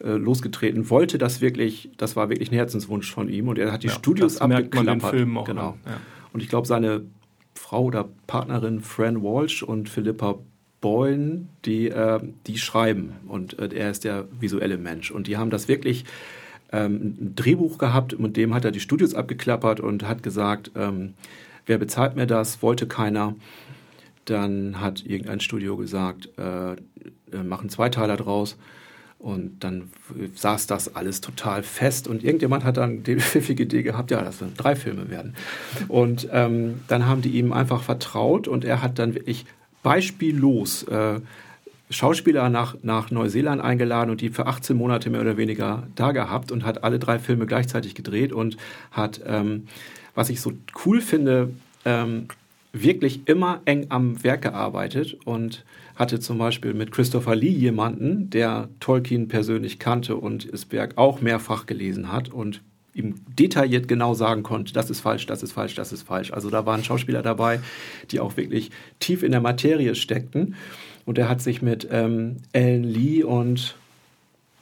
äh, 0.00 0.10
losgetreten, 0.10 0.90
wollte 0.90 1.18
das 1.18 1.40
wirklich, 1.40 1.90
das 1.96 2.14
war 2.14 2.28
wirklich 2.28 2.52
ein 2.52 2.54
Herzenswunsch 2.54 3.10
von 3.12 3.28
ihm 3.28 3.48
und 3.48 3.58
er 3.58 3.72
hat 3.72 3.82
die 3.82 3.88
ja, 3.88 3.94
Studios 3.94 4.34
das 4.34 4.42
abgeklappert. 4.42 4.74
Merkt 4.84 5.02
man 5.02 5.12
den 5.12 5.18
Film 5.18 5.38
auch 5.38 5.44
genau. 5.44 5.76
Ja. 5.84 5.96
Und 6.32 6.42
ich 6.42 6.48
glaube, 6.48 6.68
seine 6.68 7.02
Frau 7.54 7.84
oder 7.84 8.08
Partnerin 8.28 8.80
Fran 8.80 9.22
Walsh 9.22 9.64
und 9.64 9.88
Philippa 9.88 10.38
Boyne, 10.80 11.48
die, 11.64 11.88
äh, 11.88 12.20
die 12.46 12.58
schreiben 12.58 13.14
und 13.26 13.58
äh, 13.58 13.70
er 13.74 13.90
ist 13.90 14.04
der 14.04 14.28
visuelle 14.38 14.78
Mensch 14.78 15.10
und 15.10 15.26
die 15.26 15.36
haben 15.36 15.50
das 15.50 15.66
wirklich 15.66 16.04
ähm, 16.72 17.16
ein 17.20 17.32
Drehbuch 17.34 17.78
gehabt, 17.78 18.18
mit 18.18 18.36
dem 18.36 18.54
hat 18.54 18.64
er 18.64 18.70
die 18.70 18.80
Studios 18.80 19.14
abgeklappert 19.14 19.80
und 19.80 20.06
hat 20.06 20.22
gesagt, 20.22 20.70
ähm, 20.76 21.14
wer 21.66 21.78
bezahlt 21.78 22.16
mir 22.16 22.26
das? 22.26 22.62
Wollte 22.62 22.86
keiner. 22.86 23.34
Dann 24.24 24.80
hat 24.80 25.04
irgendein 25.06 25.40
Studio 25.40 25.76
gesagt, 25.76 26.28
äh, 26.36 26.76
machen 27.42 27.70
Zweiteiler 27.70 28.16
draus. 28.16 28.56
Und 29.18 29.64
dann 29.64 29.90
saß 30.34 30.68
das 30.68 30.94
alles 30.94 31.20
total 31.20 31.64
fest 31.64 32.06
und 32.06 32.22
irgendjemand 32.22 32.62
hat 32.62 32.76
dann 32.76 33.02
die 33.02 33.16
pfiffige 33.18 33.64
Idee 33.64 33.82
gehabt, 33.82 34.12
ja, 34.12 34.22
das 34.22 34.40
werden 34.40 34.54
drei 34.56 34.76
Filme 34.76 35.10
werden. 35.10 35.34
Und 35.88 36.28
ähm, 36.30 36.82
dann 36.86 37.06
haben 37.06 37.22
die 37.22 37.30
ihm 37.30 37.52
einfach 37.52 37.82
vertraut 37.82 38.46
und 38.46 38.64
er 38.64 38.80
hat 38.80 39.00
dann 39.00 39.14
wirklich 39.14 39.44
beispiellos 39.82 40.84
äh, 40.84 41.20
Schauspieler 41.90 42.48
nach, 42.50 42.76
nach 42.82 43.10
Neuseeland 43.10 43.62
eingeladen 43.62 44.10
und 44.10 44.20
die 44.20 44.28
für 44.28 44.46
18 44.46 44.76
Monate 44.76 45.10
mehr 45.10 45.20
oder 45.20 45.36
weniger 45.36 45.84
da 45.94 46.12
gehabt 46.12 46.52
und 46.52 46.64
hat 46.64 46.84
alle 46.84 46.98
drei 46.98 47.18
Filme 47.18 47.46
gleichzeitig 47.46 47.94
gedreht 47.94 48.32
und 48.32 48.56
hat, 48.90 49.20
ähm, 49.26 49.66
was 50.14 50.28
ich 50.28 50.40
so 50.40 50.52
cool 50.84 51.00
finde, 51.00 51.50
ähm, 51.84 52.28
wirklich 52.72 53.26
immer 53.26 53.62
eng 53.64 53.86
am 53.88 54.22
Werk 54.22 54.42
gearbeitet 54.42 55.16
und 55.24 55.64
hatte 55.96 56.20
zum 56.20 56.38
Beispiel 56.38 56.74
mit 56.74 56.92
Christopher 56.92 57.34
Lee 57.34 57.48
jemanden, 57.48 58.30
der 58.30 58.68
Tolkien 58.78 59.28
persönlich 59.28 59.78
kannte 59.78 60.16
und 60.16 60.52
das 60.52 60.70
Werk 60.70 60.92
auch 60.96 61.20
mehrfach 61.20 61.66
gelesen 61.66 62.12
hat 62.12 62.28
und 62.28 62.60
ihm 62.94 63.14
detailliert 63.38 63.88
genau 63.88 64.14
sagen 64.14 64.42
konnte, 64.42 64.72
das 64.72 64.90
ist 64.90 65.00
falsch, 65.00 65.26
das 65.26 65.42
ist 65.42 65.52
falsch, 65.52 65.74
das 65.74 65.92
ist 65.92 66.02
falsch. 66.02 66.32
Also 66.32 66.50
da 66.50 66.66
waren 66.66 66.84
Schauspieler 66.84 67.22
dabei, 67.22 67.60
die 68.10 68.20
auch 68.20 68.36
wirklich 68.36 68.70
tief 68.98 69.22
in 69.22 69.32
der 69.32 69.40
Materie 69.40 69.94
steckten. 69.94 70.56
Und 71.08 71.16
er 71.16 71.30
hat 71.30 71.40
sich 71.40 71.62
mit 71.62 71.88
ähm, 71.90 72.36
Alan 72.52 72.84
Lee 72.84 73.22
und 73.22 73.76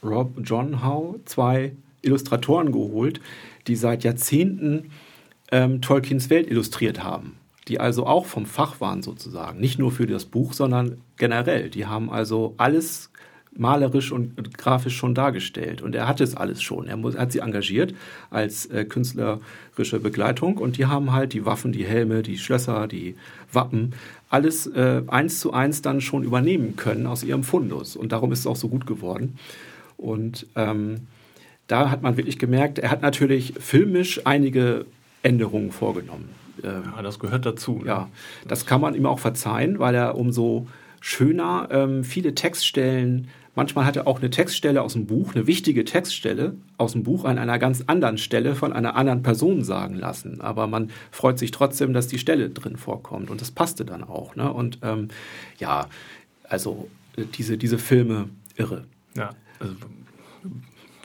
Rob 0.01 0.31
John 0.45 0.81
Howe 0.81 1.19
zwei 1.25 1.73
Illustratoren 2.01 2.71
geholt, 2.71 3.19
die 3.67 3.75
seit 3.75 4.05
Jahrzehnten 4.05 4.91
ähm, 5.51 5.81
Tolkiens 5.81 6.29
Welt 6.29 6.49
illustriert 6.49 7.03
haben. 7.03 7.35
Die 7.67 7.81
also 7.81 8.05
auch 8.05 8.25
vom 8.25 8.45
Fach 8.45 8.79
waren 8.79 9.03
sozusagen. 9.03 9.59
Nicht 9.59 9.77
nur 9.77 9.91
für 9.91 10.07
das 10.07 10.23
Buch, 10.23 10.53
sondern 10.53 11.01
generell. 11.17 11.69
Die 11.69 11.85
haben 11.85 12.09
also 12.09 12.53
alles 12.55 13.09
malerisch 13.57 14.11
und 14.11 14.57
grafisch 14.57 14.95
schon 14.95 15.15
dargestellt. 15.15 15.81
Und 15.81 15.95
er 15.95 16.07
hat 16.07 16.21
es 16.21 16.35
alles 16.35 16.61
schon. 16.61 16.87
Er, 16.87 16.97
muss, 16.97 17.17
hat 17.17 17.31
sie 17.31 17.39
engagiert 17.39 17.93
als 18.29 18.67
äh, 18.67 18.85
künstlerische 18.85 19.99
Begleitung 20.01 20.57
und 20.57 20.77
die 20.77 20.85
haben 20.85 21.11
halt 21.11 21.33
die 21.33 21.45
Waffen, 21.45 21.71
die 21.71 21.85
Helme, 21.85 22.21
die 22.21 22.37
Schlösser, 22.37 22.87
die 22.87 23.15
Wappen, 23.51 23.93
alles 24.29 24.67
äh, 24.67 25.01
eins 25.07 25.39
zu 25.39 25.53
eins 25.53 25.81
dann 25.81 26.01
schon 26.01 26.23
übernehmen 26.23 26.75
können 26.75 27.07
aus 27.07 27.23
ihrem 27.23 27.43
Fundus. 27.43 27.95
Und 27.95 28.11
darum 28.11 28.31
ist 28.31 28.39
es 28.39 28.47
auch 28.47 28.55
so 28.55 28.67
gut 28.67 28.85
geworden. 28.85 29.37
Und 29.97 30.47
ähm, 30.55 31.07
da 31.67 31.89
hat 31.89 32.01
man 32.01 32.17
wirklich 32.17 32.39
gemerkt, 32.39 32.79
er 32.79 32.91
hat 32.91 33.01
natürlich 33.01 33.53
filmisch 33.59 34.21
einige 34.25 34.85
Änderungen 35.23 35.71
vorgenommen. 35.71 36.29
Ähm, 36.63 36.83
ja, 36.95 37.01
das 37.01 37.19
gehört 37.19 37.45
dazu. 37.45 37.79
Ne? 37.79 37.87
Ja, 37.87 38.09
das 38.47 38.65
kann 38.65 38.81
man 38.81 38.95
ihm 38.95 39.05
auch 39.05 39.19
verzeihen, 39.19 39.79
weil 39.79 39.95
er 39.95 40.15
umso 40.15 40.67
schöner 40.99 41.67
ähm, 41.71 42.03
viele 42.03 42.35
Textstellen 42.35 43.29
Manchmal 43.57 43.85
hat 43.85 43.95
er 43.95 44.05
auch 44.05 44.19
eine 44.19 44.29
Textstelle 44.29 44.83
aus 44.83 44.93
dem 44.93 45.07
Buch, 45.07 45.33
eine 45.33 45.47
wichtige 45.47 45.83
Textstelle 45.83 46.53
aus 46.77 46.91
dem 46.91 47.01
Buch 47.01 47.25
an 47.25 47.39
einer 47.39 47.57
ganz 47.57 47.83
anderen 47.87 48.19
Stelle 48.19 48.53
von 48.53 48.71
einer 48.71 48.95
anderen 48.95 49.23
Person 49.23 49.63
sagen 49.63 49.95
lassen. 49.95 50.41
Aber 50.41 50.67
man 50.67 50.91
freut 51.09 51.39
sich 51.39 51.49
trotzdem, 51.49 51.91
dass 51.91 52.05
die 52.05 52.19
Stelle 52.19 52.51
drin 52.51 52.77
vorkommt. 52.77 53.31
Und 53.31 53.41
das 53.41 53.49
passte 53.49 53.83
dann 53.83 54.03
auch. 54.03 54.35
Ne? 54.35 54.53
Und 54.53 54.77
ähm, 54.83 55.07
ja, 55.57 55.87
also 56.43 56.87
diese, 57.17 57.57
diese 57.57 57.79
Filme, 57.79 58.29
irre. 58.57 58.83
Ja, 59.15 59.31
also 59.59 59.73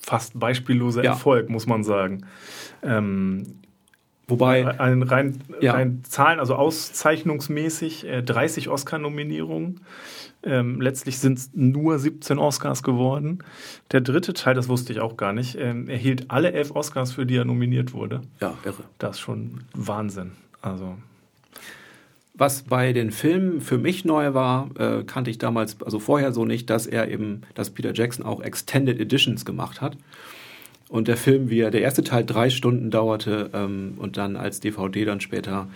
fast 0.03 0.38
beispielloser 0.38 1.03
ja. 1.03 1.12
Erfolg, 1.12 1.48
muss 1.48 1.66
man 1.66 1.84
sagen. 1.84 2.26
Ähm, 2.82 3.46
Wobei. 4.28 4.78
Ein 4.78 5.03
rein, 5.03 5.38
ja. 5.62 5.72
rein 5.72 6.03
Zahlen, 6.05 6.38
also 6.38 6.55
auszeichnungsmäßig 6.57 8.07
äh, 8.07 8.22
30 8.22 8.68
Oscar-Nominierungen. 8.68 9.80
Ähm, 10.45 10.80
letztlich 10.80 11.18
sind 11.18 11.38
es 11.38 11.51
nur 11.55 11.99
17 11.99 12.38
Oscars 12.38 12.82
geworden. 12.82 13.38
Der 13.93 14.01
dritte 14.01 14.32
Teil, 14.32 14.55
das 14.55 14.68
wusste 14.68 14.93
ich 14.93 15.01
auch 15.01 15.16
gar 15.16 15.32
nicht, 15.32 15.57
ähm, 15.59 15.88
erhielt 15.88 16.30
alle 16.30 16.53
elf 16.53 16.72
Oscars, 16.72 17.12
für 17.12 17.26
die 17.26 17.36
er 17.36 17.45
nominiert 17.45 17.93
wurde. 17.93 18.22
Ja, 18.40 18.55
irre. 18.64 18.84
Das 18.99 19.16
ist 19.16 19.20
schon 19.20 19.64
Wahnsinn. 19.74 20.32
Also. 20.61 20.97
Was 22.34 22.62
bei 22.62 22.93
den 22.93 23.12
Filmen 23.12 23.61
für 23.61 23.78
mich 23.78 24.05
neu 24.05 24.34
war, 24.34 24.70
äh, 24.78 25.05
kannte 25.05 25.30
ich 25.30 25.38
damals, 25.38 25.80
also 25.82 25.99
vorher 25.99 26.32
so 26.32 26.45
nicht, 26.45 26.70
dass 26.70 26.86
er 26.86 27.09
eben, 27.09 27.43
dass 27.55 27.70
Peter 27.70 27.93
Jackson 27.93 28.24
auch 28.24 28.40
Extended 28.40 28.99
Editions 28.99 29.45
gemacht 29.45 29.80
hat. 29.80 29.97
Und 30.88 31.09
der 31.09 31.16
Film, 31.16 31.51
wie 31.51 31.61
er, 31.61 31.70
der 31.70 31.82
erste 31.82 32.05
Teil 32.05 32.24
drei 32.24 32.51
Stunden 32.51 32.90
dauerte 32.90 33.51
ähm, 33.55 33.95
und 33.97 34.16
dann 34.16 34.36
als 34.36 34.61
DVD 34.61 35.05
dann 35.05 35.20
später 35.20 35.68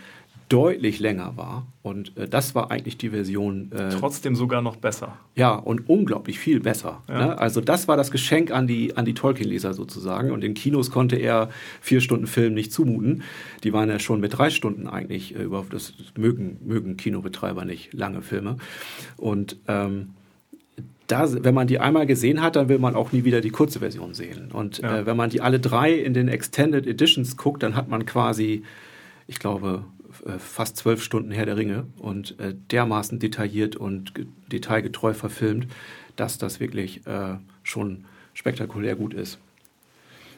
deutlich 0.49 1.01
länger 1.01 1.36
war. 1.36 1.66
Und 1.82 2.16
äh, 2.16 2.28
das 2.28 2.55
war 2.55 2.70
eigentlich 2.70 2.99
die 2.99 3.11
Version. 3.11 3.70
Äh, 3.72 3.90
Trotzdem 3.90 4.36
sogar 4.36 4.62
noch 4.62 4.76
besser. 4.76 5.16
Ja, 5.34 5.55
und 5.55 5.88
unglaublich 5.88 6.38
viel 6.38 6.61
besser. 6.61 7.03
Ja. 7.09 7.26
Ne? 7.26 7.38
Also 7.38 7.61
das 7.61 7.88
war 7.88 7.97
das 7.97 8.11
Geschenk 8.11 8.51
an 8.51 8.66
die, 8.66 8.97
an 8.97 9.05
die 9.05 9.14
Tolkien-Leser 9.14 9.74
sozusagen. 9.74 10.30
Und 10.30 10.44
in 10.44 10.55
Kinos 10.55 10.90
konnte 10.90 11.16
er 11.16 11.51
vier 11.80 12.01
Stunden 12.01 12.26
Film 12.26 12.55
nicht 12.55 12.72
zumuten. 12.72 13.22
Die 13.64 13.72
waren 13.72 13.88
ja 13.88 13.99
schon 13.99 14.20
mit 14.20 14.36
drei 14.36 14.51
Stunden 14.51 14.86
eigentlich 14.86 15.34
äh, 15.34 15.42
über 15.42 15.64
das 15.68 15.94
mögen, 16.16 16.59
mögen 16.64 16.97
Kinobetreiber 16.97 17.64
nicht 17.64 17.92
lange 17.92 18.22
Filme. 18.22 18.57
Und 19.16 19.57
ähm, 19.66 20.11
da, 21.07 21.26
wenn 21.44 21.55
man 21.55 21.66
die 21.66 21.78
einmal 21.78 22.07
gesehen 22.07 22.42
hat, 22.42 22.57
dann 22.57 22.68
will 22.68 22.78
man 22.78 22.94
auch 22.94 23.12
nie 23.12 23.24
wieder 23.24 23.40
die 23.40 23.51
kurze 23.51 23.80
Version 23.80 24.14
sehen. 24.14 24.51
Und 24.53 24.78
ja. 24.78 24.99
äh, 24.99 25.07
wenn 25.07 25.16
man 25.16 25.30
die 25.30 25.40
alle 25.40 25.61
drei 25.61 25.92
in 25.92 26.14
den 26.14 26.28
Extended 26.28 26.86
Editions 26.86 27.36
guckt, 27.36 27.62
dann 27.62 27.76
hat 27.76 27.88
man 27.88 28.07
quasi, 28.07 28.64
ich 29.26 29.38
glaube, 29.38 29.84
fast 30.38 30.76
zwölf 30.76 31.02
Stunden 31.02 31.30
Herr 31.30 31.46
der 31.46 31.56
Ringe 31.56 31.86
und 31.98 32.38
äh, 32.40 32.54
dermaßen 32.70 33.18
detailliert 33.18 33.76
und 33.76 34.12
detailgetreu 34.50 35.14
verfilmt, 35.14 35.68
dass 36.16 36.38
das 36.38 36.60
wirklich 36.60 37.06
äh, 37.06 37.36
schon 37.62 38.04
spektakulär 38.34 38.96
gut 38.96 39.14
ist. 39.14 39.38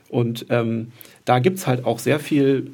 Und 0.09 0.47
ähm, 0.51 0.93
da 1.25 1.39
gibt 1.39 1.59
es 1.59 1.67
halt 1.67 1.85
auch 1.85 1.99
sehr 1.99 2.19
viel 2.21 2.71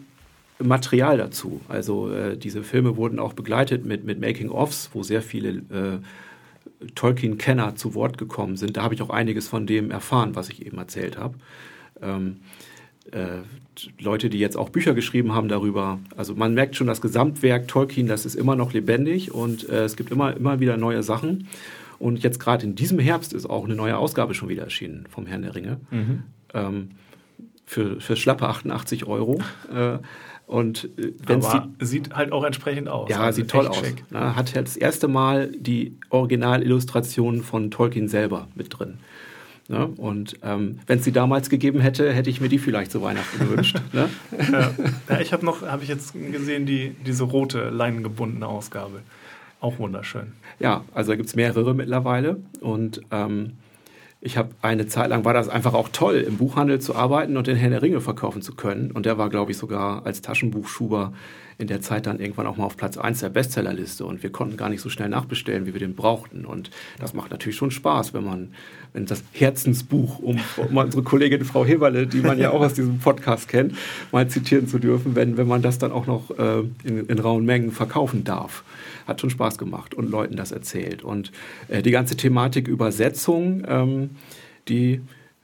Material 0.59 1.19
dazu. 1.19 1.61
Also 1.69 2.13
äh, 2.13 2.37
diese 2.37 2.63
Filme 2.63 2.97
wurden 2.97 3.19
auch 3.19 3.33
begleitet 3.33 3.85
mit, 3.85 4.05
mit 4.05 4.21
Making-ofs, 4.21 4.91
wo 4.93 5.03
sehr 5.03 5.23
viele 5.23 5.51
äh, 5.51 6.87
Tolkien-Kenner 6.95 7.77
zu 7.77 7.95
Wort 7.95 8.19
gekommen 8.19 8.57
sind. 8.57 8.77
Da 8.77 8.83
habe 8.83 8.95
ich 8.95 9.03
auch 9.03 9.11
einiges 9.11 9.49
von 9.49 9.67
dem 9.67 9.91
erfahren, 9.91 10.37
was 10.37 10.49
ich 10.49 10.65
eben 10.65 10.79
erzählt 10.79 11.19
habe. 11.19 11.35
Ähm, 12.01 12.37
äh, 12.37 12.74
Leute, 14.01 14.31
die 14.31 14.39
jetzt 14.39 14.57
auch 14.57 14.71
Bücher 14.71 14.95
geschrieben 14.95 15.35
haben 15.35 15.49
darüber. 15.49 15.99
Also 16.17 16.35
man 16.35 16.55
merkt 16.55 16.77
schon, 16.77 16.87
das 16.87 17.01
Gesamtwerk 17.01 17.69
Tolkien, 17.69 18.07
das 18.07 18.25
ist 18.25 18.35
immer 18.35 18.57
noch 18.57 18.73
lebendig 18.73 19.33
und 19.33 19.69
äh, 19.69 19.85
es 19.85 19.97
gibt 19.97 20.11
immer, 20.11 20.37
immer 20.37 20.61
wieder 20.61 20.77
neue 20.77 21.03
Sachen. 21.03 21.49
Und 21.99 22.23
jetzt 22.23 22.41
gerade 22.41 22.65
in 22.65 22.75
diesem 22.75 22.99
Herbst 22.99 23.33
ist 23.33 23.47
auch 23.47 23.65
eine 23.65 23.75
neue 23.75 23.97
Ausgabe 23.97 24.35
schon 24.35 24.49
wieder 24.49 24.65
erschienen 24.65 25.07
vom 25.09 25.27
Herrn 25.27 25.43
der 25.43 25.55
Ringe. 25.55 25.81
Mhm. 25.91 26.23
Ähm, 26.53 26.91
für, 27.67 28.01
für 28.01 28.17
schlappe 28.17 28.47
88 28.47 29.07
Euro. 29.07 29.41
Äh, 29.73 29.99
und 30.47 30.91
äh, 30.99 31.33
Aber 31.33 31.69
die, 31.81 31.85
sieht 31.85 32.15
halt 32.15 32.33
auch 32.33 32.45
entsprechend 32.45 32.89
aus. 32.89 33.09
Ja, 33.09 33.21
also 33.21 33.37
sieht 33.37 33.51
toll 33.51 33.67
aus. 33.67 33.83
Na, 34.11 34.37
hat 34.37 34.55
halt 34.55 34.67
das 34.67 34.77
erste 34.77 35.09
Mal 35.09 35.51
die 35.53 35.97
Originalillustrationen 36.11 37.43
von 37.43 37.71
Tolkien 37.71 38.09
selber 38.09 38.49
mit 38.55 38.79
drin. 38.79 38.99
Ne? 39.69 39.87
Und 39.97 40.39
ähm, 40.43 40.81
wenn 40.87 40.99
es 40.99 41.05
die 41.05 41.13
damals 41.13 41.49
gegeben 41.49 41.81
hätte, 41.81 42.13
hätte 42.13 42.29
ich 42.29 42.41
mir 42.41 42.49
die 42.49 42.59
vielleicht 42.59 42.91
zu 42.91 43.01
Weihnachten 43.03 43.39
gewünscht. 43.39 43.81
Ne? 43.93 44.11
Ja. 44.53 44.71
ja. 45.09 45.21
ich 45.21 45.33
habe 45.33 45.45
noch, 45.45 45.63
habe 45.63 45.83
ich 45.83 45.89
jetzt 45.89 46.13
gesehen, 46.13 46.67
die, 46.67 46.95
diese 47.07 47.25
rote 47.25 47.71
leinengebundene 47.71 48.47
Ausgabe. 48.47 49.01
Auch 49.61 49.79
wunderschön. 49.79 50.33
Ja, 50.59 50.85
also 50.93 51.13
da 51.13 51.17
gibt 51.17 51.29
es 51.29 51.37
mehrere 51.37 51.75
mittlerweile. 51.75 52.37
Und 52.61 53.01
ähm, 53.11 53.53
ich 54.21 54.37
habe 54.37 54.51
eine 54.61 54.87
Zeit 54.87 55.09
lang, 55.09 55.25
war 55.25 55.33
das 55.33 55.49
einfach 55.49 55.73
auch 55.73 55.89
toll, 55.91 56.17
im 56.17 56.37
Buchhandel 56.37 56.81
zu 56.81 56.95
arbeiten 56.95 57.37
und 57.37 57.47
den 57.47 57.57
Herrn 57.57 57.73
der 57.73 57.83
Ringe 57.83 58.01
verkaufen 58.01 58.43
zu 58.43 58.55
können. 58.55 58.91
Und 58.91 59.07
der 59.07 59.17
war, 59.17 59.31
glaube 59.31 59.53
ich, 59.53 59.57
sogar 59.57 60.05
als 60.05 60.21
Taschenbuchschuber 60.21 61.13
in 61.59 61.67
der 61.67 61.81
Zeit 61.81 62.07
dann 62.07 62.21
irgendwann 62.21 62.47
auch 62.47 62.57
mal 62.57 62.65
auf 62.65 62.77
Platz 62.77 62.99
1 62.99 63.21
der 63.21 63.29
Bestsellerliste 63.29 64.05
und 64.05 64.23
wir 64.23 64.31
konnten 64.31 64.57
gar 64.57 64.69
nicht 64.69 64.81
so 64.81 64.89
schnell 64.89 65.09
nachbestellen, 65.09 65.67
wie 65.67 65.73
wir 65.73 65.81
den 65.81 65.95
brauchten. 65.95 66.45
Und 66.45 66.71
das 66.99 67.15
macht 67.15 67.31
natürlich 67.31 67.57
schon 67.57 67.71
Spaß, 67.71 68.13
wenn 68.15 68.25
man, 68.25 68.53
wenn 68.93 69.07
das 69.07 69.23
Herzensbuch, 69.33 70.19
um, 70.19 70.41
um 70.57 70.77
unsere 70.77 71.03
Kollegin 71.03 71.45
Frau 71.45 71.65
Heberle, 71.65 72.07
die 72.07 72.21
man 72.21 72.39
ja 72.39 72.51
auch 72.51 72.61
aus 72.61 72.75
diesem 72.75 72.99
Podcast 72.99 73.49
kennt, 73.49 73.77
mal 74.11 74.29
zitieren 74.29 74.67
zu 74.67 74.79
dürfen, 74.79 75.15
wenn, 75.15 75.37
wenn 75.37 75.47
man 75.47 75.63
das 75.63 75.79
dann 75.79 75.93
auch 75.93 76.07
noch 76.07 76.31
äh, 76.39 76.61
in, 76.85 77.07
in 77.07 77.19
rauen 77.19 77.45
Mengen 77.45 77.73
verkaufen 77.73 78.25
darf. 78.25 78.65
Hat 79.07 79.21
schon 79.21 79.31
Spaß 79.31 79.59
gemacht 79.59 79.95
und 79.95 80.11
Leuten 80.11 80.37
das 80.37 80.51
erzählt. 80.51 81.03
Und 81.03 81.31
äh, 81.69 81.83
die 81.83 81.91
ganze 81.91 82.17
Thematik 82.17 82.69
Übersetzung, 82.69 83.63
ähm, 83.69 84.11
die, 84.69 85.01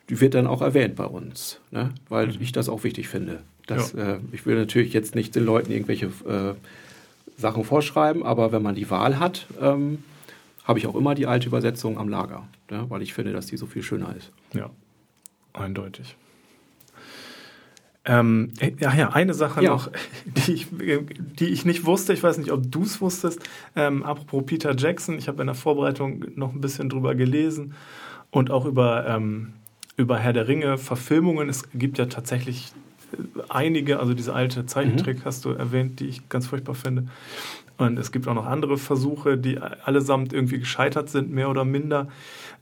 die 0.09 0.21
wird 0.21 0.35
dann 0.35 0.47
auch 0.47 0.63
erwähnt 0.63 0.97
bei 0.97 1.05
uns, 1.05 1.61
ne? 1.71 1.91
weil 2.09 2.29
mhm. 2.29 2.39
ich 2.41 2.53
das 2.53 2.69
auch 2.69 2.85
wichtig 2.85 3.09
finde. 3.09 3.41
Das, 3.71 3.93
ja. 3.93 4.15
äh, 4.15 4.19
ich 4.33 4.47
will 4.47 4.57
natürlich 4.57 4.93
jetzt 4.93 5.15
nicht 5.15 5.35
den 5.35 5.45
Leuten 5.45 5.71
irgendwelche 5.71 6.07
äh, 6.07 6.55
Sachen 7.37 7.65
vorschreiben, 7.65 8.25
aber 8.25 8.51
wenn 8.53 8.63
man 8.63 8.75
die 8.75 8.91
Wahl 8.91 9.19
hat, 9.19 9.47
ähm, 9.61 10.03
habe 10.65 10.79
ich 10.79 10.87
auch 10.87 10.97
immer 10.97 11.15
die 11.15 11.27
alte 11.27 11.47
Übersetzung 11.47 11.97
am 11.97 12.09
Lager, 12.09 12.47
ja, 12.71 12.91
weil 12.91 13.03
ich 13.03 13.15
finde, 13.15 13.33
dass 13.33 13.47
die 13.47 13.57
so 13.57 13.67
viel 13.67 13.83
schöner 13.83 14.15
ist. 14.17 14.33
Ja, 14.55 14.71
eindeutig. 15.53 16.17
Ähm, 18.05 18.53
ja, 18.81 18.95
ja, 18.95 19.11
eine 19.11 19.35
Sache 19.35 19.63
ja. 19.63 19.71
noch, 19.71 19.91
die 20.25 20.53
ich, 20.53 20.67
die 20.71 21.47
ich 21.47 21.65
nicht 21.65 21.85
wusste, 21.85 22.13
ich 22.13 22.23
weiß 22.23 22.39
nicht, 22.39 22.51
ob 22.51 22.71
du 22.71 22.83
es 22.83 23.01
wusstest, 23.01 23.41
ähm, 23.77 24.03
apropos 24.03 24.45
Peter 24.47 24.75
Jackson, 24.77 25.17
ich 25.17 25.29
habe 25.29 25.43
in 25.43 25.47
der 25.47 25.55
Vorbereitung 25.55 26.25
noch 26.35 26.53
ein 26.53 26.61
bisschen 26.61 26.89
drüber 26.89 27.15
gelesen 27.15 27.75
und 28.31 28.51
auch 28.51 28.65
über, 28.65 29.07
ähm, 29.07 29.53
über 29.97 30.19
Herr 30.19 30.33
der 30.33 30.49
Ringe 30.49 30.77
Verfilmungen. 30.77 31.49
Es 31.49 31.71
gibt 31.73 31.99
ja 31.99 32.07
tatsächlich 32.07 32.73
einige, 33.49 33.99
also 34.01 34.15
diese 34.15 34.35
alte 34.35 34.67
Zeichentrick 34.67 35.19
mhm. 35.19 35.25
hast 35.25 35.45
du 35.45 35.51
erwähnt, 35.51 36.01
die 36.01 36.07
ich 36.07 36.29
ganz 36.29 36.47
furchtbar 36.47 36.75
finde. 36.75 37.07
Und 37.79 37.99
es 37.99 38.13
gibt 38.13 38.29
auch 38.29 38.35
noch 38.35 38.47
andere 38.47 38.77
Versuche, 38.77 39.39
die 39.39 39.59
allesamt 39.59 40.33
irgendwie 40.33 40.59
gescheitert 40.59 41.09
sind, 41.09 41.31
mehr 41.31 41.49
oder 41.49 41.65
minder. 41.65 42.09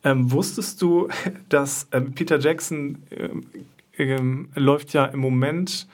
Ähm, 0.04 0.30
wusstest 0.30 0.80
du, 0.80 1.08
dass 1.48 1.88
ähm, 1.92 2.12
Peter 2.12 2.38
Jackson 2.38 3.02
ähm, 3.10 3.46
ähm 3.98 4.48
läuft 4.54 4.92
ja 4.92 5.06
im 5.06 5.18
Moment 5.18 5.88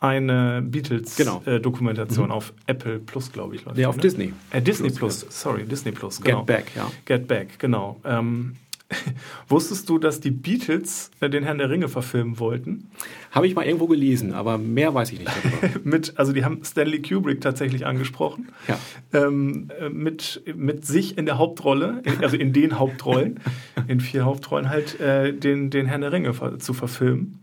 eine 0.00 0.62
Beatles-Dokumentation 0.64 2.24
genau. 2.24 2.24
äh, 2.24 2.26
mhm. 2.26 2.30
auf 2.30 2.52
Apple 2.66 3.00
Plus, 3.00 3.32
glaube 3.32 3.56
ich. 3.56 3.64
Läuft 3.64 3.78
ja, 3.78 3.88
auf 3.88 3.96
ne? 3.96 4.02
Disney. 4.02 4.32
Äh, 4.52 4.62
Disney 4.62 4.90
Plus, 4.90 5.24
Plus, 5.24 5.40
sorry, 5.40 5.64
Disney 5.64 5.90
Plus, 5.90 6.20
genau. 6.20 6.38
Get 6.38 6.46
Back, 6.46 6.76
ja. 6.76 6.90
Get 7.04 7.26
Back, 7.26 7.58
genau. 7.58 8.00
Ähm, 8.04 8.54
Wusstest 9.48 9.88
du, 9.88 9.98
dass 9.98 10.20
die 10.20 10.30
Beatles 10.30 11.10
äh, 11.20 11.28
den 11.28 11.44
Herrn 11.44 11.58
der 11.58 11.68
Ringe 11.68 11.88
verfilmen 11.88 12.38
wollten? 12.38 12.90
Habe 13.30 13.46
ich 13.46 13.54
mal 13.54 13.66
irgendwo 13.66 13.86
gelesen, 13.86 14.32
aber 14.32 14.56
mehr 14.56 14.94
weiß 14.94 15.12
ich 15.12 15.18
nicht 15.18 15.30
darüber. 15.30 15.80
mit, 15.84 16.18
also 16.18 16.32
die 16.32 16.44
haben 16.44 16.64
Stanley 16.64 17.02
Kubrick 17.02 17.40
tatsächlich 17.40 17.84
angesprochen. 17.86 18.48
Ja. 18.66 18.78
Ähm, 19.12 19.70
äh, 19.78 19.90
mit, 19.90 20.42
mit 20.54 20.86
sich 20.86 21.18
in 21.18 21.26
der 21.26 21.38
Hauptrolle, 21.38 22.02
also 22.22 22.36
in 22.36 22.52
den 22.52 22.78
Hauptrollen, 22.78 23.40
in 23.88 24.00
vier 24.00 24.24
Hauptrollen 24.24 24.70
halt, 24.70 24.98
äh, 25.00 25.34
den, 25.34 25.70
den 25.70 25.86
Herrn 25.86 26.00
der 26.00 26.12
Ringe 26.12 26.58
zu 26.58 26.72
verfilmen. 26.72 27.40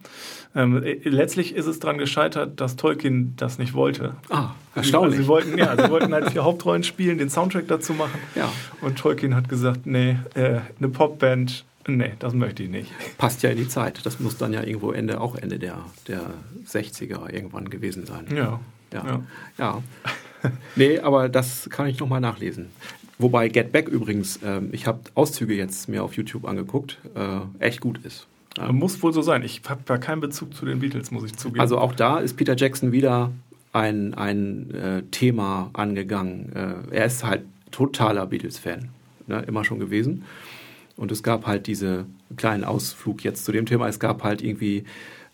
Ähm, 0.56 0.84
äh, 0.84 0.97
letztlich 1.03 1.56
ist 1.56 1.66
es 1.66 1.80
daran 1.80 1.97
gescheitert, 1.97 2.62
dass 2.62 2.76
Tolkien 2.76 3.34
das 3.36 3.60
nicht 3.60 3.74
wollte. 3.74 4.16
Ah, 4.30 4.51
erstaunlich. 4.74 5.18
Sie, 5.18 5.24
sie 5.24 5.28
wollten, 5.28 5.58
ja, 5.58 5.76
sie 5.76 5.89
wollten 5.91 6.14
halt 6.14 6.32
vier 6.32 6.43
Hauptrollen 6.43 6.84
spielen, 6.84 7.18
den 7.18 7.30
Soundtrack 7.30 7.68
dazu 7.68 7.93
machen. 7.93 8.20
Ja. 8.36 8.51
Und 8.82 8.97
Tolkien 8.97 9.36
hat 9.36 9.49
gesagt, 9.49 9.86
nee, 9.86 10.18
äh, 10.36 10.62
eine 10.80 10.89
Popband 10.89 11.66
Nee, 11.88 12.14
das 12.18 12.34
möchte 12.34 12.64
ich 12.64 12.70
nicht. 12.70 12.91
Passt 13.18 13.43
ja 13.43 13.51
in 13.51 13.58
die 13.58 13.68
Zeit. 13.68 14.06
Das 14.06 14.20
muss 14.20 14.38
dann 14.38 14.53
ja 14.53 14.64
irgendwo 14.64 14.91
Ende, 14.91 15.22
auch 15.22 15.36
Ende 15.36 15.60
der, 15.60 15.78
der 16.08 16.22
60er 16.68 17.32
irgendwann 17.32 17.70
gewesen 17.70 18.08
sein. 18.08 18.26
Ja. 18.36 18.60
Ja. 18.91 19.06
Ja. 19.06 19.24
ja. 19.60 19.84
nee, 20.76 20.99
aber 20.99 21.30
das 21.30 21.70
kann 21.70 21.88
ich 21.88 21.99
nochmal 21.99 22.22
nachlesen. 22.22 22.70
Wobei 23.18 23.49
Get 23.49 23.72
Back 23.72 23.88
übrigens, 23.88 24.39
ähm, 24.43 24.70
ich 24.72 24.88
habe 24.88 25.01
Auszüge 25.14 25.53
jetzt 25.53 25.88
mir 25.88 26.03
auf 26.03 26.16
YouTube 26.16 26.45
angeguckt, 26.45 26.97
äh, 27.16 27.64
echt 27.64 27.82
gut 27.82 27.99
ist. 28.03 28.28
Ja. 28.58 28.72
Muss 28.72 29.01
wohl 29.03 29.12
so 29.12 29.22
sein. 29.22 29.43
Ich 29.43 29.62
habe 29.68 29.82
da 29.86 29.97
keinen 29.97 30.22
Bezug 30.22 30.53
zu 30.53 30.66
den 30.66 30.80
Beatles, 30.80 31.12
muss 31.12 31.24
ich 31.26 31.36
zugeben. 31.36 31.60
Also 31.60 31.78
auch 31.78 31.93
da 31.93 32.20
ist 32.20 32.38
Peter 32.38 32.56
Jackson 32.56 32.91
wieder 32.91 33.32
ein, 33.74 34.14
ein 34.14 34.72
äh, 34.74 35.03
Thema 35.12 35.70
angegangen. 35.74 36.51
Äh, 36.53 36.95
er 36.95 37.06
ist 37.06 37.26
halt 37.26 37.43
totaler 37.72 38.26
Beatles-Fan, 38.26 38.89
ne, 39.28 39.41
immer 39.47 39.66
schon 39.66 39.80
gewesen. 39.80 40.24
Und 40.95 41.12
es 41.12 41.24
gab 41.24 41.45
halt 41.45 41.68
diese 41.68 42.06
kleinen 42.38 42.64
Ausflug 42.64 43.24
jetzt 43.24 43.43
zu 43.43 43.51
dem 43.51 43.66
Thema. 43.66 43.89
Es 43.89 43.99
gab 43.99 44.24
halt 44.24 44.41
irgendwie 44.41 44.86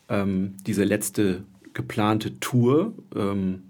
ähm, 0.09 0.55
diese 0.65 0.83
letzte 0.83 1.43
geplante 1.73 2.39
Tour, 2.39 2.93
ähm, 3.15 3.61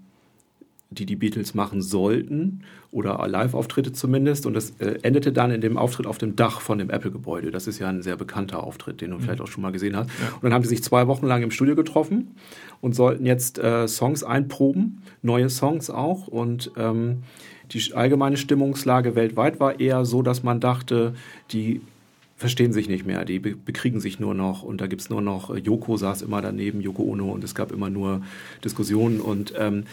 die 0.94 1.06
die 1.06 1.16
Beatles 1.16 1.54
machen 1.54 1.82
sollten 1.82 2.62
oder 2.90 3.26
Live-Auftritte 3.26 3.92
zumindest. 3.92 4.46
Und 4.46 4.54
das 4.54 4.70
äh, 4.78 4.98
endete 5.02 5.32
dann 5.32 5.50
in 5.50 5.60
dem 5.60 5.76
Auftritt 5.78 6.06
auf 6.06 6.18
dem 6.18 6.36
Dach 6.36 6.60
von 6.60 6.78
dem 6.78 6.90
Apple-Gebäude. 6.90 7.50
Das 7.50 7.66
ist 7.66 7.78
ja 7.78 7.88
ein 7.88 8.02
sehr 8.02 8.16
bekannter 8.16 8.62
Auftritt, 8.62 9.00
den 9.00 9.10
du 9.10 9.18
vielleicht 9.18 9.40
auch 9.40 9.46
schon 9.46 9.62
mal 9.62 9.72
gesehen 9.72 9.96
hast. 9.96 10.08
Ja. 10.08 10.34
Und 10.34 10.44
dann 10.44 10.52
haben 10.52 10.62
die 10.62 10.68
sich 10.68 10.82
zwei 10.82 11.06
Wochen 11.06 11.26
lang 11.26 11.42
im 11.42 11.50
Studio 11.50 11.74
getroffen 11.74 12.34
und 12.80 12.94
sollten 12.94 13.26
jetzt 13.26 13.58
äh, 13.58 13.88
Songs 13.88 14.22
einproben, 14.24 15.02
neue 15.22 15.48
Songs 15.48 15.90
auch. 15.90 16.28
Und 16.28 16.72
ähm, 16.76 17.22
die 17.72 17.94
allgemeine 17.94 18.36
Stimmungslage 18.36 19.14
weltweit 19.14 19.60
war 19.60 19.80
eher 19.80 20.04
so, 20.04 20.22
dass 20.22 20.42
man 20.42 20.60
dachte, 20.60 21.14
die 21.52 21.80
verstehen 22.42 22.72
sich 22.72 22.88
nicht 22.88 23.06
mehr, 23.06 23.24
die 23.24 23.38
be 23.38 23.54
bekriegen 23.54 24.00
sich 24.00 24.18
nur 24.18 24.34
noch 24.34 24.62
und 24.62 24.80
da 24.80 24.88
gibt's 24.88 25.08
nur 25.08 25.22
noch, 25.22 25.54
äh, 25.54 25.58
Yoko 25.58 25.96
saß 25.96 26.22
immer 26.22 26.42
daneben, 26.42 26.80
Yoko 26.80 27.04
Ono 27.04 27.30
und 27.30 27.44
es 27.44 27.54
gab 27.54 27.70
immer 27.72 27.88
nur 27.88 28.20
Diskussionen 28.64 29.20
und, 29.20 29.54
ähm, 29.56 29.84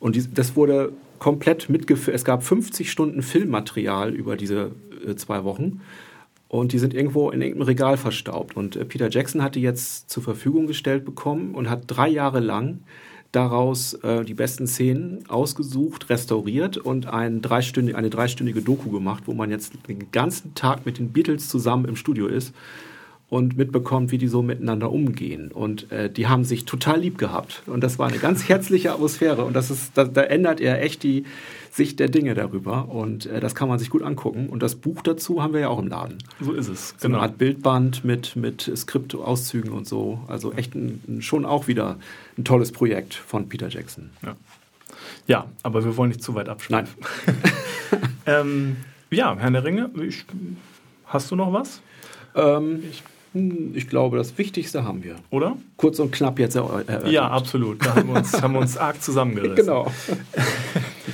und 0.00 0.16
dies, 0.16 0.28
das 0.32 0.56
wurde 0.56 0.92
komplett 1.18 1.68
mitgeführt. 1.68 2.14
Es 2.14 2.24
gab 2.24 2.42
50 2.42 2.90
Stunden 2.90 3.22
Filmmaterial 3.22 4.14
über 4.14 4.36
diese 4.36 4.72
äh, 5.06 5.14
zwei 5.16 5.44
Wochen 5.44 5.80
und 6.48 6.72
die 6.72 6.78
sind 6.78 6.94
irgendwo 6.94 7.30
in 7.30 7.42
irgendeinem 7.42 7.66
Regal 7.66 7.96
verstaubt 7.96 8.56
und 8.56 8.76
äh, 8.76 8.84
Peter 8.84 9.10
Jackson 9.10 9.42
hat 9.42 9.54
die 9.54 9.62
jetzt 9.62 10.10
zur 10.10 10.22
Verfügung 10.22 10.66
gestellt 10.66 11.04
bekommen 11.04 11.54
und 11.54 11.68
hat 11.68 11.84
drei 11.86 12.08
Jahre 12.08 12.40
lang 12.40 12.80
daraus 13.32 13.94
äh, 13.94 14.24
die 14.24 14.34
besten 14.34 14.66
Szenen 14.66 15.28
ausgesucht, 15.28 16.08
restauriert 16.08 16.78
und 16.78 17.06
ein 17.06 17.42
dreistündig, 17.42 17.94
eine 17.96 18.10
dreistündige 18.10 18.62
Doku 18.62 18.90
gemacht, 18.90 19.24
wo 19.26 19.34
man 19.34 19.50
jetzt 19.50 19.74
den 19.88 20.10
ganzen 20.12 20.54
Tag 20.54 20.86
mit 20.86 20.98
den 20.98 21.12
Beatles 21.12 21.48
zusammen 21.48 21.84
im 21.84 21.96
Studio 21.96 22.26
ist 22.26 22.54
und 23.30 23.58
mitbekommt, 23.58 24.10
wie 24.10 24.18
die 24.18 24.26
so 24.26 24.42
miteinander 24.42 24.90
umgehen. 24.90 25.52
Und 25.52 25.92
äh, 25.92 26.08
die 26.10 26.28
haben 26.28 26.44
sich 26.44 26.64
total 26.64 27.00
lieb 27.00 27.18
gehabt. 27.18 27.62
Und 27.66 27.82
das 27.82 27.98
war 27.98 28.08
eine 28.08 28.18
ganz 28.18 28.48
herzliche 28.48 28.92
Atmosphäre. 28.92 29.44
Und 29.44 29.54
das 29.54 29.70
ist, 29.70 29.92
da, 29.96 30.04
da 30.04 30.22
ändert 30.22 30.60
er 30.60 30.82
echt 30.82 31.02
die 31.02 31.24
Sicht 31.70 32.00
der 32.00 32.08
Dinge 32.08 32.34
darüber. 32.34 32.88
Und 32.88 33.26
äh, 33.26 33.40
das 33.40 33.54
kann 33.54 33.68
man 33.68 33.78
sich 33.78 33.90
gut 33.90 34.02
angucken. 34.02 34.48
Und 34.48 34.62
das 34.62 34.76
Buch 34.76 35.02
dazu 35.02 35.42
haben 35.42 35.52
wir 35.52 35.60
ja 35.60 35.68
auch 35.68 35.78
im 35.78 35.88
Laden. 35.88 36.18
so 36.40 36.52
ist 36.52 36.68
es. 36.68 36.94
So 36.96 37.06
eine 37.06 37.18
Art 37.18 37.36
Bildband 37.36 38.02
mit, 38.02 38.34
mit 38.34 38.70
Skriptauszügen 38.74 39.72
und 39.72 39.86
so. 39.86 40.20
Also 40.26 40.54
echt 40.54 40.74
ein, 40.74 41.20
schon 41.20 41.44
auch 41.44 41.68
wieder 41.68 41.98
ein 42.38 42.44
tolles 42.44 42.72
Projekt 42.72 43.14
von 43.14 43.50
Peter 43.50 43.68
Jackson. 43.68 44.08
Ja, 44.22 44.36
ja 45.26 45.46
aber 45.62 45.84
wir 45.84 45.98
wollen 45.98 46.08
nicht 46.08 46.22
zu 46.22 46.34
weit 46.34 46.48
abschneiden. 46.48 46.88
Nein. 47.26 48.02
ähm, 48.26 48.76
ja, 49.10 49.36
Herr 49.38 49.50
der 49.50 49.64
Ringe, 49.64 49.90
ich, 50.02 50.24
hast 51.06 51.30
du 51.30 51.36
noch 51.36 51.52
was? 51.52 51.82
Ähm, 52.34 52.82
ich, 52.90 53.02
ich, 53.34 53.88
glaube, 53.88 54.16
das 54.16 54.38
Wichtigste 54.38 54.84
haben 54.84 55.04
wir. 55.04 55.16
Oder? 55.30 55.56
Kurz 55.76 55.98
und 55.98 56.12
knapp 56.12 56.38
jetzt 56.38 56.56
erörtert. 56.56 57.08
Ja, 57.08 57.28
absolut. 57.28 57.84
Da 57.84 57.96
haben 57.96 58.08
wir 58.08 58.16
uns, 58.16 58.40
haben 58.42 58.54
wir 58.54 58.60
uns 58.60 58.76
arg 58.76 59.02
zusammengerissen. 59.02 59.56
Genau. 59.56 59.90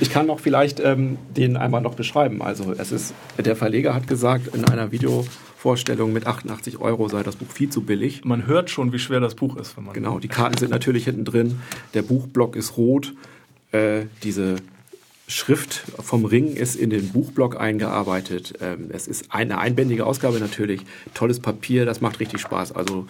Ich 0.01 0.09
kann 0.09 0.25
noch 0.25 0.39
vielleicht 0.39 0.79
ähm, 0.81 1.17
den 1.35 1.55
einmal 1.55 1.81
noch 1.81 1.95
beschreiben. 1.95 2.41
Also 2.41 2.73
es 2.73 2.91
ist, 2.91 3.13
der 3.37 3.55
Verleger 3.55 3.93
hat 3.93 4.07
gesagt, 4.07 4.53
in 4.53 4.65
einer 4.65 4.91
Videovorstellung 4.91 6.11
mit 6.11 6.27
88 6.27 6.79
Euro 6.79 7.07
sei 7.07 7.23
das 7.23 7.37
Buch 7.37 7.49
viel 7.49 7.69
zu 7.69 7.81
billig. 7.81 8.25
Man 8.25 8.45
hört 8.45 8.69
schon, 8.69 8.91
wie 8.91 8.99
schwer 8.99 9.21
das 9.21 9.35
Buch 9.35 9.55
ist. 9.55 9.77
Wenn 9.77 9.85
man 9.85 9.93
genau, 9.93 10.19
die 10.19 10.27
Karten 10.27 10.57
sind 10.57 10.71
natürlich 10.71 11.05
hinten 11.05 11.23
drin. 11.23 11.61
Der 11.93 12.01
Buchblock 12.01 12.55
ist 12.55 12.77
rot. 12.77 13.13
Äh, 13.71 14.07
diese 14.23 14.57
Schrift 15.27 15.83
vom 15.99 16.25
Ring 16.25 16.53
ist 16.53 16.75
in 16.75 16.91
den 16.91 17.09
Buchblock 17.09 17.59
eingearbeitet. 17.59 18.53
Ähm, 18.61 18.89
es 18.89 19.07
ist 19.07 19.25
eine 19.29 19.57
einbändige 19.57 20.05
Ausgabe 20.05 20.39
natürlich. 20.39 20.81
Tolles 21.13 21.39
Papier, 21.39 21.85
das 21.85 21.99
macht 21.99 22.19
richtig 22.19 22.41
Spaß. 22.41 22.73
Also 22.73 23.07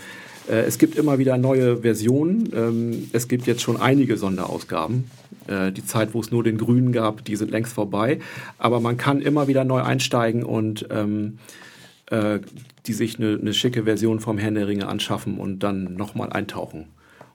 äh, 0.47 0.61
es 0.61 0.77
gibt 0.77 0.95
immer 0.95 1.17
wieder 1.17 1.37
neue 1.37 1.81
Versionen. 1.81 2.49
Ähm, 2.55 3.09
es 3.11 3.27
gibt 3.27 3.47
jetzt 3.47 3.61
schon 3.61 3.79
einige 3.79 4.15
Sonderausgaben. 4.15 5.11
Äh, 5.47 5.73
die 5.73 5.85
Zeit, 5.85 6.13
wo 6.13 6.21
es 6.21 6.31
nur 6.31 6.43
den 6.43 6.57
Grünen 6.57 6.93
gab, 6.93 7.25
die 7.25 7.35
sind 7.35 7.51
längst 7.51 7.73
vorbei. 7.73 8.19
Aber 8.57 8.79
man 8.79 8.95
kann 8.95 9.21
immer 9.21 9.47
wieder 9.47 9.65
neu 9.65 9.81
einsteigen 9.81 10.43
und 10.43 10.87
ähm, 10.91 11.39
äh, 12.07 12.39
die 12.85 12.93
sich 12.93 13.19
eine, 13.19 13.37
eine 13.39 13.53
schicke 13.53 13.83
Version 13.83 14.21
vom 14.21 14.37
Herrn 14.37 14.55
der 14.55 14.67
Ringe 14.67 14.87
anschaffen 14.87 15.37
und 15.37 15.59
dann 15.59 15.95
nochmal 15.95 16.31
eintauchen. 16.31 16.85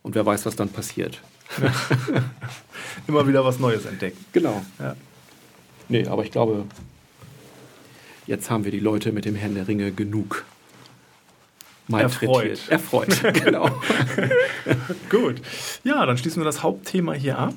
Und 0.02 0.14
wer 0.14 0.24
weiß, 0.24 0.46
was 0.46 0.56
dann 0.56 0.70
passiert. 0.70 1.20
Immer 3.06 3.26
wieder 3.26 3.44
was 3.44 3.58
Neues 3.58 3.84
entdecken. 3.86 4.24
Genau. 4.32 4.62
Ja. 4.78 4.96
Nee, 5.88 6.06
aber 6.06 6.24
ich 6.24 6.30
glaube, 6.30 6.64
jetzt 8.26 8.50
haben 8.50 8.64
wir 8.64 8.70
die 8.70 8.80
Leute 8.80 9.12
mit 9.12 9.24
dem 9.24 9.34
Herrn 9.34 9.54
der 9.54 9.66
Ringe 9.66 9.92
genug. 9.92 10.44
Erfreut. 11.90 12.68
Erfreut, 12.68 13.34
genau. 13.44 13.68
Gut. 15.10 15.42
Ja, 15.82 16.06
dann 16.06 16.16
schließen 16.16 16.40
wir 16.40 16.44
das 16.44 16.62
Hauptthema 16.62 17.14
hier 17.14 17.38
ab 17.38 17.54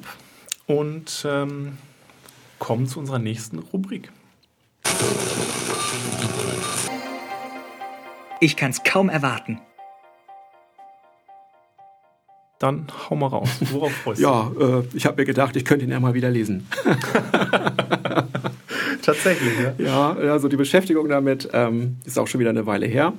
und 0.66 1.24
ähm, 1.28 1.78
kommen 2.58 2.88
zu 2.88 3.00
unserer 3.00 3.20
nächsten 3.20 3.60
Rubrik. 3.60 4.12
Ich 8.40 8.56
kann 8.58 8.72
es 8.72 8.84
kaum 8.84 9.10
erwarten. 9.10 9.60
Dann 12.64 12.88
hau 13.10 13.18
mal 13.18 13.28
raus. 13.28 13.50
Worauf 13.74 13.92
freust 13.92 14.22
du 14.22 14.26
Ja, 14.26 14.50
äh, 14.58 14.84
ich 14.94 15.06
habe 15.06 15.22
mir 15.22 15.26
gedacht, 15.26 15.54
ich 15.58 15.66
könnte 15.66 15.84
ihn 15.84 15.92
ja 15.92 16.00
mal 16.00 16.14
wieder 16.14 16.30
lesen. 16.30 16.66
Tatsächlich, 19.02 19.52
ja. 19.60 19.74
Ja, 19.86 20.14
also 20.32 20.48
die 20.48 20.56
Beschäftigung 20.56 21.10
damit 21.10 21.50
ähm, 21.52 21.98
ist 22.06 22.18
auch 22.18 22.28
schon 22.28 22.40
wieder 22.40 22.52
eine 22.52 22.66
Weile 22.66 22.86
her. 22.86 23.12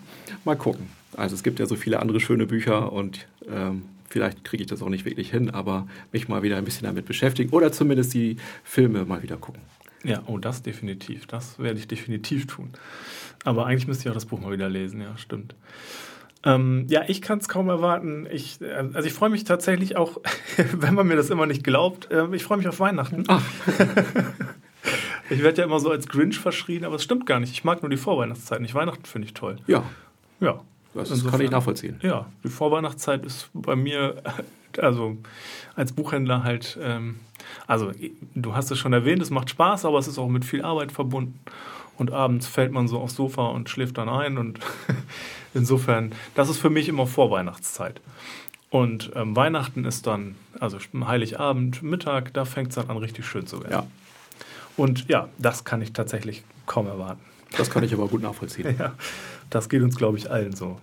Mal 0.46 0.56
gucken. 0.56 0.88
Also 1.14 1.34
es 1.34 1.42
gibt 1.42 1.58
ja 1.58 1.66
so 1.66 1.76
viele 1.76 2.00
andere 2.00 2.20
schöne 2.20 2.46
Bücher 2.46 2.90
und 2.90 3.26
ähm, 3.46 3.82
vielleicht 4.08 4.44
kriege 4.44 4.62
ich 4.62 4.70
das 4.70 4.80
auch 4.80 4.88
nicht 4.88 5.04
wirklich 5.04 5.30
hin, 5.30 5.50
aber 5.50 5.88
mich 6.10 6.26
mal 6.26 6.42
wieder 6.42 6.56
ein 6.56 6.64
bisschen 6.64 6.86
damit 6.86 7.04
beschäftigen 7.04 7.50
oder 7.50 7.70
zumindest 7.70 8.14
die 8.14 8.38
Filme 8.62 9.04
mal 9.04 9.22
wieder 9.22 9.36
gucken. 9.36 9.60
Ja, 10.04 10.22
oh, 10.24 10.38
das 10.38 10.62
definitiv. 10.62 11.26
Das 11.26 11.58
werde 11.58 11.78
ich 11.78 11.86
definitiv 11.86 12.46
tun. 12.46 12.70
Aber 13.44 13.66
eigentlich 13.66 13.86
müsste 13.86 14.04
ich 14.04 14.08
auch 14.08 14.14
das 14.14 14.24
Buch 14.24 14.40
mal 14.40 14.52
wieder 14.52 14.70
lesen, 14.70 15.02
ja, 15.02 15.18
stimmt. 15.18 15.54
Ähm, 16.44 16.86
ja, 16.88 17.02
ich 17.08 17.22
kann 17.22 17.38
es 17.38 17.48
kaum 17.48 17.68
erwarten. 17.68 18.26
Ich, 18.30 18.60
äh, 18.60 18.66
also 18.92 19.06
ich 19.06 19.12
freue 19.14 19.30
mich 19.30 19.44
tatsächlich 19.44 19.96
auch, 19.96 20.20
wenn 20.72 20.94
man 20.94 21.06
mir 21.06 21.16
das 21.16 21.30
immer 21.30 21.46
nicht 21.46 21.64
glaubt, 21.64 22.10
äh, 22.10 22.26
ich 22.32 22.44
freue 22.44 22.58
mich 22.58 22.68
auf 22.68 22.80
Weihnachten. 22.80 23.24
Ach. 23.28 23.42
ich 25.30 25.42
werde 25.42 25.58
ja 25.62 25.64
immer 25.64 25.80
so 25.80 25.90
als 25.90 26.06
Grinch 26.06 26.38
verschrien, 26.38 26.84
aber 26.84 26.96
es 26.96 27.02
stimmt 27.04 27.26
gar 27.26 27.40
nicht. 27.40 27.52
Ich 27.52 27.64
mag 27.64 27.82
nur 27.82 27.90
die 27.90 27.96
Vorweihnachtszeit 27.96 28.60
nicht. 28.60 28.74
Weihnachten 28.74 29.04
finde 29.04 29.26
ich 29.26 29.34
toll. 29.34 29.56
Ja, 29.66 29.82
Ja. 30.40 30.60
das 30.94 31.10
Insofern- 31.10 31.32
kann 31.32 31.40
ich 31.40 31.50
nachvollziehen. 31.50 31.98
Ja, 32.02 32.26
die 32.44 32.48
Vorweihnachtszeit 32.48 33.24
ist 33.24 33.48
bei 33.54 33.74
mir, 33.76 34.22
also 34.78 35.16
als 35.76 35.92
Buchhändler 35.92 36.44
halt, 36.44 36.78
ähm, 36.82 37.16
also 37.66 37.90
du 38.34 38.54
hast 38.54 38.70
es 38.70 38.78
schon 38.78 38.92
erwähnt, 38.92 39.22
es 39.22 39.30
macht 39.30 39.50
Spaß, 39.50 39.84
aber 39.86 39.98
es 39.98 40.08
ist 40.08 40.18
auch 40.18 40.28
mit 40.28 40.44
viel 40.44 40.62
Arbeit 40.62 40.92
verbunden. 40.92 41.38
Und 41.96 42.10
abends 42.12 42.48
fällt 42.48 42.72
man 42.72 42.88
so 42.88 42.98
aufs 42.98 43.14
Sofa 43.14 43.46
und 43.46 43.70
schläft 43.70 43.98
dann 43.98 44.08
ein. 44.08 44.36
Und 44.36 44.58
insofern, 45.54 46.12
das 46.34 46.48
ist 46.48 46.58
für 46.58 46.70
mich 46.70 46.88
immer 46.88 47.06
Vorweihnachtszeit. 47.06 48.00
Und 48.70 49.12
ähm, 49.14 49.36
Weihnachten 49.36 49.84
ist 49.84 50.06
dann, 50.06 50.34
also 50.58 50.78
Heiligabend, 51.06 51.82
Mittag, 51.82 52.34
da 52.34 52.44
fängt 52.44 52.70
es 52.70 52.74
dann 52.74 52.90
an, 52.90 52.96
richtig 52.96 53.24
schön 53.24 53.46
zu 53.46 53.60
werden. 53.60 53.72
Ja, 53.72 53.86
Und 54.76 55.08
ja, 55.08 55.28
das 55.38 55.64
kann 55.64 55.80
ich 55.80 55.92
tatsächlich 55.92 56.42
kaum 56.66 56.86
erwarten. 56.86 57.20
das 57.56 57.70
kann 57.70 57.84
ich 57.84 57.94
aber 57.94 58.08
gut 58.08 58.22
nachvollziehen. 58.22 58.74
Ja, 58.78 58.94
das 59.50 59.68
geht 59.68 59.82
uns, 59.82 59.96
glaube 59.96 60.18
ich, 60.18 60.30
allen 60.30 60.56
so. 60.56 60.80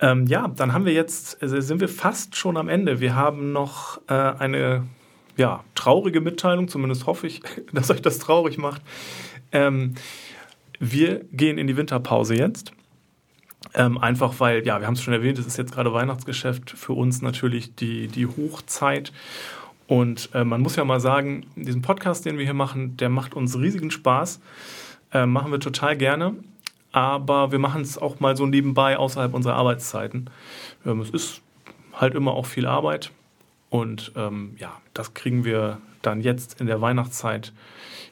Ähm, 0.00 0.26
ja, 0.26 0.48
dann 0.48 0.72
haben 0.72 0.84
wir 0.84 0.92
jetzt, 0.92 1.40
also 1.42 1.60
sind 1.60 1.80
wir 1.80 1.88
fast 1.88 2.36
schon 2.36 2.56
am 2.56 2.68
Ende. 2.68 3.00
Wir 3.00 3.14
haben 3.14 3.52
noch 3.52 4.00
äh, 4.08 4.14
eine 4.14 4.84
ja, 5.36 5.64
traurige 5.74 6.20
Mitteilung, 6.20 6.68
zumindest 6.68 7.06
hoffe 7.06 7.26
ich, 7.26 7.40
dass 7.72 7.90
euch 7.90 8.02
das 8.02 8.18
traurig 8.18 8.58
macht. 8.58 8.82
Ähm, 9.52 9.94
wir 10.80 11.24
gehen 11.32 11.58
in 11.58 11.66
die 11.66 11.76
Winterpause 11.76 12.34
jetzt. 12.36 12.72
Ähm, 13.74 13.98
einfach 13.98 14.40
weil, 14.40 14.66
ja, 14.66 14.80
wir 14.80 14.86
haben 14.86 14.94
es 14.94 15.02
schon 15.02 15.14
erwähnt, 15.14 15.38
es 15.38 15.46
ist 15.46 15.58
jetzt 15.58 15.72
gerade 15.72 15.92
Weihnachtsgeschäft 15.92 16.70
für 16.70 16.94
uns 16.94 17.22
natürlich 17.22 17.74
die, 17.74 18.08
die 18.08 18.26
Hochzeit. 18.26 19.12
Und 19.86 20.30
äh, 20.34 20.44
man 20.44 20.60
muss 20.60 20.76
ja 20.76 20.84
mal 20.84 21.00
sagen, 21.00 21.46
diesen 21.56 21.82
Podcast, 21.82 22.24
den 22.26 22.38
wir 22.38 22.44
hier 22.44 22.54
machen, 22.54 22.96
der 22.96 23.08
macht 23.08 23.34
uns 23.34 23.58
riesigen 23.58 23.90
Spaß. 23.90 24.40
Äh, 25.12 25.26
machen 25.26 25.52
wir 25.52 25.60
total 25.60 25.96
gerne. 25.96 26.34
aber 26.92 27.52
wir 27.52 27.58
machen 27.58 27.82
es 27.82 27.98
auch 27.98 28.20
mal 28.20 28.36
so 28.36 28.46
nebenbei 28.46 28.96
außerhalb 28.96 29.34
unserer 29.34 29.54
Arbeitszeiten. 29.54 30.30
Ähm, 30.86 31.00
es 31.00 31.10
ist 31.10 31.42
halt 31.92 32.14
immer 32.14 32.32
auch 32.32 32.46
viel 32.46 32.66
Arbeit 32.66 33.12
und 33.70 34.12
ähm, 34.16 34.54
ja, 34.58 34.80
das 34.94 35.14
kriegen 35.14 35.44
wir 35.44 35.78
dann 36.02 36.20
jetzt 36.20 36.60
in 36.60 36.66
der 36.66 36.80
Weihnachtszeit 36.80 37.52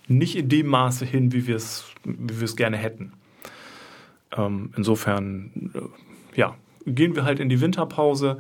nicht 0.08 0.36
in 0.36 0.48
dem 0.48 0.66
Maße 0.66 1.04
hin, 1.04 1.32
wie 1.32 1.46
wir 1.46 1.56
es 1.56 1.86
wie 2.04 2.38
wir 2.38 2.44
es 2.44 2.56
gerne 2.56 2.76
hätten. 2.76 3.12
Ähm, 4.36 4.72
insofern, 4.76 5.72
äh, 5.74 6.38
ja, 6.38 6.54
gehen 6.86 7.14
wir 7.14 7.24
halt 7.24 7.40
in 7.40 7.48
die 7.48 7.60
Winterpause. 7.60 8.38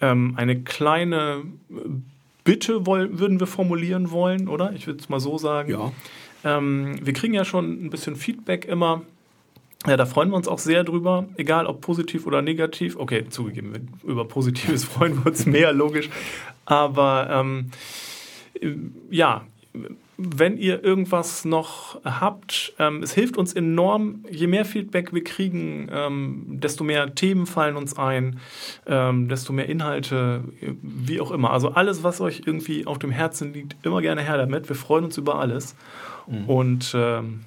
Ähm, 0.00 0.34
eine 0.36 0.60
kleine 0.62 1.42
Bitte 2.44 2.86
wollen, 2.86 3.18
würden 3.18 3.40
wir 3.40 3.46
formulieren 3.46 4.10
wollen, 4.10 4.48
oder? 4.48 4.72
Ich 4.72 4.86
würde 4.86 5.00
es 5.00 5.08
mal 5.08 5.20
so 5.20 5.38
sagen. 5.38 5.70
Ja. 5.70 5.92
Ähm, 6.44 6.98
wir 7.02 7.12
kriegen 7.12 7.34
ja 7.34 7.44
schon 7.44 7.86
ein 7.86 7.90
bisschen 7.90 8.14
Feedback 8.16 8.64
immer. 8.66 9.02
Ja, 9.86 9.96
da 9.96 10.06
freuen 10.06 10.30
wir 10.30 10.36
uns 10.36 10.48
auch 10.48 10.58
sehr 10.58 10.84
drüber, 10.84 11.26
egal 11.36 11.66
ob 11.66 11.80
positiv 11.80 12.26
oder 12.26 12.42
negativ. 12.42 12.96
Okay, 12.96 13.28
zugegeben, 13.28 13.88
über 14.04 14.24
Positives 14.24 14.84
freuen 14.94 15.16
wir 15.16 15.26
uns 15.26 15.46
mehr, 15.46 15.72
logisch. 15.72 16.08
Aber 16.64 17.28
ähm, 17.30 17.70
ja, 19.10 19.44
wenn 20.18 20.56
ihr 20.56 20.82
irgendwas 20.82 21.44
noch 21.44 22.00
habt, 22.04 22.72
ähm, 22.78 23.02
es 23.02 23.12
hilft 23.12 23.36
uns 23.36 23.52
enorm. 23.52 24.24
Je 24.30 24.46
mehr 24.46 24.64
Feedback 24.64 25.12
wir 25.12 25.22
kriegen, 25.22 25.88
ähm, 25.92 26.44
desto 26.48 26.84
mehr 26.84 27.14
Themen 27.14 27.46
fallen 27.46 27.76
uns 27.76 27.98
ein, 27.98 28.40
ähm, 28.86 29.28
desto 29.28 29.52
mehr 29.52 29.68
Inhalte, 29.68 30.44
wie 30.60 31.20
auch 31.20 31.30
immer. 31.30 31.50
Also 31.50 31.70
alles, 31.70 32.02
was 32.02 32.22
euch 32.22 32.42
irgendwie 32.46 32.86
auf 32.86 32.98
dem 32.98 33.10
Herzen 33.10 33.52
liegt, 33.52 33.76
immer 33.84 34.00
gerne 34.00 34.22
her 34.22 34.38
damit. 34.38 34.68
Wir 34.70 34.76
freuen 34.76 35.04
uns 35.04 35.18
über 35.18 35.38
alles. 35.38 35.76
Mhm. 36.26 36.44
Und 36.46 36.92
ähm, 36.96 37.40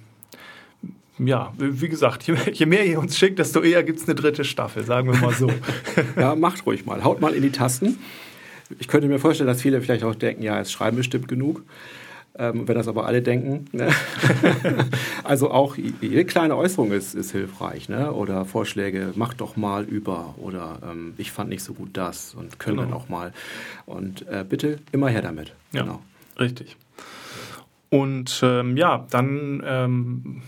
ja, 1.17 1.51
wie 1.57 1.89
gesagt, 1.89 2.27
je, 2.27 2.35
je, 2.53 2.65
mehr 2.67 2.85
ihr 2.85 2.99
uns 2.99 3.17
schickt, 3.17 3.39
desto 3.39 3.61
eher 3.61 3.83
gibt 3.83 3.99
es 3.99 4.05
eine 4.05 4.13
dritte 4.13 4.45
Staffel, 4.45 4.83
sagen 4.83 5.11
wir 5.11 5.19
mal 5.19 5.33
so. 5.33 5.51
ja, 6.15 6.35
macht 6.35 6.67
ruhig 6.67 6.85
mal. 6.85 7.03
Haut 7.03 7.19
mal 7.19 7.33
in 7.33 7.41
die 7.41 7.51
Tasten. 7.51 7.97
Ich 8.77 8.87
könnte 8.87 9.07
mir 9.07 9.17
vorstellen, 9.17 9.47
dass 9.47 9.63
viele 9.63 9.81
vielleicht 9.81 10.03
auch 10.03 10.13
denken, 10.13 10.43
ja, 10.43 10.59
es 10.59 10.71
schreiben 10.71 10.97
bestimmt 10.97 11.27
genug. 11.27 11.63
Ähm, 12.39 12.69
wenn 12.69 12.75
das 12.75 12.87
aber 12.87 13.05
alle 13.05 13.21
denken. 13.21 13.65
Ne? 13.73 13.89
also 15.25 15.51
auch 15.51 15.75
jede 15.75 16.23
kleine 16.23 16.55
Äußerung 16.55 16.93
ist, 16.93 17.13
ist 17.13 17.33
hilfreich. 17.33 17.89
Ne? 17.89 18.13
Oder 18.13 18.45
Vorschläge, 18.45 19.11
mach 19.15 19.33
doch 19.33 19.57
mal 19.57 19.83
über. 19.83 20.35
Oder 20.37 20.79
ähm, 20.89 21.15
ich 21.17 21.33
fand 21.33 21.49
nicht 21.49 21.63
so 21.63 21.73
gut 21.73 21.89
das 21.93 22.33
und 22.35 22.57
können 22.57 22.77
genau. 22.77 22.89
dann 22.89 22.97
auch 22.97 23.09
mal. 23.09 23.33
Und 23.85 24.25
äh, 24.29 24.45
bitte 24.47 24.79
immer 24.93 25.09
her 25.09 25.21
damit. 25.21 25.53
Ja, 25.73 25.81
genau. 25.81 26.01
richtig. 26.39 26.77
Und 27.89 28.39
ähm, 28.41 28.77
ja, 28.77 29.05
dann 29.09 29.61
ähm, 29.65 30.41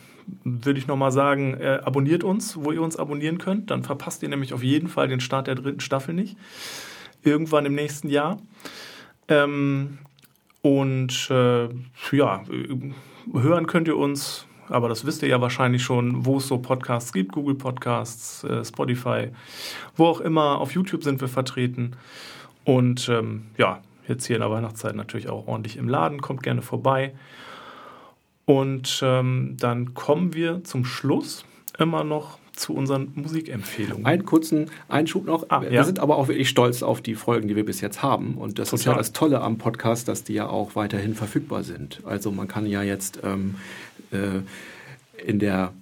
würde 0.46 0.80
ich 0.80 0.88
nochmal 0.88 1.12
sagen, 1.12 1.56
äh, 1.60 1.82
abonniert 1.84 2.24
uns, 2.24 2.56
wo 2.56 2.72
ihr 2.72 2.82
uns 2.82 2.96
abonnieren 2.96 3.38
könnt. 3.38 3.70
Dann 3.70 3.84
verpasst 3.84 4.24
ihr 4.24 4.30
nämlich 4.30 4.54
auf 4.54 4.64
jeden 4.64 4.88
Fall 4.88 5.10
den 5.10 5.20
Start 5.20 5.48
der 5.48 5.56
dritten 5.56 5.82
Staffel 5.82 6.14
nicht. 6.14 6.38
Irgendwann 7.22 7.66
im 7.66 7.76
nächsten 7.76 8.08
Jahr. 8.08 8.38
Ähm, 9.28 9.98
und 10.62 11.30
äh, 11.32 11.70
ja, 12.12 12.44
hören 13.34 13.68
könnt 13.68 13.88
ihr 13.88 13.98
uns, 13.98 14.46
aber 14.70 14.90
das 14.90 15.06
wisst 15.06 15.24
ihr 15.24 15.30
ja 15.30 15.42
wahrscheinlich 15.42 15.84
schon, 15.84 16.26
wo 16.26 16.38
es 16.38 16.48
so 16.48 16.60
Podcasts 16.60 17.12
gibt, 17.12 17.32
Google 17.34 17.56
Podcasts, 17.56 18.44
äh, 18.44 18.64
Spotify, 18.64 19.30
wo 19.96 20.06
auch 20.06 20.22
immer. 20.22 20.60
Auf 20.60 20.74
YouTube 20.74 21.04
sind 21.04 21.20
wir 21.20 21.28
vertreten. 21.28 21.96
Und 22.64 23.10
ähm, 23.10 23.48
ja, 23.58 23.82
jetzt 24.08 24.26
hier 24.26 24.36
in 24.36 24.42
der 24.42 24.52
Weihnachtszeit 24.52 24.96
natürlich 24.96 25.30
auch 25.30 25.48
ordentlich 25.48 25.78
im 25.78 25.90
Laden. 25.90 26.22
Kommt 26.22 26.44
gerne 26.44 26.62
vorbei. 26.62 27.14
Und 28.46 29.02
ähm, 29.04 29.56
dann 29.60 29.94
kommen 29.94 30.34
wir 30.34 30.64
zum 30.64 30.86
Schluss 30.86 31.46
immer 31.78 32.04
noch 32.04 32.38
zu 32.54 32.74
unseren 32.74 33.12
Musikempfehlungen. 33.16 34.06
Einen 34.06 34.26
kurzen 34.26 34.70
Einschub 34.88 35.26
noch. 35.26 35.46
Ah, 35.50 35.62
wir 35.62 35.72
ja? 35.72 35.84
sind 35.84 36.00
aber 36.00 36.18
auch 36.18 36.28
wirklich 36.28 36.50
stolz 36.50 36.84
auf 36.84 37.02
die 37.02 37.16
Folgen, 37.16 37.48
die 37.48 37.56
wir 37.56 37.66
bis 37.66 37.82
jetzt 37.82 38.04
haben. 38.04 38.36
Und 38.36 38.60
das 38.60 38.70
Total. 38.70 38.80
ist 38.80 38.86
ja 38.86 38.94
das 38.96 39.12
Tolle 39.14 39.42
am 39.42 39.58
Podcast, 39.58 40.08
dass 40.08 40.24
die 40.24 40.34
ja 40.34 40.48
auch 40.48 40.76
weiterhin 40.76 41.16
verfügbar 41.16 41.64
sind. 41.64 42.02
Also 42.06 42.32
man 42.32 42.48
kann 42.48 42.66
ja 42.66 42.84
jetzt 42.84 43.20
ähm, 43.24 43.56
äh, 44.12 44.42
in 45.26 45.40
der 45.40 45.74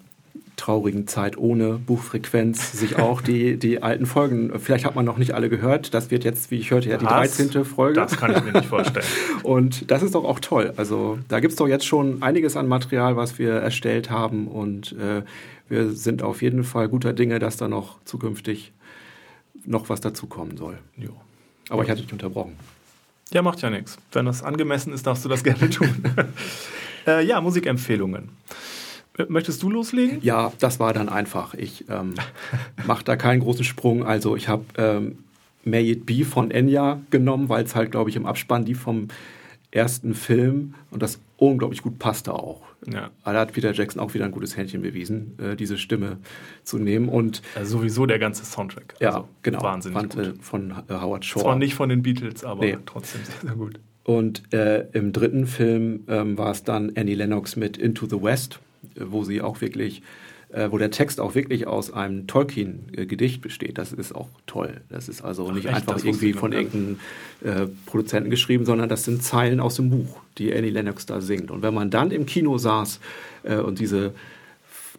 traurigen 0.59 1.07
Zeit 1.07 1.37
ohne 1.37 1.73
Buchfrequenz 1.73 2.73
sich 2.73 2.97
auch 2.97 3.21
die, 3.21 3.57
die 3.57 3.81
alten 3.81 4.05
Folgen, 4.05 4.59
vielleicht 4.59 4.85
hat 4.85 4.95
man 4.95 5.05
noch 5.05 5.17
nicht 5.17 5.33
alle 5.33 5.49
gehört, 5.49 5.93
das 5.93 6.11
wird 6.11 6.23
jetzt, 6.23 6.51
wie 6.51 6.57
ich 6.57 6.71
hörte, 6.71 6.89
ja 6.89 6.97
die 6.97 7.05
13. 7.05 7.65
Folge. 7.65 7.99
Das 7.99 8.17
kann 8.17 8.35
ich 8.35 8.43
mir 8.43 8.51
nicht 8.51 8.65
vorstellen. 8.65 9.05
und 9.43 9.89
das 9.89 10.03
ist 10.03 10.15
doch 10.15 10.25
auch 10.25 10.39
toll. 10.39 10.73
Also 10.77 11.17
da 11.27 11.39
gibt 11.39 11.51
es 11.51 11.57
doch 11.57 11.67
jetzt 11.67 11.85
schon 11.85 12.21
einiges 12.21 12.57
an 12.57 12.67
Material, 12.67 13.15
was 13.15 13.39
wir 13.39 13.53
erstellt 13.53 14.09
haben 14.09 14.47
und 14.47 14.93
äh, 14.93 15.23
wir 15.69 15.91
sind 15.91 16.23
auf 16.23 16.41
jeden 16.41 16.63
Fall 16.63 16.89
guter 16.89 17.13
Dinge, 17.13 17.39
dass 17.39 17.57
da 17.57 17.67
noch 17.67 18.03
zukünftig 18.03 18.73
noch 19.65 19.89
was 19.89 20.01
dazukommen 20.01 20.57
soll. 20.57 20.77
Jo. 20.97 21.11
Aber 21.69 21.83
ich 21.83 21.89
hatte 21.89 22.01
dich 22.01 22.11
unterbrochen. 22.11 22.55
Ja, 23.31 23.41
macht 23.43 23.61
ja 23.61 23.69
nichts. 23.69 23.97
Wenn 24.11 24.25
das 24.25 24.41
angemessen 24.41 24.91
ist, 24.91 25.05
darfst 25.05 25.23
du 25.23 25.29
das 25.29 25.43
gerne 25.43 25.69
tun. 25.69 26.03
äh, 27.07 27.23
ja, 27.23 27.39
Musikempfehlungen. 27.39 28.29
Möchtest 29.27 29.61
du 29.63 29.69
loslegen? 29.69 30.19
Ja, 30.21 30.53
das 30.59 30.79
war 30.79 30.93
dann 30.93 31.09
einfach. 31.09 31.53
Ich 31.53 31.85
ähm, 31.89 32.13
mache 32.87 33.03
da 33.03 33.15
keinen 33.15 33.41
großen 33.41 33.63
Sprung. 33.63 34.05
Also 34.05 34.35
ich 34.35 34.47
habe 34.47 34.65
ähm, 34.77 35.17
May 35.63 35.91
It 35.91 36.05
Be 36.05 36.23
von 36.25 36.51
Enya 36.51 37.01
genommen, 37.09 37.49
weil 37.49 37.65
es 37.65 37.75
halt, 37.75 37.91
glaube 37.91 38.09
ich, 38.09 38.15
im 38.15 38.25
Abspann 38.25 38.65
die 38.65 38.75
vom 38.75 39.09
ersten 39.71 40.15
Film 40.15 40.73
und 40.89 41.03
das 41.03 41.19
unglaublich 41.37 41.81
gut 41.81 41.99
passte 41.99 42.33
auch. 42.33 42.61
Ja. 42.91 43.11
Da 43.23 43.33
hat 43.33 43.53
Peter 43.53 43.71
Jackson 43.73 44.01
auch 44.01 44.13
wieder 44.13 44.25
ein 44.25 44.31
gutes 44.31 44.57
Händchen 44.57 44.81
bewiesen, 44.81 45.37
äh, 45.39 45.55
diese 45.55 45.77
Stimme 45.77 46.17
zu 46.63 46.79
nehmen. 46.79 47.09
Und 47.09 47.41
also 47.55 47.77
sowieso 47.77 48.05
der 48.05 48.19
ganze 48.19 48.45
Soundtrack. 48.45 48.95
Ja, 48.99 49.09
also 49.09 49.29
genau. 49.43 49.61
Wahnsinnig 49.61 50.09
gut. 50.09 50.37
von 50.41 50.71
äh, 50.71 50.93
Howard 50.93 51.25
Shore. 51.25 51.43
Zwar 51.43 51.55
nicht 51.55 51.75
von 51.75 51.89
den 51.89 52.01
Beatles, 52.01 52.43
aber 52.43 52.65
nee. 52.65 52.77
trotzdem 52.85 53.21
sehr, 53.25 53.49
sehr 53.49 53.55
gut. 53.57 53.79
Und 54.03 54.51
äh, 54.53 54.87
im 54.93 55.13
dritten 55.13 55.45
Film 55.45 56.03
ähm, 56.07 56.37
war 56.37 56.51
es 56.51 56.63
dann 56.63 56.93
Annie 56.95 57.15
Lennox 57.15 57.55
mit 57.55 57.77
Into 57.77 58.07
the 58.07 58.21
West, 58.21 58.55
äh, 58.55 58.68
wo 58.95 59.23
sie 59.23 59.41
auch 59.41 59.61
wirklich 59.61 60.01
äh, 60.51 60.71
wo 60.71 60.77
der 60.77 60.89
Text 60.89 61.19
auch 61.19 61.35
wirklich 61.35 61.67
aus 61.67 61.93
einem 61.93 62.25
Tolkien-Gedicht 62.25 63.41
besteht. 63.41 63.77
Das 63.77 63.93
ist 63.93 64.13
auch 64.15 64.29
toll. 64.47 64.81
Das 64.89 65.07
ist 65.07 65.21
also 65.21 65.47
Ach, 65.49 65.53
nicht 65.53 65.65
echt? 65.65 65.75
einfach 65.75 65.93
das 65.93 66.03
irgendwie 66.03 66.33
von 66.33 66.53
irgendeinem 66.53 66.99
äh, 67.43 67.67
Produzenten 67.85 68.31
geschrieben, 68.31 68.65
sondern 68.65 68.89
das 68.89 69.03
sind 69.03 69.21
Zeilen 69.21 69.59
aus 69.59 69.75
dem 69.75 69.91
Buch, 69.91 70.19
die 70.39 70.51
Annie 70.53 70.71
Lennox 70.71 71.05
da 71.05 71.21
singt. 71.21 71.51
Und 71.51 71.61
wenn 71.61 71.73
man 71.73 71.91
dann 71.91 72.09
im 72.09 72.25
Kino 72.25 72.57
saß 72.57 72.99
äh, 73.43 73.57
und 73.57 73.79
diese 73.79 74.13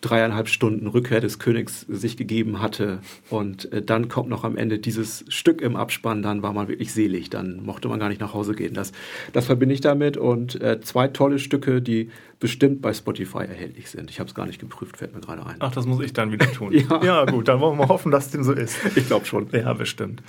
dreieinhalb 0.01 0.49
Stunden 0.49 0.87
Rückkehr 0.87 1.21
des 1.21 1.39
Königs 1.39 1.81
sich 1.89 2.17
gegeben 2.17 2.61
hatte. 2.61 3.01
Und 3.29 3.73
äh, 3.73 3.83
dann 3.83 4.09
kommt 4.09 4.29
noch 4.29 4.45
am 4.45 4.57
Ende 4.57 4.79
dieses 4.79 5.25
Stück 5.29 5.61
im 5.61 5.77
Abspann, 5.77 6.23
dann 6.23 6.43
war 6.43 6.53
man 6.53 6.69
wirklich 6.69 6.93
selig, 6.93 7.31
dann 7.31 7.65
mochte 7.65 7.89
man 7.89 8.01
gar 8.01 8.09
nicht 8.09 8.21
nach 8.21 8.35
Hause 8.35 8.55
gehen. 8.55 8.75
Das, 8.75 8.93
das 9.33 9.47
verbinde 9.47 9.75
ich 9.75 9.81
damit 9.81 10.17
und 10.17 10.61
äh, 10.61 10.81
zwei 10.81 11.09
tolle 11.09 11.39
Stücke, 11.39 11.83
die 11.83 12.11
bestimmt 12.39 12.81
bei 12.81 12.95
Spotify 12.95 13.45
erhältlich 13.45 13.91
sind. 13.91 14.11
Ich 14.11 14.19
habe 14.19 14.29
es 14.29 14.35
gar 14.35 14.47
nicht 14.47 14.61
geprüft, 14.61 14.97
fällt 14.97 15.15
mir 15.15 15.21
gerade 15.21 15.45
ein. 15.45 15.57
Ach, 15.61 15.73
das 15.73 15.87
muss 15.87 16.03
ich 16.03 16.13
dann 16.13 16.33
wieder 16.33 16.51
tun. 16.51 16.73
ja. 16.91 17.03
ja, 17.03 17.25
gut, 17.27 17.49
dann 17.49 17.61
wollen 17.61 17.79
wir 17.79 17.89
hoffen, 17.89 18.11
dass 18.11 18.31
dem 18.31 18.43
so 18.43 18.53
ist. 18.53 18.79
Ich 18.97 19.07
glaube 19.07 19.27
schon. 19.27 19.49
Ja, 19.53 19.73
bestimmt. 19.75 20.23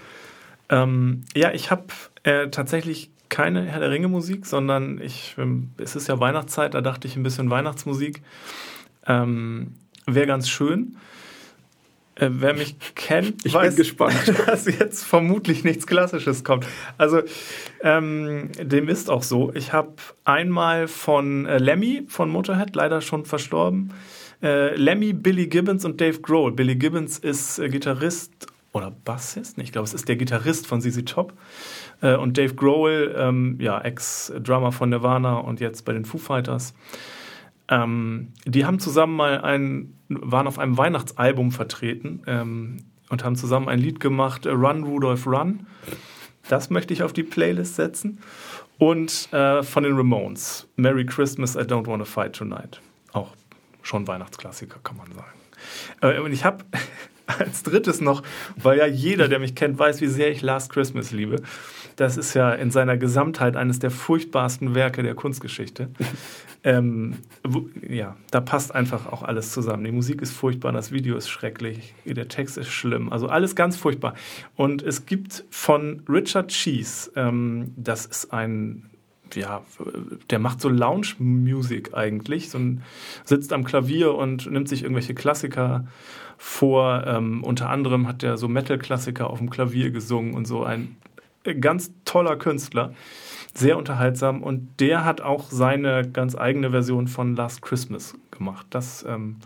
Ähm, 0.70 1.24
ja, 1.36 1.52
ich 1.54 1.72
habe 1.72 1.86
äh, 2.24 2.50
tatsächlich 2.50 3.12
keine 3.30 3.64
Herr 3.64 3.80
der 3.80 3.92
Ringe 3.92 4.10
Musik, 4.10 4.46
sondern 4.46 5.00
ich, 5.02 5.36
ähm, 5.38 5.72
es 5.78 5.96
ist 5.96 6.08
ja 6.08 6.20
Weihnachtszeit, 6.20 6.74
da 6.74 6.82
dachte 6.82 7.08
ich 7.08 7.16
ein 7.16 7.24
bisschen 7.24 7.50
Weihnachtsmusik. 7.50 8.22
Ähm, 9.08 9.74
Wäre 10.06 10.28
ganz 10.28 10.50
schön. 10.50 10.98
Äh, 12.16 12.30
wer 12.34 12.54
mich 12.54 12.76
kennt, 12.96 13.46
ich 13.46 13.54
weiß, 13.54 13.76
dass 14.46 14.66
jetzt 14.66 15.04
vermutlich 15.04 15.64
nichts 15.64 15.88
Klassisches 15.88 16.44
kommt. 16.44 16.68
Also 16.98 17.22
ähm, 17.82 18.50
dem 18.62 18.90
ist 18.90 19.10
auch 19.10 19.24
so. 19.24 19.52
Ich 19.56 19.74
habe 19.74 19.94
einmal 20.26 20.88
von 20.88 21.46
äh, 21.46 21.58
Lemmy 21.58 22.04
von 22.08 22.30
Motorhead, 22.30 22.76
leider 22.76 23.02
schon 23.02 23.26
verstorben, 23.26 23.94
äh, 24.44 24.76
Lemmy, 24.76 25.14
Billy 25.14 25.48
Gibbons 25.48 25.86
und 25.86 26.02
Dave 26.02 26.20
Grohl. 26.20 26.52
Billy 26.52 26.76
Gibbons 26.76 27.18
ist 27.18 27.60
äh, 27.60 27.70
Gitarrist 27.70 28.48
oder 28.74 28.92
Bassist, 28.92 29.58
ich 29.58 29.72
glaube, 29.72 29.86
es 29.86 29.94
ist 29.94 30.08
der 30.08 30.16
Gitarrist 30.16 30.66
von 30.68 30.82
ZZ 30.82 31.06
Top. 31.06 31.34
Äh, 32.02 32.16
und 32.16 32.38
Dave 32.38 32.56
Grohl, 32.56 33.16
ähm, 33.18 33.58
ja, 33.60 33.80
Ex-Drummer 33.82 34.72
von 34.72 34.90
Nirvana 34.90 35.38
und 35.38 35.60
jetzt 35.60 35.86
bei 35.86 35.94
den 35.94 36.06
Foo 36.06 36.18
Fighters. 36.18 36.74
Ähm, 37.72 38.34
die 38.46 38.66
haben 38.66 38.80
zusammen 38.80 39.16
mal 39.16 39.42
ein, 39.42 39.98
waren 40.10 40.46
auf 40.46 40.60
einem 40.60 40.78
Weihnachtsalbum 40.78 41.52
vertreten 41.52 42.22
ähm, 42.28 42.84
und 43.10 43.24
haben 43.24 43.36
zusammen 43.36 43.70
ein 43.70 43.80
Lied 43.80 44.00
gemacht, 44.00 44.46
Run 44.46 44.84
Rudolph 44.84 45.26
Run. 45.26 45.66
Das 46.50 46.70
möchte 46.70 46.94
ich 46.94 47.02
auf 47.02 47.14
die 47.14 47.24
Playlist 47.24 47.76
setzen. 47.76 48.20
Und 48.78 49.32
äh, 49.32 49.64
von 49.64 49.84
den 49.84 49.96
Ramones, 49.96 50.68
Merry 50.76 51.06
Christmas, 51.06 51.56
I 51.56 51.60
Don't 51.60 51.88
Wanna 51.88 52.04
Fight 52.04 52.36
Tonight. 52.36 52.82
Auch 53.14 53.36
schon 53.84 54.08
Weihnachtsklassiker, 54.08 54.80
kann 54.84 54.98
man 54.98 55.12
sagen. 55.14 55.40
Äh, 56.02 56.20
und 56.20 56.34
ich 56.34 56.44
habe 56.44 56.66
als 57.26 57.64
drittes 57.64 58.02
noch, 58.02 58.24
weil 58.58 58.80
ja 58.80 58.88
jeder, 58.88 59.28
der 59.28 59.40
mich 59.40 59.56
kennt, 59.56 59.80
weiß, 59.80 60.02
wie 60.02 60.08
sehr 60.08 60.32
ich 60.32 60.42
Last 60.42 60.74
Christmas 60.74 61.12
liebe. 61.12 61.38
Das 61.96 62.18
ist 62.18 62.34
ja 62.34 62.52
in 62.54 62.72
seiner 62.72 62.98
Gesamtheit 62.98 63.56
eines 63.56 63.80
der 63.80 63.92
furchtbarsten 63.92 64.76
Werke 64.76 65.04
der 65.04 65.14
Kunstgeschichte. 65.16 65.90
Ähm, 66.64 67.16
wo, 67.44 67.70
ja, 67.88 68.16
da 68.30 68.40
passt 68.40 68.76
einfach 68.76 69.12
auch 69.12 69.24
alles 69.24 69.52
zusammen. 69.52 69.84
Die 69.84 69.92
Musik 69.92 70.22
ist 70.22 70.32
furchtbar, 70.32 70.72
das 70.72 70.92
Video 70.92 71.18
ist 71.18 71.28
schrecklich, 71.28 71.96
der 72.06 72.28
Text 72.28 72.58
ist 72.58 72.70
schlimm, 72.70 73.12
also 73.12 73.28
alles 73.28 73.56
ganz 73.56 73.78
furchtbar. 73.78 74.14
Und 74.56 74.84
es 74.84 75.08
gibt 75.08 75.44
von 75.50 76.04
Richard 76.08 76.50
Cheese, 76.50 77.12
ähm, 77.16 77.74
das 77.78 78.06
ist 78.06 78.32
ein 78.32 78.92
ja, 79.36 79.64
der 80.30 80.40
macht 80.40 80.62
so 80.62 80.70
Lounge-Music 80.70 81.94
eigentlich, 81.94 82.50
so 82.50 82.58
ein, 82.58 82.84
sitzt 83.24 83.54
am 83.54 83.64
Klavier 83.64 84.14
und 84.14 84.52
nimmt 84.52 84.68
sich 84.68 84.84
irgendwelche 84.84 85.14
Klassiker 85.14 85.88
vor. 86.38 87.06
Ähm, 87.08 87.44
unter 87.44 87.70
anderem 87.70 88.08
hat 88.08 88.24
er 88.24 88.38
so 88.38 88.48
Metal-Klassiker 88.48 89.30
auf 89.30 89.40
dem 89.40 89.50
Klavier 89.50 89.92
gesungen 89.92 90.34
und 90.34 90.46
so 90.46 90.64
ein 90.64 90.98
ganz 91.60 91.92
toller 92.06 92.36
Künstler, 92.36 92.94
sehr 93.54 93.78
unterhaltsam 93.78 94.44
und 94.44 94.80
der 94.80 95.04
hat 95.04 95.22
auch 95.22 95.50
seine 95.50 96.08
ganz 96.10 96.36
eigene 96.36 96.72
Version 96.72 97.08
von 97.08 97.36
Last 97.36 97.62
Christmas 97.62 98.16
gemacht. 98.32 98.66
Das 98.70 99.06
ähm, 99.08 99.38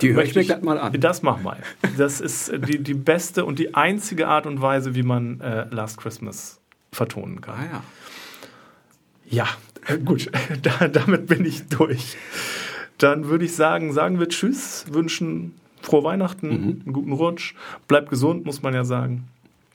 die 0.00 0.14
höre 0.14 0.22
ich 0.22 0.34
mir 0.34 0.44
gleich 0.44 0.62
mal 0.62 0.78
an. 0.78 0.92
Das 1.00 1.22
mach 1.22 1.40
mal. 1.40 1.58
Das 1.96 2.20
ist 2.20 2.52
die, 2.68 2.78
die 2.78 2.94
beste 2.94 3.44
und 3.44 3.58
die 3.58 3.74
einzige 3.74 4.28
Art 4.28 4.46
und 4.46 4.60
Weise, 4.62 4.94
wie 4.94 5.02
man 5.02 5.40
äh, 5.40 5.66
Last 5.70 5.98
Christmas 5.98 6.60
vertonen 6.92 7.40
kann. 7.40 7.54
Ah 7.58 7.64
ja. 7.72 7.82
Ja, 9.30 9.48
äh, 9.86 9.98
gut, 9.98 10.30
da, 10.62 10.88
damit 10.88 11.26
bin 11.26 11.44
ich 11.44 11.66
durch. 11.66 12.16
Dann 12.98 13.26
würde 13.26 13.44
ich 13.44 13.54
sagen, 13.54 13.92
sagen 13.92 14.18
wir 14.18 14.28
Tschüss, 14.28 14.86
wünschen 14.90 15.54
frohe 15.82 16.04
Weihnachten, 16.04 16.48
mhm. 16.48 16.82
einen 16.84 16.92
guten 16.92 17.12
Rutsch, 17.12 17.54
bleibt 17.86 18.10
gesund, 18.10 18.44
muss 18.44 18.62
man 18.62 18.74
ja 18.74 18.84
sagen. 18.84 19.28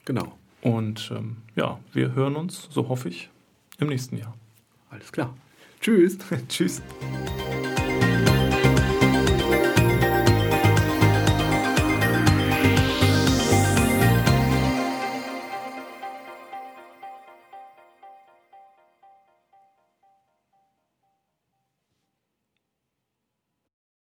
Genau. 0.06 0.34
Und 0.64 1.12
ähm, 1.14 1.38
ja, 1.56 1.78
wir 1.92 2.14
hören 2.14 2.38
uns, 2.38 2.70
so 2.72 2.88
hoffe 2.88 3.10
ich, 3.10 3.30
im 3.80 3.90
nächsten 3.90 4.18
Jahr. 4.18 4.34
Alles 4.90 5.12
klar. 5.12 5.36
Tschüss. 5.82 6.18
Tschüss. 6.48 6.82